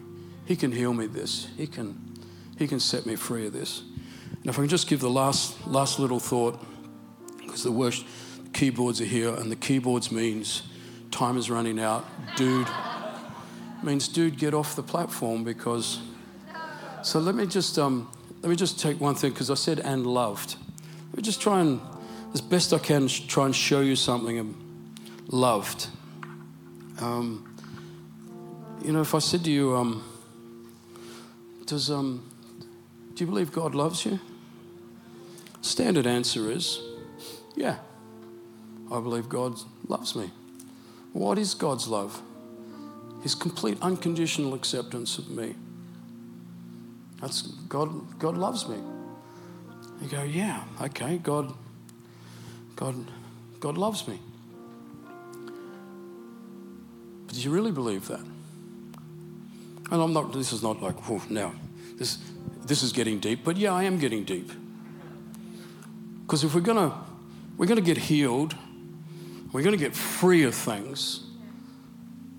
he 0.44 0.54
can 0.54 0.70
heal 0.70 0.92
me 0.92 1.06
this. 1.06 1.48
He 1.56 1.66
can, 1.66 2.07
he 2.58 2.66
can 2.66 2.80
set 2.80 3.06
me 3.06 3.16
free 3.16 3.46
of 3.46 3.52
this. 3.52 3.82
And 4.32 4.46
if 4.46 4.58
I 4.58 4.62
can 4.62 4.68
just 4.68 4.88
give 4.88 5.00
the 5.00 5.10
last, 5.10 5.66
last 5.66 5.98
little 5.98 6.18
thought, 6.18 6.58
because 7.38 7.62
the 7.62 7.72
worst 7.72 8.04
keyboards 8.52 9.00
are 9.00 9.06
here, 9.06 9.34
and 9.34 9.50
the 9.50 9.56
keyboards 9.56 10.10
means 10.10 10.62
time 11.10 11.36
is 11.36 11.50
running 11.50 11.78
out. 11.78 12.04
Dude, 12.36 12.66
means, 13.82 14.08
dude, 14.08 14.38
get 14.38 14.54
off 14.54 14.76
the 14.76 14.82
platform 14.82 15.44
because. 15.44 16.00
So 17.02 17.20
let 17.20 17.36
me 17.36 17.46
just 17.46 17.78
um, 17.78 18.10
let 18.42 18.50
me 18.50 18.56
just 18.56 18.78
take 18.78 19.00
one 19.00 19.14
thing 19.14 19.30
because 19.30 19.50
I 19.50 19.54
said 19.54 19.80
and 19.80 20.06
loved. 20.06 20.56
Let 21.10 21.16
me 21.16 21.22
just 21.22 21.40
try 21.40 21.60
and, 21.60 21.80
as 22.34 22.40
best 22.40 22.72
I 22.72 22.78
can, 22.78 23.08
try 23.08 23.46
and 23.46 23.54
show 23.54 23.80
you 23.80 23.96
something 23.96 24.38
of 24.38 24.54
loved. 25.32 25.86
Um, 27.00 27.56
you 28.84 28.92
know, 28.92 29.00
if 29.00 29.14
I 29.14 29.18
said 29.20 29.44
to 29.44 29.50
you, 29.50 29.76
um, 29.76 30.04
does 31.66 31.90
um, 31.90 32.27
do 33.18 33.24
you 33.24 33.30
believe 33.30 33.50
God 33.50 33.74
loves 33.74 34.06
you? 34.06 34.20
Standard 35.60 36.06
answer 36.06 36.52
is, 36.52 36.80
yeah, 37.56 37.78
I 38.92 39.00
believe 39.00 39.28
God 39.28 39.58
loves 39.88 40.14
me. 40.14 40.30
What 41.12 41.36
is 41.36 41.52
God's 41.52 41.88
love? 41.88 42.22
His 43.24 43.34
complete 43.34 43.76
unconditional 43.82 44.54
acceptance 44.54 45.18
of 45.18 45.30
me. 45.30 45.56
That's 47.20 47.42
God, 47.42 48.20
God 48.20 48.38
loves 48.38 48.68
me. 48.68 48.76
You 50.00 50.08
go, 50.08 50.22
yeah, 50.22 50.62
okay, 50.80 51.18
God, 51.18 51.52
God, 52.76 52.94
God 53.58 53.76
loves 53.76 54.06
me. 54.06 54.20
But 57.26 57.34
do 57.34 57.40
you 57.40 57.50
really 57.50 57.72
believe 57.72 58.06
that? 58.06 58.24
And 59.90 60.00
I'm 60.02 60.12
not, 60.12 60.32
this 60.32 60.52
is 60.52 60.62
not 60.62 60.80
like, 60.80 60.94
oh, 61.10 61.20
now, 61.28 61.52
this, 61.96 62.18
this 62.68 62.82
is 62.82 62.92
getting 62.92 63.18
deep, 63.18 63.40
but 63.44 63.56
yeah, 63.56 63.72
I 63.72 63.84
am 63.84 63.98
getting 63.98 64.24
deep. 64.24 64.50
Because 66.22 66.44
if 66.44 66.54
we're 66.54 66.60
gonna, 66.60 66.94
we're 67.56 67.66
gonna 67.66 67.80
get 67.80 67.96
healed, 67.96 68.54
we're 69.52 69.62
gonna 69.62 69.76
get 69.76 69.96
free 69.96 70.44
of 70.44 70.54
things, 70.54 71.24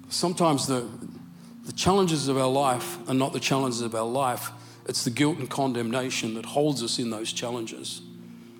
sometimes 0.09 0.67
the, 0.67 0.87
the 1.65 1.73
challenges 1.73 2.27
of 2.27 2.37
our 2.37 2.49
life 2.49 2.97
are 3.09 3.15
not 3.15 3.33
the 3.33 3.39
challenges 3.39 3.81
of 3.81 3.95
our 3.95 4.07
life, 4.07 4.51
it's 4.87 5.03
the 5.03 5.09
guilt 5.09 5.37
and 5.37 5.49
condemnation 5.49 6.33
that 6.35 6.45
holds 6.45 6.81
us 6.83 6.99
in 6.99 7.09
those 7.09 7.31
challenges. 7.31 8.01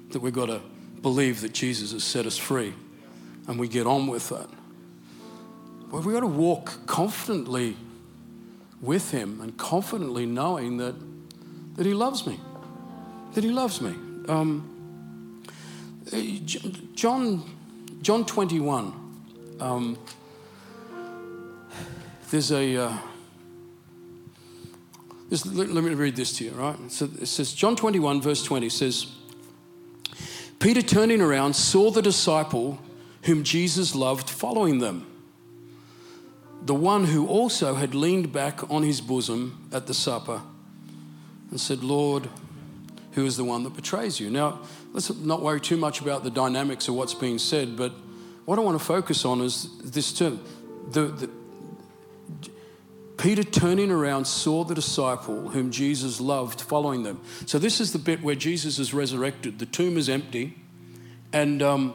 That 0.09 0.21
we've 0.21 0.33
got 0.33 0.47
to 0.47 0.61
believe 1.01 1.41
that 1.41 1.53
Jesus 1.53 1.91
has 1.91 2.03
set 2.03 2.25
us 2.25 2.37
free 2.37 2.73
and 3.47 3.59
we 3.59 3.67
get 3.67 3.87
on 3.87 4.07
with 4.07 4.29
that. 4.29 4.47
But 5.91 6.05
we've 6.05 6.13
got 6.13 6.21
to 6.21 6.27
walk 6.27 6.85
confidently 6.85 7.75
with 8.79 9.11
Him 9.11 9.41
and 9.41 9.57
confidently 9.57 10.25
knowing 10.25 10.77
that, 10.77 10.95
that 11.79 11.85
He 11.85 11.93
loves 11.93 12.27
me. 12.27 12.37
That 13.35 13.43
He 13.45 13.51
loves 13.51 13.79
me. 13.79 13.95
Um, 14.27 15.45
John, 16.93 17.41
John 18.01 18.25
21. 18.25 18.93
Um, 19.61 19.97
there's 22.29 22.51
a. 22.51 22.75
Uh, 22.75 22.97
this, 25.29 25.45
let, 25.45 25.69
let, 25.69 25.85
me 25.85 25.93
read 25.93 26.17
this 26.17 26.33
to 26.39 26.43
you, 26.43 26.51
right? 26.51 26.75
So 26.91 27.05
it 27.05 27.27
says, 27.27 27.53
John 27.53 27.77
21, 27.77 28.21
verse 28.21 28.43
20 28.43 28.67
says, 28.67 29.07
Peter 30.59 30.81
turning 30.81 31.21
around 31.21 31.55
saw 31.55 31.91
the 31.91 32.01
disciple 32.01 32.77
whom 33.23 33.45
Jesus 33.45 33.95
loved 33.95 34.29
following 34.29 34.79
them, 34.79 35.07
the 36.61 36.75
one 36.75 37.05
who 37.05 37.25
also 37.25 37.75
had 37.75 37.95
leaned 37.95 38.33
back 38.33 38.69
on 38.69 38.83
his 38.83 38.99
bosom 38.99 39.69
at 39.71 39.87
the 39.87 39.93
supper 39.93 40.41
and 41.49 41.59
said, 41.59 41.83
Lord, 41.83 42.29
who 43.13 43.25
is 43.25 43.37
the 43.37 43.43
one 43.43 43.63
that 43.63 43.75
betrays 43.75 44.19
you? 44.19 44.29
Now, 44.29 44.59
let's 44.93 45.13
not 45.15 45.41
worry 45.41 45.59
too 45.59 45.77
much 45.77 46.01
about 46.01 46.23
the 46.23 46.29
dynamics 46.29 46.87
of 46.87 46.95
what's 46.95 47.13
being 47.13 47.39
said, 47.39 47.75
but 47.75 47.91
what 48.45 48.57
I 48.57 48.61
want 48.61 48.79
to 48.79 48.83
focus 48.83 49.25
on 49.25 49.41
is 49.41 49.69
this 49.83 50.11
term. 50.13 50.39
The, 50.91 51.01
the, 51.03 51.29
Peter, 53.17 53.43
turning 53.43 53.91
around, 53.91 54.25
saw 54.25 54.63
the 54.63 54.73
disciple 54.73 55.49
whom 55.49 55.71
Jesus 55.71 56.21
loved 56.21 56.61
following 56.61 57.03
them. 57.03 57.21
So, 57.45 57.59
this 57.59 57.81
is 57.81 57.91
the 57.91 57.99
bit 57.99 58.23
where 58.23 58.35
Jesus 58.35 58.79
is 58.79 58.93
resurrected. 58.93 59.59
The 59.59 59.65
tomb 59.65 59.97
is 59.97 60.07
empty, 60.07 60.55
and, 61.33 61.61
um, 61.61 61.93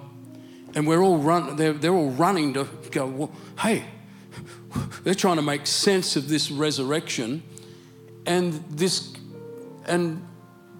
and 0.74 0.86
we're 0.86 1.02
all 1.02 1.18
run, 1.18 1.56
they're, 1.56 1.72
they're 1.72 1.94
all 1.94 2.10
running 2.10 2.54
to 2.54 2.68
go, 2.90 3.06
well, 3.06 3.32
hey, 3.60 3.84
they're 5.02 5.14
trying 5.14 5.36
to 5.36 5.42
make 5.42 5.66
sense 5.66 6.16
of 6.16 6.28
this 6.28 6.50
resurrection 6.50 7.42
and 8.26 8.52
this 8.70 9.14
and 9.86 10.26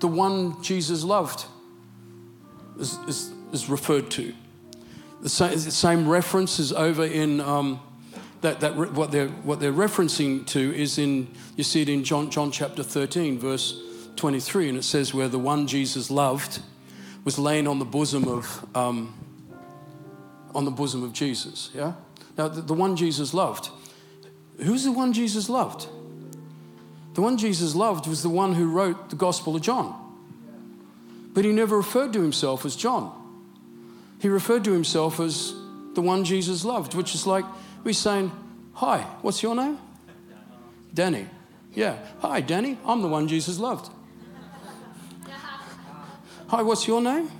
the 0.01 0.09
one 0.09 0.63
Jesus 0.63 1.05
loved 1.05 1.47
is, 2.79 2.99
is, 3.09 3.33
is 3.53 3.69
referred 3.69 4.11
to. 4.13 4.35
The 5.23 5.29
same, 5.29 5.53
the 5.53 5.59
same 5.59 6.09
reference 6.09 6.59
is 6.59 6.73
over 6.73 7.05
in 7.05 7.41
um, 7.41 7.81
that, 8.43 8.61
that 8.61 8.77
what, 8.77 9.11
they're, 9.11 9.29
what 9.29 9.59
they're 9.59 9.73
referencing 9.73 10.47
to 10.49 10.75
is 10.75 10.99
in, 10.99 11.29
you 11.57 11.65
see 11.65 11.81
it 11.81 11.89
in 11.89 12.05
John, 12.05 12.31
John 12.31 12.51
chapter 12.51 12.83
13, 12.83 13.39
verse 13.39 13.81
23, 14.17 14.69
and 14.69 14.79
it 14.79 14.85
says, 14.85 15.15
where 15.15 15.29
the 15.29 15.39
one 15.39 15.67
Jesus 15.67 16.11
loved 16.11 16.61
was 17.25 17.39
laying 17.39 17.67
on 17.67 17.79
the 17.79 17.87
bosom 17.87 18.29
of, 18.29 18.67
um, 18.77 19.15
on 20.55 20.67
the 20.67 20.71
bosom 20.71 21.03
of 21.03 21.15
Jesus. 21.15 21.71
Yeah? 21.73 21.95
Now, 22.37 22.49
the, 22.49 22.61
the 22.61 22.75
one 22.75 22.97
Jesus 22.97 23.33
loved, 23.33 23.71
who's 24.59 24.85
the 24.85 24.93
one 24.93 25.15
Jesus 25.15 25.49
loved? 25.49 25.89
The 27.15 27.21
one 27.21 27.37
Jesus 27.37 27.75
loved 27.75 28.07
was 28.07 28.23
the 28.23 28.29
one 28.29 28.55
who 28.55 28.69
wrote 28.69 29.11
the 29.11 29.17
Gospel 29.17 29.55
of 29.55 29.63
John. 29.63 29.95
But 31.33 31.45
he 31.45 31.53
never 31.53 31.77
referred 31.77 32.13
to 32.13 32.21
himself 32.21 32.65
as 32.65 32.77
John. 32.77 33.13
He 34.21 34.29
referred 34.29 34.65
to 34.65 34.73
himself 34.73 35.21
as 35.21 35.55
the 35.95 36.01
one 36.01 36.25
Jesus 36.25 36.65
loved, 36.65 36.95
which 36.95 37.15
is 37.15 37.27
like 37.27 37.45
we're 37.85 37.93
saying, 37.93 38.33
Hi, 38.75 39.03
what's 39.23 39.43
your 39.43 39.55
name? 39.55 39.79
Danny. 40.93 41.27
Yeah. 41.73 41.99
Hi, 42.21 42.41
Danny. 42.41 42.79
I'm 42.85 43.03
the 43.03 43.09
one 43.09 43.29
Jesus 43.29 43.59
loved. 43.59 43.93
Hi, 46.49 46.63
what's 46.63 46.87
your 46.87 47.01
name? 47.01 47.31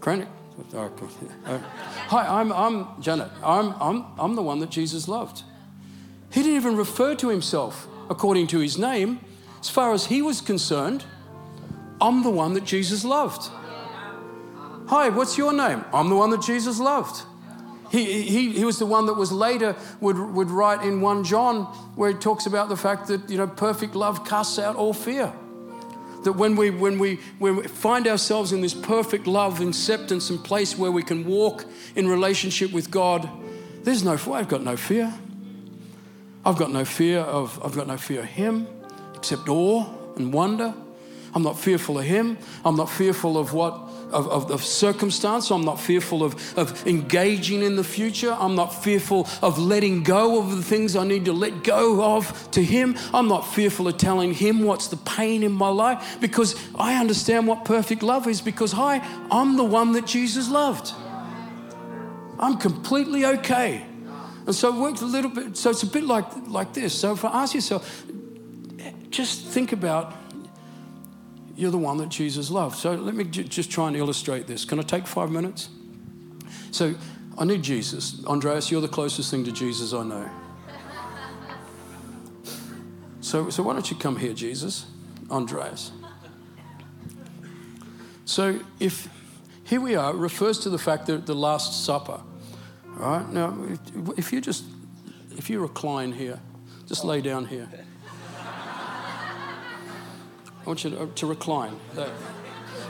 Krennic. 0.00 0.28
Hi, 2.08 2.40
I'm, 2.40 2.52
I'm 2.52 3.00
Janet. 3.02 3.30
I'm, 3.42 3.74
I'm, 3.80 4.04
I'm 4.18 4.34
the 4.34 4.42
one 4.42 4.58
that 4.60 4.70
Jesus 4.70 5.08
loved. 5.08 5.42
He 6.30 6.42
didn't 6.42 6.56
even 6.56 6.76
refer 6.76 7.14
to 7.16 7.28
himself 7.28 7.86
according 8.10 8.48
to 8.48 8.58
his 8.58 8.78
name. 8.78 9.20
As 9.60 9.68
far 9.68 9.92
as 9.92 10.06
he 10.06 10.22
was 10.22 10.40
concerned, 10.40 11.04
I'm 12.00 12.22
the 12.22 12.30
one 12.30 12.54
that 12.54 12.64
Jesus 12.64 13.04
loved. 13.04 13.50
Hi, 14.88 15.08
what's 15.08 15.36
your 15.36 15.52
name? 15.52 15.84
I'm 15.92 16.08
the 16.08 16.16
one 16.16 16.30
that 16.30 16.42
Jesus 16.42 16.78
loved. 16.78 17.24
He, 17.90 18.22
he, 18.22 18.52
he 18.52 18.64
was 18.64 18.78
the 18.78 18.86
one 18.86 19.06
that 19.06 19.14
was 19.14 19.32
later 19.32 19.74
would, 20.00 20.18
would 20.18 20.50
write 20.50 20.82
in 20.82 21.00
1 21.00 21.24
John 21.24 21.64
where 21.94 22.10
he 22.10 22.18
talks 22.18 22.46
about 22.46 22.68
the 22.68 22.76
fact 22.76 23.08
that, 23.08 23.28
you 23.30 23.38
know, 23.38 23.46
perfect 23.46 23.94
love 23.94 24.26
casts 24.26 24.58
out 24.58 24.76
all 24.76 24.92
fear. 24.92 25.32
That 26.24 26.32
when 26.32 26.56
we, 26.56 26.70
when 26.70 26.98
we, 26.98 27.16
when 27.38 27.56
we 27.56 27.62
find 27.68 28.06
ourselves 28.06 28.52
in 28.52 28.60
this 28.60 28.74
perfect 28.74 29.26
love, 29.26 29.60
acceptance, 29.60 30.28
and 30.30 30.42
place 30.42 30.76
where 30.76 30.92
we 30.92 31.02
can 31.02 31.26
walk 31.26 31.64
in 31.96 32.08
relationship 32.08 32.72
with 32.72 32.90
God, 32.90 33.28
there's 33.84 34.02
no, 34.02 34.12
I've 34.32 34.48
got 34.48 34.62
no 34.62 34.76
fear. 34.76 35.14
I've 36.44 36.56
got 36.56 36.70
no 36.70 36.84
fear 36.84 37.20
of, 37.20 37.60
I've 37.64 37.74
got 37.74 37.86
no 37.86 37.96
fear 37.96 38.20
of 38.20 38.26
Him 38.26 38.66
except 39.14 39.48
awe 39.48 39.86
and 40.16 40.32
wonder. 40.32 40.74
I'm 41.34 41.42
not 41.42 41.58
fearful 41.58 41.98
of 41.98 42.04
Him. 42.04 42.38
I'm 42.64 42.76
not 42.76 42.90
fearful 42.90 43.36
of 43.36 43.52
what 43.52 43.88
of, 44.12 44.26
of, 44.28 44.50
of, 44.50 44.64
circumstance. 44.64 45.50
I'm 45.50 45.64
not 45.64 45.78
fearful 45.78 46.24
of, 46.24 46.58
of 46.58 46.86
engaging 46.86 47.62
in 47.62 47.76
the 47.76 47.84
future. 47.84 48.34
I'm 48.38 48.54
not 48.54 48.68
fearful 48.68 49.28
of 49.42 49.58
letting 49.58 50.02
go 50.02 50.38
of 50.38 50.56
the 50.56 50.62
things 50.62 50.96
I 50.96 51.04
need 51.04 51.26
to 51.26 51.32
let 51.32 51.62
go 51.62 52.16
of 52.16 52.50
to 52.52 52.64
Him. 52.64 52.96
I'm 53.12 53.28
not 53.28 53.42
fearful 53.42 53.86
of 53.88 53.98
telling 53.98 54.32
Him 54.32 54.64
what's 54.64 54.88
the 54.88 54.96
pain 54.96 55.42
in 55.42 55.52
my 55.52 55.68
life 55.68 56.16
because 56.20 56.56
I 56.74 56.94
understand 56.94 57.46
what 57.46 57.66
perfect 57.66 58.02
love 58.02 58.26
is 58.26 58.40
because, 58.40 58.72
I, 58.72 59.06
I'm 59.30 59.56
the 59.56 59.64
one 59.64 59.92
that 59.92 60.06
Jesus 60.06 60.48
loved. 60.48 60.92
I'm 62.38 62.56
completely 62.56 63.26
okay. 63.26 63.84
And 64.48 64.54
so 64.54 64.74
it 64.74 64.80
works 64.80 65.02
a 65.02 65.04
little 65.04 65.30
bit, 65.30 65.58
so 65.58 65.68
it's 65.68 65.82
a 65.82 65.86
bit 65.86 66.04
like, 66.04 66.24
like 66.46 66.72
this. 66.72 66.98
So 66.98 67.12
if 67.12 67.22
I 67.22 67.42
ask 67.42 67.54
yourself, 67.54 68.02
just 69.10 69.44
think 69.44 69.72
about 69.72 70.16
you're 71.54 71.70
the 71.70 71.76
one 71.76 71.98
that 71.98 72.08
Jesus 72.08 72.50
loved. 72.50 72.78
So 72.78 72.94
let 72.94 73.14
me 73.14 73.24
j- 73.24 73.44
just 73.44 73.70
try 73.70 73.88
and 73.88 73.96
illustrate 73.96 74.46
this. 74.46 74.64
Can 74.64 74.78
I 74.78 74.84
take 74.84 75.06
five 75.06 75.30
minutes? 75.30 75.68
So 76.70 76.94
I 77.36 77.44
need 77.44 77.62
Jesus. 77.62 78.24
Andreas, 78.24 78.70
you're 78.70 78.80
the 78.80 78.88
closest 78.88 79.30
thing 79.30 79.44
to 79.44 79.52
Jesus 79.52 79.92
I 79.92 80.02
know. 80.02 80.30
So, 83.20 83.50
so 83.50 83.62
why 83.62 83.74
don't 83.74 83.90
you 83.90 83.98
come 83.98 84.16
here, 84.16 84.32
Jesus? 84.32 84.86
Andreas. 85.30 85.92
So 88.24 88.60
if 88.80 89.10
here 89.64 89.82
we 89.82 89.94
are, 89.94 90.14
refers 90.14 90.58
to 90.60 90.70
the 90.70 90.78
fact 90.78 91.04
that 91.08 91.26
the 91.26 91.34
Last 91.34 91.84
Supper. 91.84 92.22
All 93.00 93.18
right? 93.18 93.28
Now, 93.32 93.56
if, 93.68 94.18
if 94.18 94.32
you 94.32 94.40
just, 94.40 94.64
if 95.36 95.48
you 95.48 95.60
recline 95.60 96.12
here, 96.12 96.40
just 96.86 97.04
lay 97.04 97.20
down 97.20 97.44
here. 97.44 97.68
I 100.60 100.64
want 100.64 100.84
you 100.84 100.90
to, 100.90 101.06
to 101.06 101.26
recline. 101.26 101.78
That, 101.94 102.10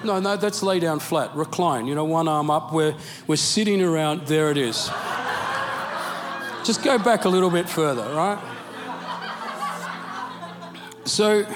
no, 0.05 0.21
no, 0.21 0.37
that's 0.37 0.63
lay 0.63 0.81
down 0.81 1.01
flat. 1.01 1.35
Recline. 1.35 1.87
You 1.87 1.95
know, 1.95 2.05
one 2.05 2.29
arm 2.29 2.51
up. 2.51 2.73
We're, 2.73 2.95
we're 3.27 3.37
sitting 3.37 3.83
around. 3.83 4.27
There 4.27 4.51
it 4.51 4.57
is. 4.57 4.91
Just 6.65 6.83
go 6.83 6.99
back 6.99 7.25
a 7.25 7.29
little 7.29 7.51
bit 7.51 7.69
further, 7.69 8.03
right? 8.15 8.39
So, 11.05 11.47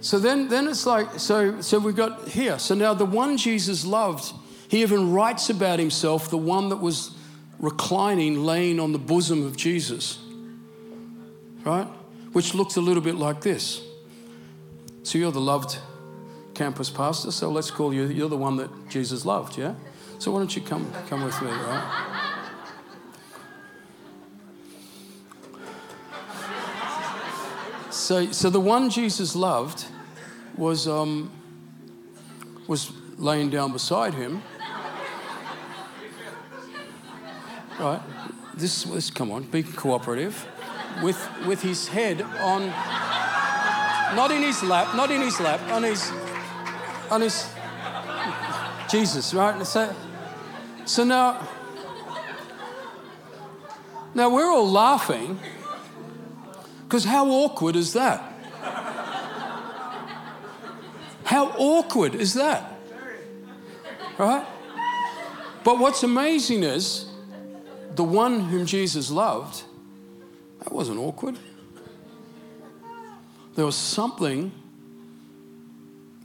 so 0.00 0.18
then, 0.18 0.48
then 0.48 0.68
it's 0.68 0.86
like, 0.86 1.18
so, 1.18 1.60
so 1.60 1.78
we've 1.78 1.96
got 1.96 2.28
here. 2.28 2.58
So 2.58 2.74
now 2.74 2.94
the 2.94 3.06
one 3.06 3.36
Jesus 3.36 3.86
loved, 3.86 4.32
he 4.74 4.82
even 4.82 5.12
writes 5.12 5.50
about 5.50 5.78
himself, 5.78 6.30
the 6.30 6.36
one 6.36 6.70
that 6.70 6.78
was 6.78 7.12
reclining, 7.60 8.42
laying 8.42 8.80
on 8.80 8.90
the 8.90 8.98
bosom 8.98 9.46
of 9.46 9.56
Jesus, 9.56 10.18
right? 11.62 11.86
Which 12.32 12.54
looks 12.54 12.74
a 12.74 12.80
little 12.80 13.00
bit 13.00 13.14
like 13.14 13.40
this. 13.40 13.80
So 15.04 15.16
you're 15.16 15.30
the 15.30 15.40
loved 15.40 15.78
campus 16.54 16.90
pastor, 16.90 17.30
so 17.30 17.52
let's 17.52 17.70
call 17.70 17.94
you, 17.94 18.06
you're 18.06 18.28
the 18.28 18.36
one 18.36 18.56
that 18.56 18.88
Jesus 18.88 19.24
loved, 19.24 19.56
yeah? 19.56 19.74
So 20.18 20.32
why 20.32 20.40
don't 20.40 20.56
you 20.56 20.62
come, 20.62 20.92
come 21.08 21.22
with 21.22 21.40
me, 21.40 21.50
right? 21.50 22.40
So, 27.90 28.32
so 28.32 28.50
the 28.50 28.58
one 28.58 28.90
Jesus 28.90 29.36
loved 29.36 29.84
was, 30.56 30.88
um, 30.88 31.30
was 32.66 32.90
laying 33.18 33.50
down 33.50 33.72
beside 33.72 34.14
him. 34.14 34.42
Right? 37.78 38.00
This, 38.54 38.84
this, 38.84 39.10
come 39.10 39.32
on, 39.32 39.44
be 39.44 39.62
cooperative. 39.62 40.46
With, 41.02 41.28
with 41.46 41.60
his 41.60 41.88
head 41.88 42.22
on, 42.22 42.68
not 44.14 44.30
in 44.30 44.42
his 44.42 44.62
lap, 44.62 44.94
not 44.94 45.10
in 45.10 45.20
his 45.20 45.40
lap, 45.40 45.60
on 45.72 45.82
his, 45.82 46.12
on 47.10 47.20
his, 47.20 47.48
Jesus, 48.88 49.34
right? 49.34 49.66
So, 49.66 49.94
so 50.84 51.02
now, 51.02 51.48
now 54.14 54.30
we're 54.30 54.50
all 54.50 54.70
laughing 54.70 55.38
because 56.84 57.04
how 57.04 57.28
awkward 57.28 57.74
is 57.74 57.92
that? 57.94 58.32
How 61.24 61.48
awkward 61.56 62.14
is 62.14 62.34
that? 62.34 62.78
Right? 64.16 64.46
But 65.64 65.78
what's 65.78 66.04
amazing 66.04 66.62
is 66.62 67.06
the 67.96 68.04
one 68.04 68.40
whom 68.40 68.66
Jesus 68.66 69.10
loved, 69.10 69.62
that 70.60 70.72
wasn't 70.72 70.98
awkward. 70.98 71.38
There 73.54 73.64
was 73.64 73.76
something 73.76 74.52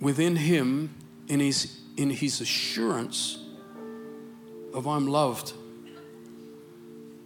within 0.02 0.36
him 0.36 0.96
in 1.28 1.40
his, 1.40 1.80
in 1.98 2.10
his 2.10 2.42
assurance 2.42 3.38
of 4.74 4.88
I'm 4.88 5.08
loved 5.08 5.54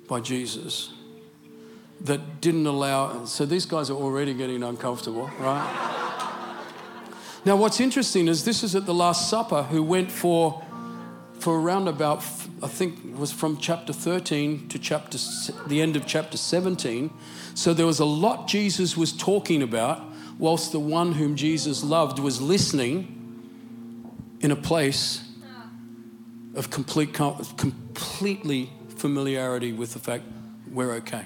by 0.08 0.20
Jesus 0.20 0.91
that 2.02 2.41
didn't 2.41 2.68
allow. 2.68 3.26
So 3.26 3.46
these 3.46 3.66
guys 3.66 3.89
are 3.89 3.96
already 3.96 4.34
getting 4.34 4.64
uncomfortable, 4.64 5.32
right? 5.39 6.60
now, 7.46 7.56
what's 7.56 7.80
interesting 7.80 8.28
is 8.28 8.44
this 8.44 8.64
is 8.64 8.76
at 8.76 8.86
the 8.86 8.94
Last 8.94 9.30
Supper 9.30 9.64
who 9.64 9.82
went 9.82 10.12
for, 10.12 10.62
for 11.44 11.60
around 11.60 11.89
about, 11.89 12.20
I 12.62 12.68
think 12.68 13.04
it 13.04 13.18
was 13.18 13.34
from 13.34 13.58
chapter 13.58 13.91
13 13.91 14.70
to 14.70 14.80
chapter, 14.80 15.18
the 15.68 15.82
end 15.82 15.98
of 15.98 16.08
chapter 16.08 16.38
17. 16.38 17.12
So 17.54 17.74
there 17.74 17.86
was 17.86 18.00
a 18.00 18.06
lot 18.06 18.48
Jesus 18.48 18.96
was 18.96 19.12
talking 19.12 19.62
about, 19.62 20.02
whilst 20.39 20.72
the 20.72 20.80
one 20.80 21.12
whom 21.12 21.36
Jesus 21.36 21.84
loved 21.84 22.18
was 22.18 22.41
listening 22.41 23.10
in 24.39 24.52
a 24.52 24.56
place 24.56 25.22
of 26.56 26.70
complete, 26.70 27.14
completely 27.14 28.70
familiarity 28.96 29.74
with 29.74 29.91
the 29.91 30.00
fact 30.00 30.24
we're 30.72 30.94
okay. 30.94 31.26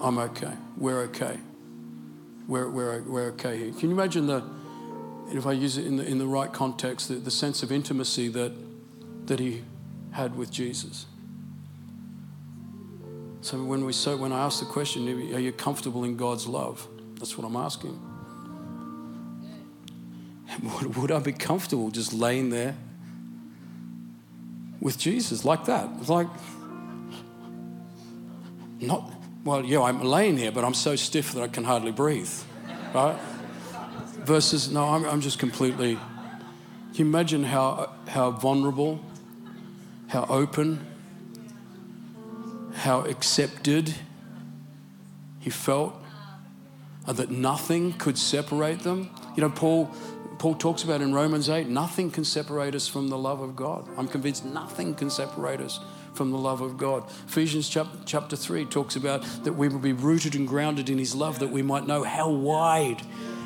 I'm 0.00 0.18
okay. 0.18 0.54
We're 0.76 1.02
okay. 1.02 1.38
We're, 2.48 2.68
we're, 2.68 3.02
we're 3.02 3.26
okay 3.28 3.58
here. 3.58 3.72
Can 3.74 3.90
you 3.90 3.94
imagine 3.94 4.26
the, 4.26 4.42
if 5.32 5.46
I 5.46 5.52
use 5.52 5.78
it 5.78 5.86
in 5.86 5.96
the, 5.96 6.04
in 6.04 6.18
the 6.18 6.26
right 6.26 6.52
context, 6.52 7.08
the, 7.08 7.14
the 7.14 7.30
sense 7.30 7.62
of 7.62 7.72
intimacy 7.72 8.28
that, 8.28 8.52
that 9.26 9.40
he 9.40 9.64
had 10.12 10.36
with 10.36 10.50
Jesus? 10.50 11.06
So 13.40 13.62
when 13.62 13.84
we 13.84 13.92
so 13.92 14.16
when 14.16 14.32
I 14.32 14.44
ask 14.44 14.58
the 14.58 14.66
question, 14.66 15.06
are 15.34 15.38
you 15.38 15.52
comfortable 15.52 16.02
in 16.04 16.16
God's 16.16 16.46
love? 16.46 16.86
That's 17.14 17.38
what 17.38 17.46
I'm 17.46 17.56
asking. 17.56 18.00
Would, 20.62 20.96
would 20.96 21.12
I 21.12 21.18
be 21.18 21.32
comfortable 21.32 21.90
just 21.90 22.12
laying 22.12 22.50
there 22.50 22.76
with 24.80 24.98
Jesus 24.98 25.44
like 25.44 25.66
that? 25.66 25.88
It's 26.00 26.08
Like, 26.08 26.28
not 28.80 29.12
well, 29.46 29.64
yeah, 29.64 29.82
I'm 29.82 30.02
laying 30.02 30.36
here, 30.36 30.50
but 30.50 30.64
I'm 30.64 30.74
so 30.74 30.96
stiff 30.96 31.32
that 31.34 31.42
I 31.42 31.46
can 31.46 31.62
hardly 31.62 31.92
breathe, 31.92 32.32
right? 32.92 33.16
Versus, 34.26 34.68
no, 34.72 34.86
I'm, 34.86 35.04
I'm 35.04 35.20
just 35.20 35.38
completely. 35.38 35.94
Can 35.94 36.94
you 36.94 37.04
imagine 37.04 37.44
how, 37.44 37.92
how 38.08 38.32
vulnerable, 38.32 39.00
how 40.08 40.26
open, 40.28 40.84
how 42.74 43.02
accepted 43.02 43.94
he 45.38 45.50
felt, 45.50 45.94
and 47.06 47.16
that 47.18 47.30
nothing 47.30 47.92
could 47.92 48.18
separate 48.18 48.80
them? 48.80 49.10
You 49.36 49.42
know, 49.42 49.50
Paul, 49.50 49.94
Paul 50.40 50.56
talks 50.56 50.82
about 50.82 51.02
in 51.02 51.14
Romans 51.14 51.48
8 51.48 51.68
nothing 51.68 52.10
can 52.10 52.24
separate 52.24 52.74
us 52.74 52.88
from 52.88 53.06
the 53.06 53.16
love 53.16 53.40
of 53.40 53.54
God. 53.54 53.88
I'm 53.96 54.08
convinced 54.08 54.44
nothing 54.44 54.96
can 54.96 55.08
separate 55.08 55.60
us 55.60 55.78
from 56.14 56.32
the 56.32 56.38
love 56.38 56.62
of 56.62 56.76
God. 56.76 57.08
Ephesians 57.28 57.68
chapter 57.68 58.34
3 58.34 58.64
talks 58.64 58.96
about 58.96 59.22
that 59.44 59.52
we 59.52 59.68
will 59.68 59.78
be 59.78 59.92
rooted 59.92 60.34
and 60.34 60.48
grounded 60.48 60.90
in 60.90 60.98
His 60.98 61.14
love, 61.14 61.38
that 61.38 61.50
we 61.50 61.62
might 61.62 61.86
know 61.86 62.02
how 62.02 62.28
wide, 62.28 63.02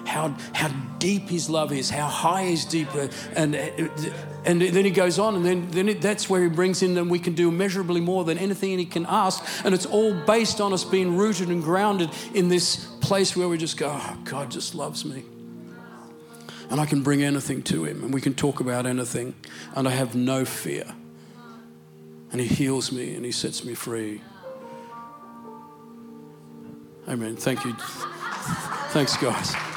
how, 0.06 0.36
how 0.52 0.68
deep 0.98 1.28
His 1.28 1.48
love 1.48 1.72
is, 1.72 1.90
how 1.90 2.06
high 2.06 2.42
is 2.42 2.64
deep. 2.64 2.88
And, 3.34 3.54
and 3.54 4.60
then 4.60 4.84
He 4.84 4.90
goes 4.90 5.18
on, 5.18 5.36
and 5.36 5.44
then, 5.44 5.70
then 5.70 5.88
it, 5.88 6.00
that's 6.00 6.28
where 6.28 6.42
He 6.42 6.48
brings 6.48 6.82
in 6.82 6.94
that 6.94 7.04
we 7.04 7.18
can 7.18 7.34
do 7.34 7.48
immeasurably 7.48 8.00
more 8.00 8.24
than 8.24 8.38
anything 8.38 8.78
He 8.78 8.86
can 8.86 9.06
ask. 9.06 9.44
And 9.64 9.74
it's 9.74 9.86
all 9.86 10.14
based 10.14 10.60
on 10.60 10.72
us 10.72 10.84
being 10.84 11.16
rooted 11.16 11.48
and 11.48 11.62
grounded 11.62 12.10
in 12.34 12.48
this 12.48 12.86
place 13.00 13.36
where 13.36 13.48
we 13.48 13.58
just 13.58 13.76
go, 13.76 13.90
oh, 13.92 14.18
God 14.24 14.50
just 14.50 14.74
loves 14.74 15.04
me 15.04 15.24
and 16.70 16.80
I 16.80 16.86
can 16.86 17.02
bring 17.02 17.24
anything 17.24 17.62
to 17.64 17.84
him 17.84 18.04
and 18.04 18.14
we 18.14 18.20
can 18.20 18.32
talk 18.32 18.60
about 18.60 18.86
anything 18.86 19.34
and 19.74 19.88
I 19.88 19.90
have 19.90 20.14
no 20.14 20.44
fear 20.44 20.84
and 22.32 22.40
He 22.40 22.46
heals 22.46 22.92
me 22.92 23.14
and 23.14 23.24
He 23.24 23.32
sets 23.32 23.64
me 23.64 23.74
free. 23.74 24.22
Amen. 27.08 27.36
Thank 27.36 27.64
you. 27.64 27.74
Thanks, 28.92 29.16
guys. 29.16 29.69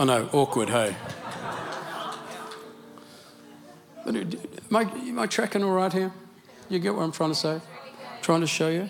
I 0.00 0.04
know, 0.04 0.30
awkward, 0.32 0.70
hey. 0.70 0.96
Am 4.06 4.46
I, 4.72 4.80
am 4.80 5.18
I 5.18 5.26
tracking 5.26 5.62
all 5.62 5.72
right 5.72 5.92
here? 5.92 6.10
You 6.70 6.78
get 6.78 6.94
what 6.94 7.02
I'm 7.02 7.12
trying 7.12 7.32
to 7.32 7.34
say? 7.34 7.60
Trying 8.22 8.40
to 8.40 8.46
show 8.46 8.70
you? 8.70 8.88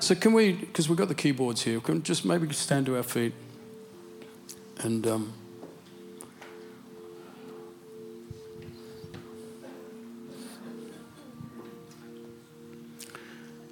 So, 0.00 0.14
can 0.14 0.32
we, 0.32 0.52
because 0.52 0.88
we've 0.88 0.96
got 0.96 1.08
the 1.08 1.14
keyboards 1.14 1.64
here, 1.64 1.80
can 1.80 2.02
just 2.02 2.24
maybe 2.24 2.50
stand 2.54 2.86
to 2.86 2.96
our 2.96 3.02
feet 3.02 3.34
and. 4.78 5.06
Um, 5.06 5.34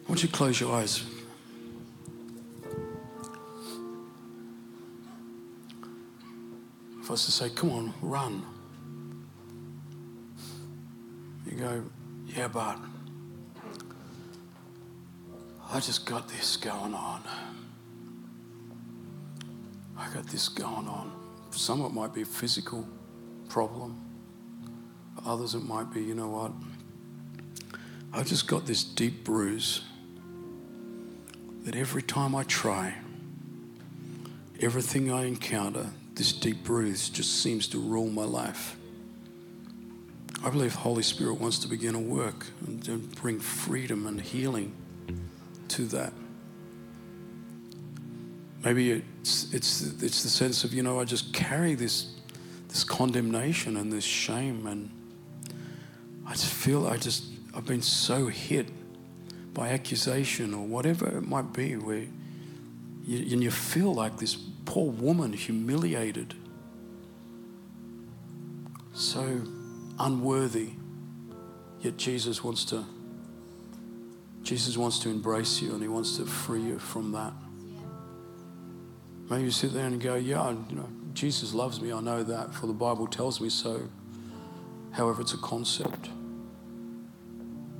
I 0.04 0.08
want 0.10 0.22
you 0.22 0.28
to 0.28 0.34
close 0.34 0.60
your 0.60 0.74
eyes. 0.76 1.15
Us 7.16 7.24
to 7.24 7.32
say, 7.32 7.48
come 7.48 7.70
on, 7.70 7.94
run. 8.02 8.44
You 11.46 11.56
go, 11.56 11.82
yeah, 12.26 12.46
but 12.46 12.78
I 15.72 15.80
just 15.80 16.04
got 16.04 16.28
this 16.28 16.58
going 16.58 16.92
on. 16.92 17.22
I 19.96 20.12
got 20.12 20.26
this 20.26 20.50
going 20.50 20.86
on. 20.86 21.10
Some, 21.52 21.80
it 21.86 21.92
might 21.94 22.12
be 22.12 22.20
a 22.20 22.26
physical 22.26 22.86
problem. 23.48 23.98
Others, 25.24 25.54
it 25.54 25.64
might 25.64 25.90
be, 25.90 26.02
you 26.02 26.14
know 26.14 26.28
what? 26.28 26.52
I've 28.12 28.26
just 28.26 28.46
got 28.46 28.66
this 28.66 28.84
deep 28.84 29.24
bruise 29.24 29.80
that 31.64 31.76
every 31.76 32.02
time 32.02 32.34
I 32.34 32.42
try, 32.42 32.92
everything 34.60 35.10
I 35.10 35.24
encounter, 35.24 35.86
this 36.16 36.32
deep 36.32 36.64
bruise 36.64 37.08
just 37.08 37.42
seems 37.42 37.68
to 37.68 37.78
rule 37.78 38.08
my 38.08 38.24
life. 38.24 38.76
I 40.44 40.50
believe 40.50 40.74
Holy 40.74 41.02
Spirit 41.02 41.40
wants 41.40 41.58
to 41.60 41.68
begin 41.68 41.94
a 41.94 42.00
work 42.00 42.46
and 42.66 43.14
bring 43.16 43.38
freedom 43.38 44.06
and 44.06 44.20
healing 44.20 44.74
to 45.68 45.84
that. 45.86 46.12
Maybe 48.64 48.90
it's, 48.90 49.52
it's, 49.52 49.82
it's 50.02 50.22
the 50.22 50.28
sense 50.28 50.64
of, 50.64 50.74
you 50.74 50.82
know, 50.82 51.00
I 51.00 51.04
just 51.04 51.32
carry 51.32 51.74
this, 51.74 52.14
this 52.68 52.76
this 52.76 52.84
condemnation 52.84 53.76
and 53.76 53.92
this 53.92 54.04
shame 54.04 54.66
and 54.66 54.90
I 56.26 56.32
just 56.32 56.52
feel 56.52 56.86
I 56.86 56.96
just 56.96 57.24
I've 57.54 57.64
been 57.64 57.80
so 57.82 58.26
hit 58.26 58.66
by 59.54 59.70
accusation 59.70 60.52
or 60.52 60.66
whatever 60.66 61.16
it 61.16 61.26
might 61.26 61.52
be 61.54 61.76
where 61.76 62.04
you, 63.06 63.32
and 63.32 63.42
you 63.42 63.50
feel 63.50 63.94
like 63.94 64.18
this 64.18 64.36
poor 64.66 64.90
woman 64.90 65.32
humiliated 65.32 66.34
so 68.92 69.40
unworthy 69.98 70.72
yet 71.80 71.96
Jesus 71.96 72.42
wants 72.44 72.64
to 72.66 72.84
Jesus 74.42 74.76
wants 74.76 74.98
to 75.00 75.08
embrace 75.08 75.62
you 75.62 75.72
and 75.72 75.82
he 75.82 75.88
wants 75.88 76.16
to 76.18 76.24
free 76.24 76.60
you 76.60 76.78
from 76.78 77.10
that. 77.12 77.32
Maybe 79.28 79.42
you 79.42 79.50
sit 79.50 79.72
there 79.72 79.86
and 79.86 80.00
go 80.00 80.16
yeah 80.16 80.50
you 80.50 80.76
know 80.76 80.88
Jesus 81.14 81.54
loves 81.54 81.80
me. 81.80 81.92
I 81.92 82.00
know 82.00 82.22
that 82.22 82.54
for 82.54 82.66
the 82.66 82.74
Bible 82.74 83.06
tells 83.06 83.40
me 83.40 83.48
so. 83.48 83.88
However 84.92 85.22
it's 85.22 85.32
a 85.32 85.38
concept. 85.38 86.10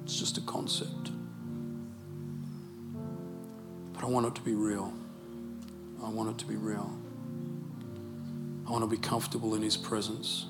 It's 0.05 0.19
just 0.19 0.39
a 0.39 0.43
concept. 0.43 1.11
But 3.93 4.05
I 4.05 4.07
want 4.07 4.27
it 4.27 4.35
to 4.37 4.43
be 4.43 4.55
real 4.55 4.93
I 6.05 6.09
want 6.09 6.31
it 6.31 6.39
to 6.39 6.47
be 6.47 6.57
real 6.57 6.97
I 8.67 8.71
want 8.71 8.83
to 8.83 8.89
be 8.89 8.97
comfortable 8.97 9.55
in 9.55 9.63
his 9.63 9.77
presence 9.77 10.47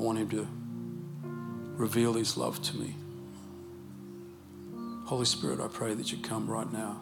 I 0.00 0.02
want 0.02 0.18
him 0.18 0.28
to 0.30 0.48
reveal 1.80 2.14
his 2.14 2.36
love 2.36 2.60
to 2.62 2.76
me. 2.76 2.94
Holy 5.04 5.26
Spirit, 5.26 5.60
I 5.60 5.68
pray 5.68 5.92
that 5.92 6.10
you 6.10 6.18
come 6.18 6.46
right 6.46 6.70
now. 6.72 7.00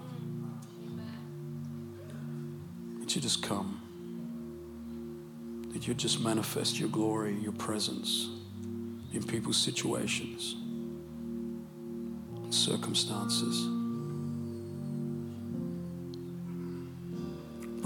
That 3.00 3.14
you 3.14 3.20
just 3.20 3.42
come. 3.42 3.80
That 5.72 5.86
you 5.86 5.94
just 5.94 6.20
manifest 6.20 6.80
your 6.80 6.88
glory, 6.88 7.34
your 7.34 7.52
presence 7.52 8.28
in 9.12 9.22
people's 9.24 9.56
situations, 9.56 10.56
circumstances. 12.50 13.77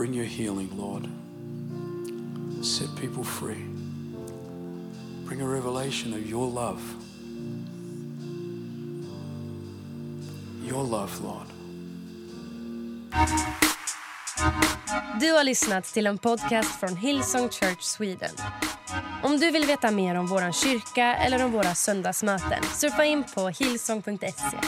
Bring 0.02 0.14
your 0.14 0.26
healing, 0.26 0.68
Lord. 0.76 1.08
Set 2.64 2.88
people 3.00 3.22
free. 3.22 3.64
Bring 5.28 5.40
a 5.42 5.46
revelation 5.46 6.12
of 6.12 6.28
your 6.30 6.50
love. 6.50 6.80
Your 10.66 10.82
love, 10.82 11.10
Lord. 11.22 11.46
Du 15.20 15.32
har 15.32 15.44
lyssnat 15.44 15.84
till 15.84 16.06
en 16.06 16.18
podcast 16.18 16.80
från 16.80 16.96
Hillsong 16.96 17.48
Church 17.48 17.82
Sweden. 17.82 18.34
Om 19.22 19.38
du 19.38 19.50
vill 19.50 19.64
veta 19.64 19.90
mer 19.90 20.14
om 20.14 20.26
vår 20.26 20.52
kyrka 20.52 21.16
eller 21.16 21.44
om 21.44 21.52
våra 21.52 21.74
söndagsmöten 21.74 22.62
surfa 22.62 23.04
in 23.04 23.24
på 23.34 23.48
hillsong.se. 23.48 24.58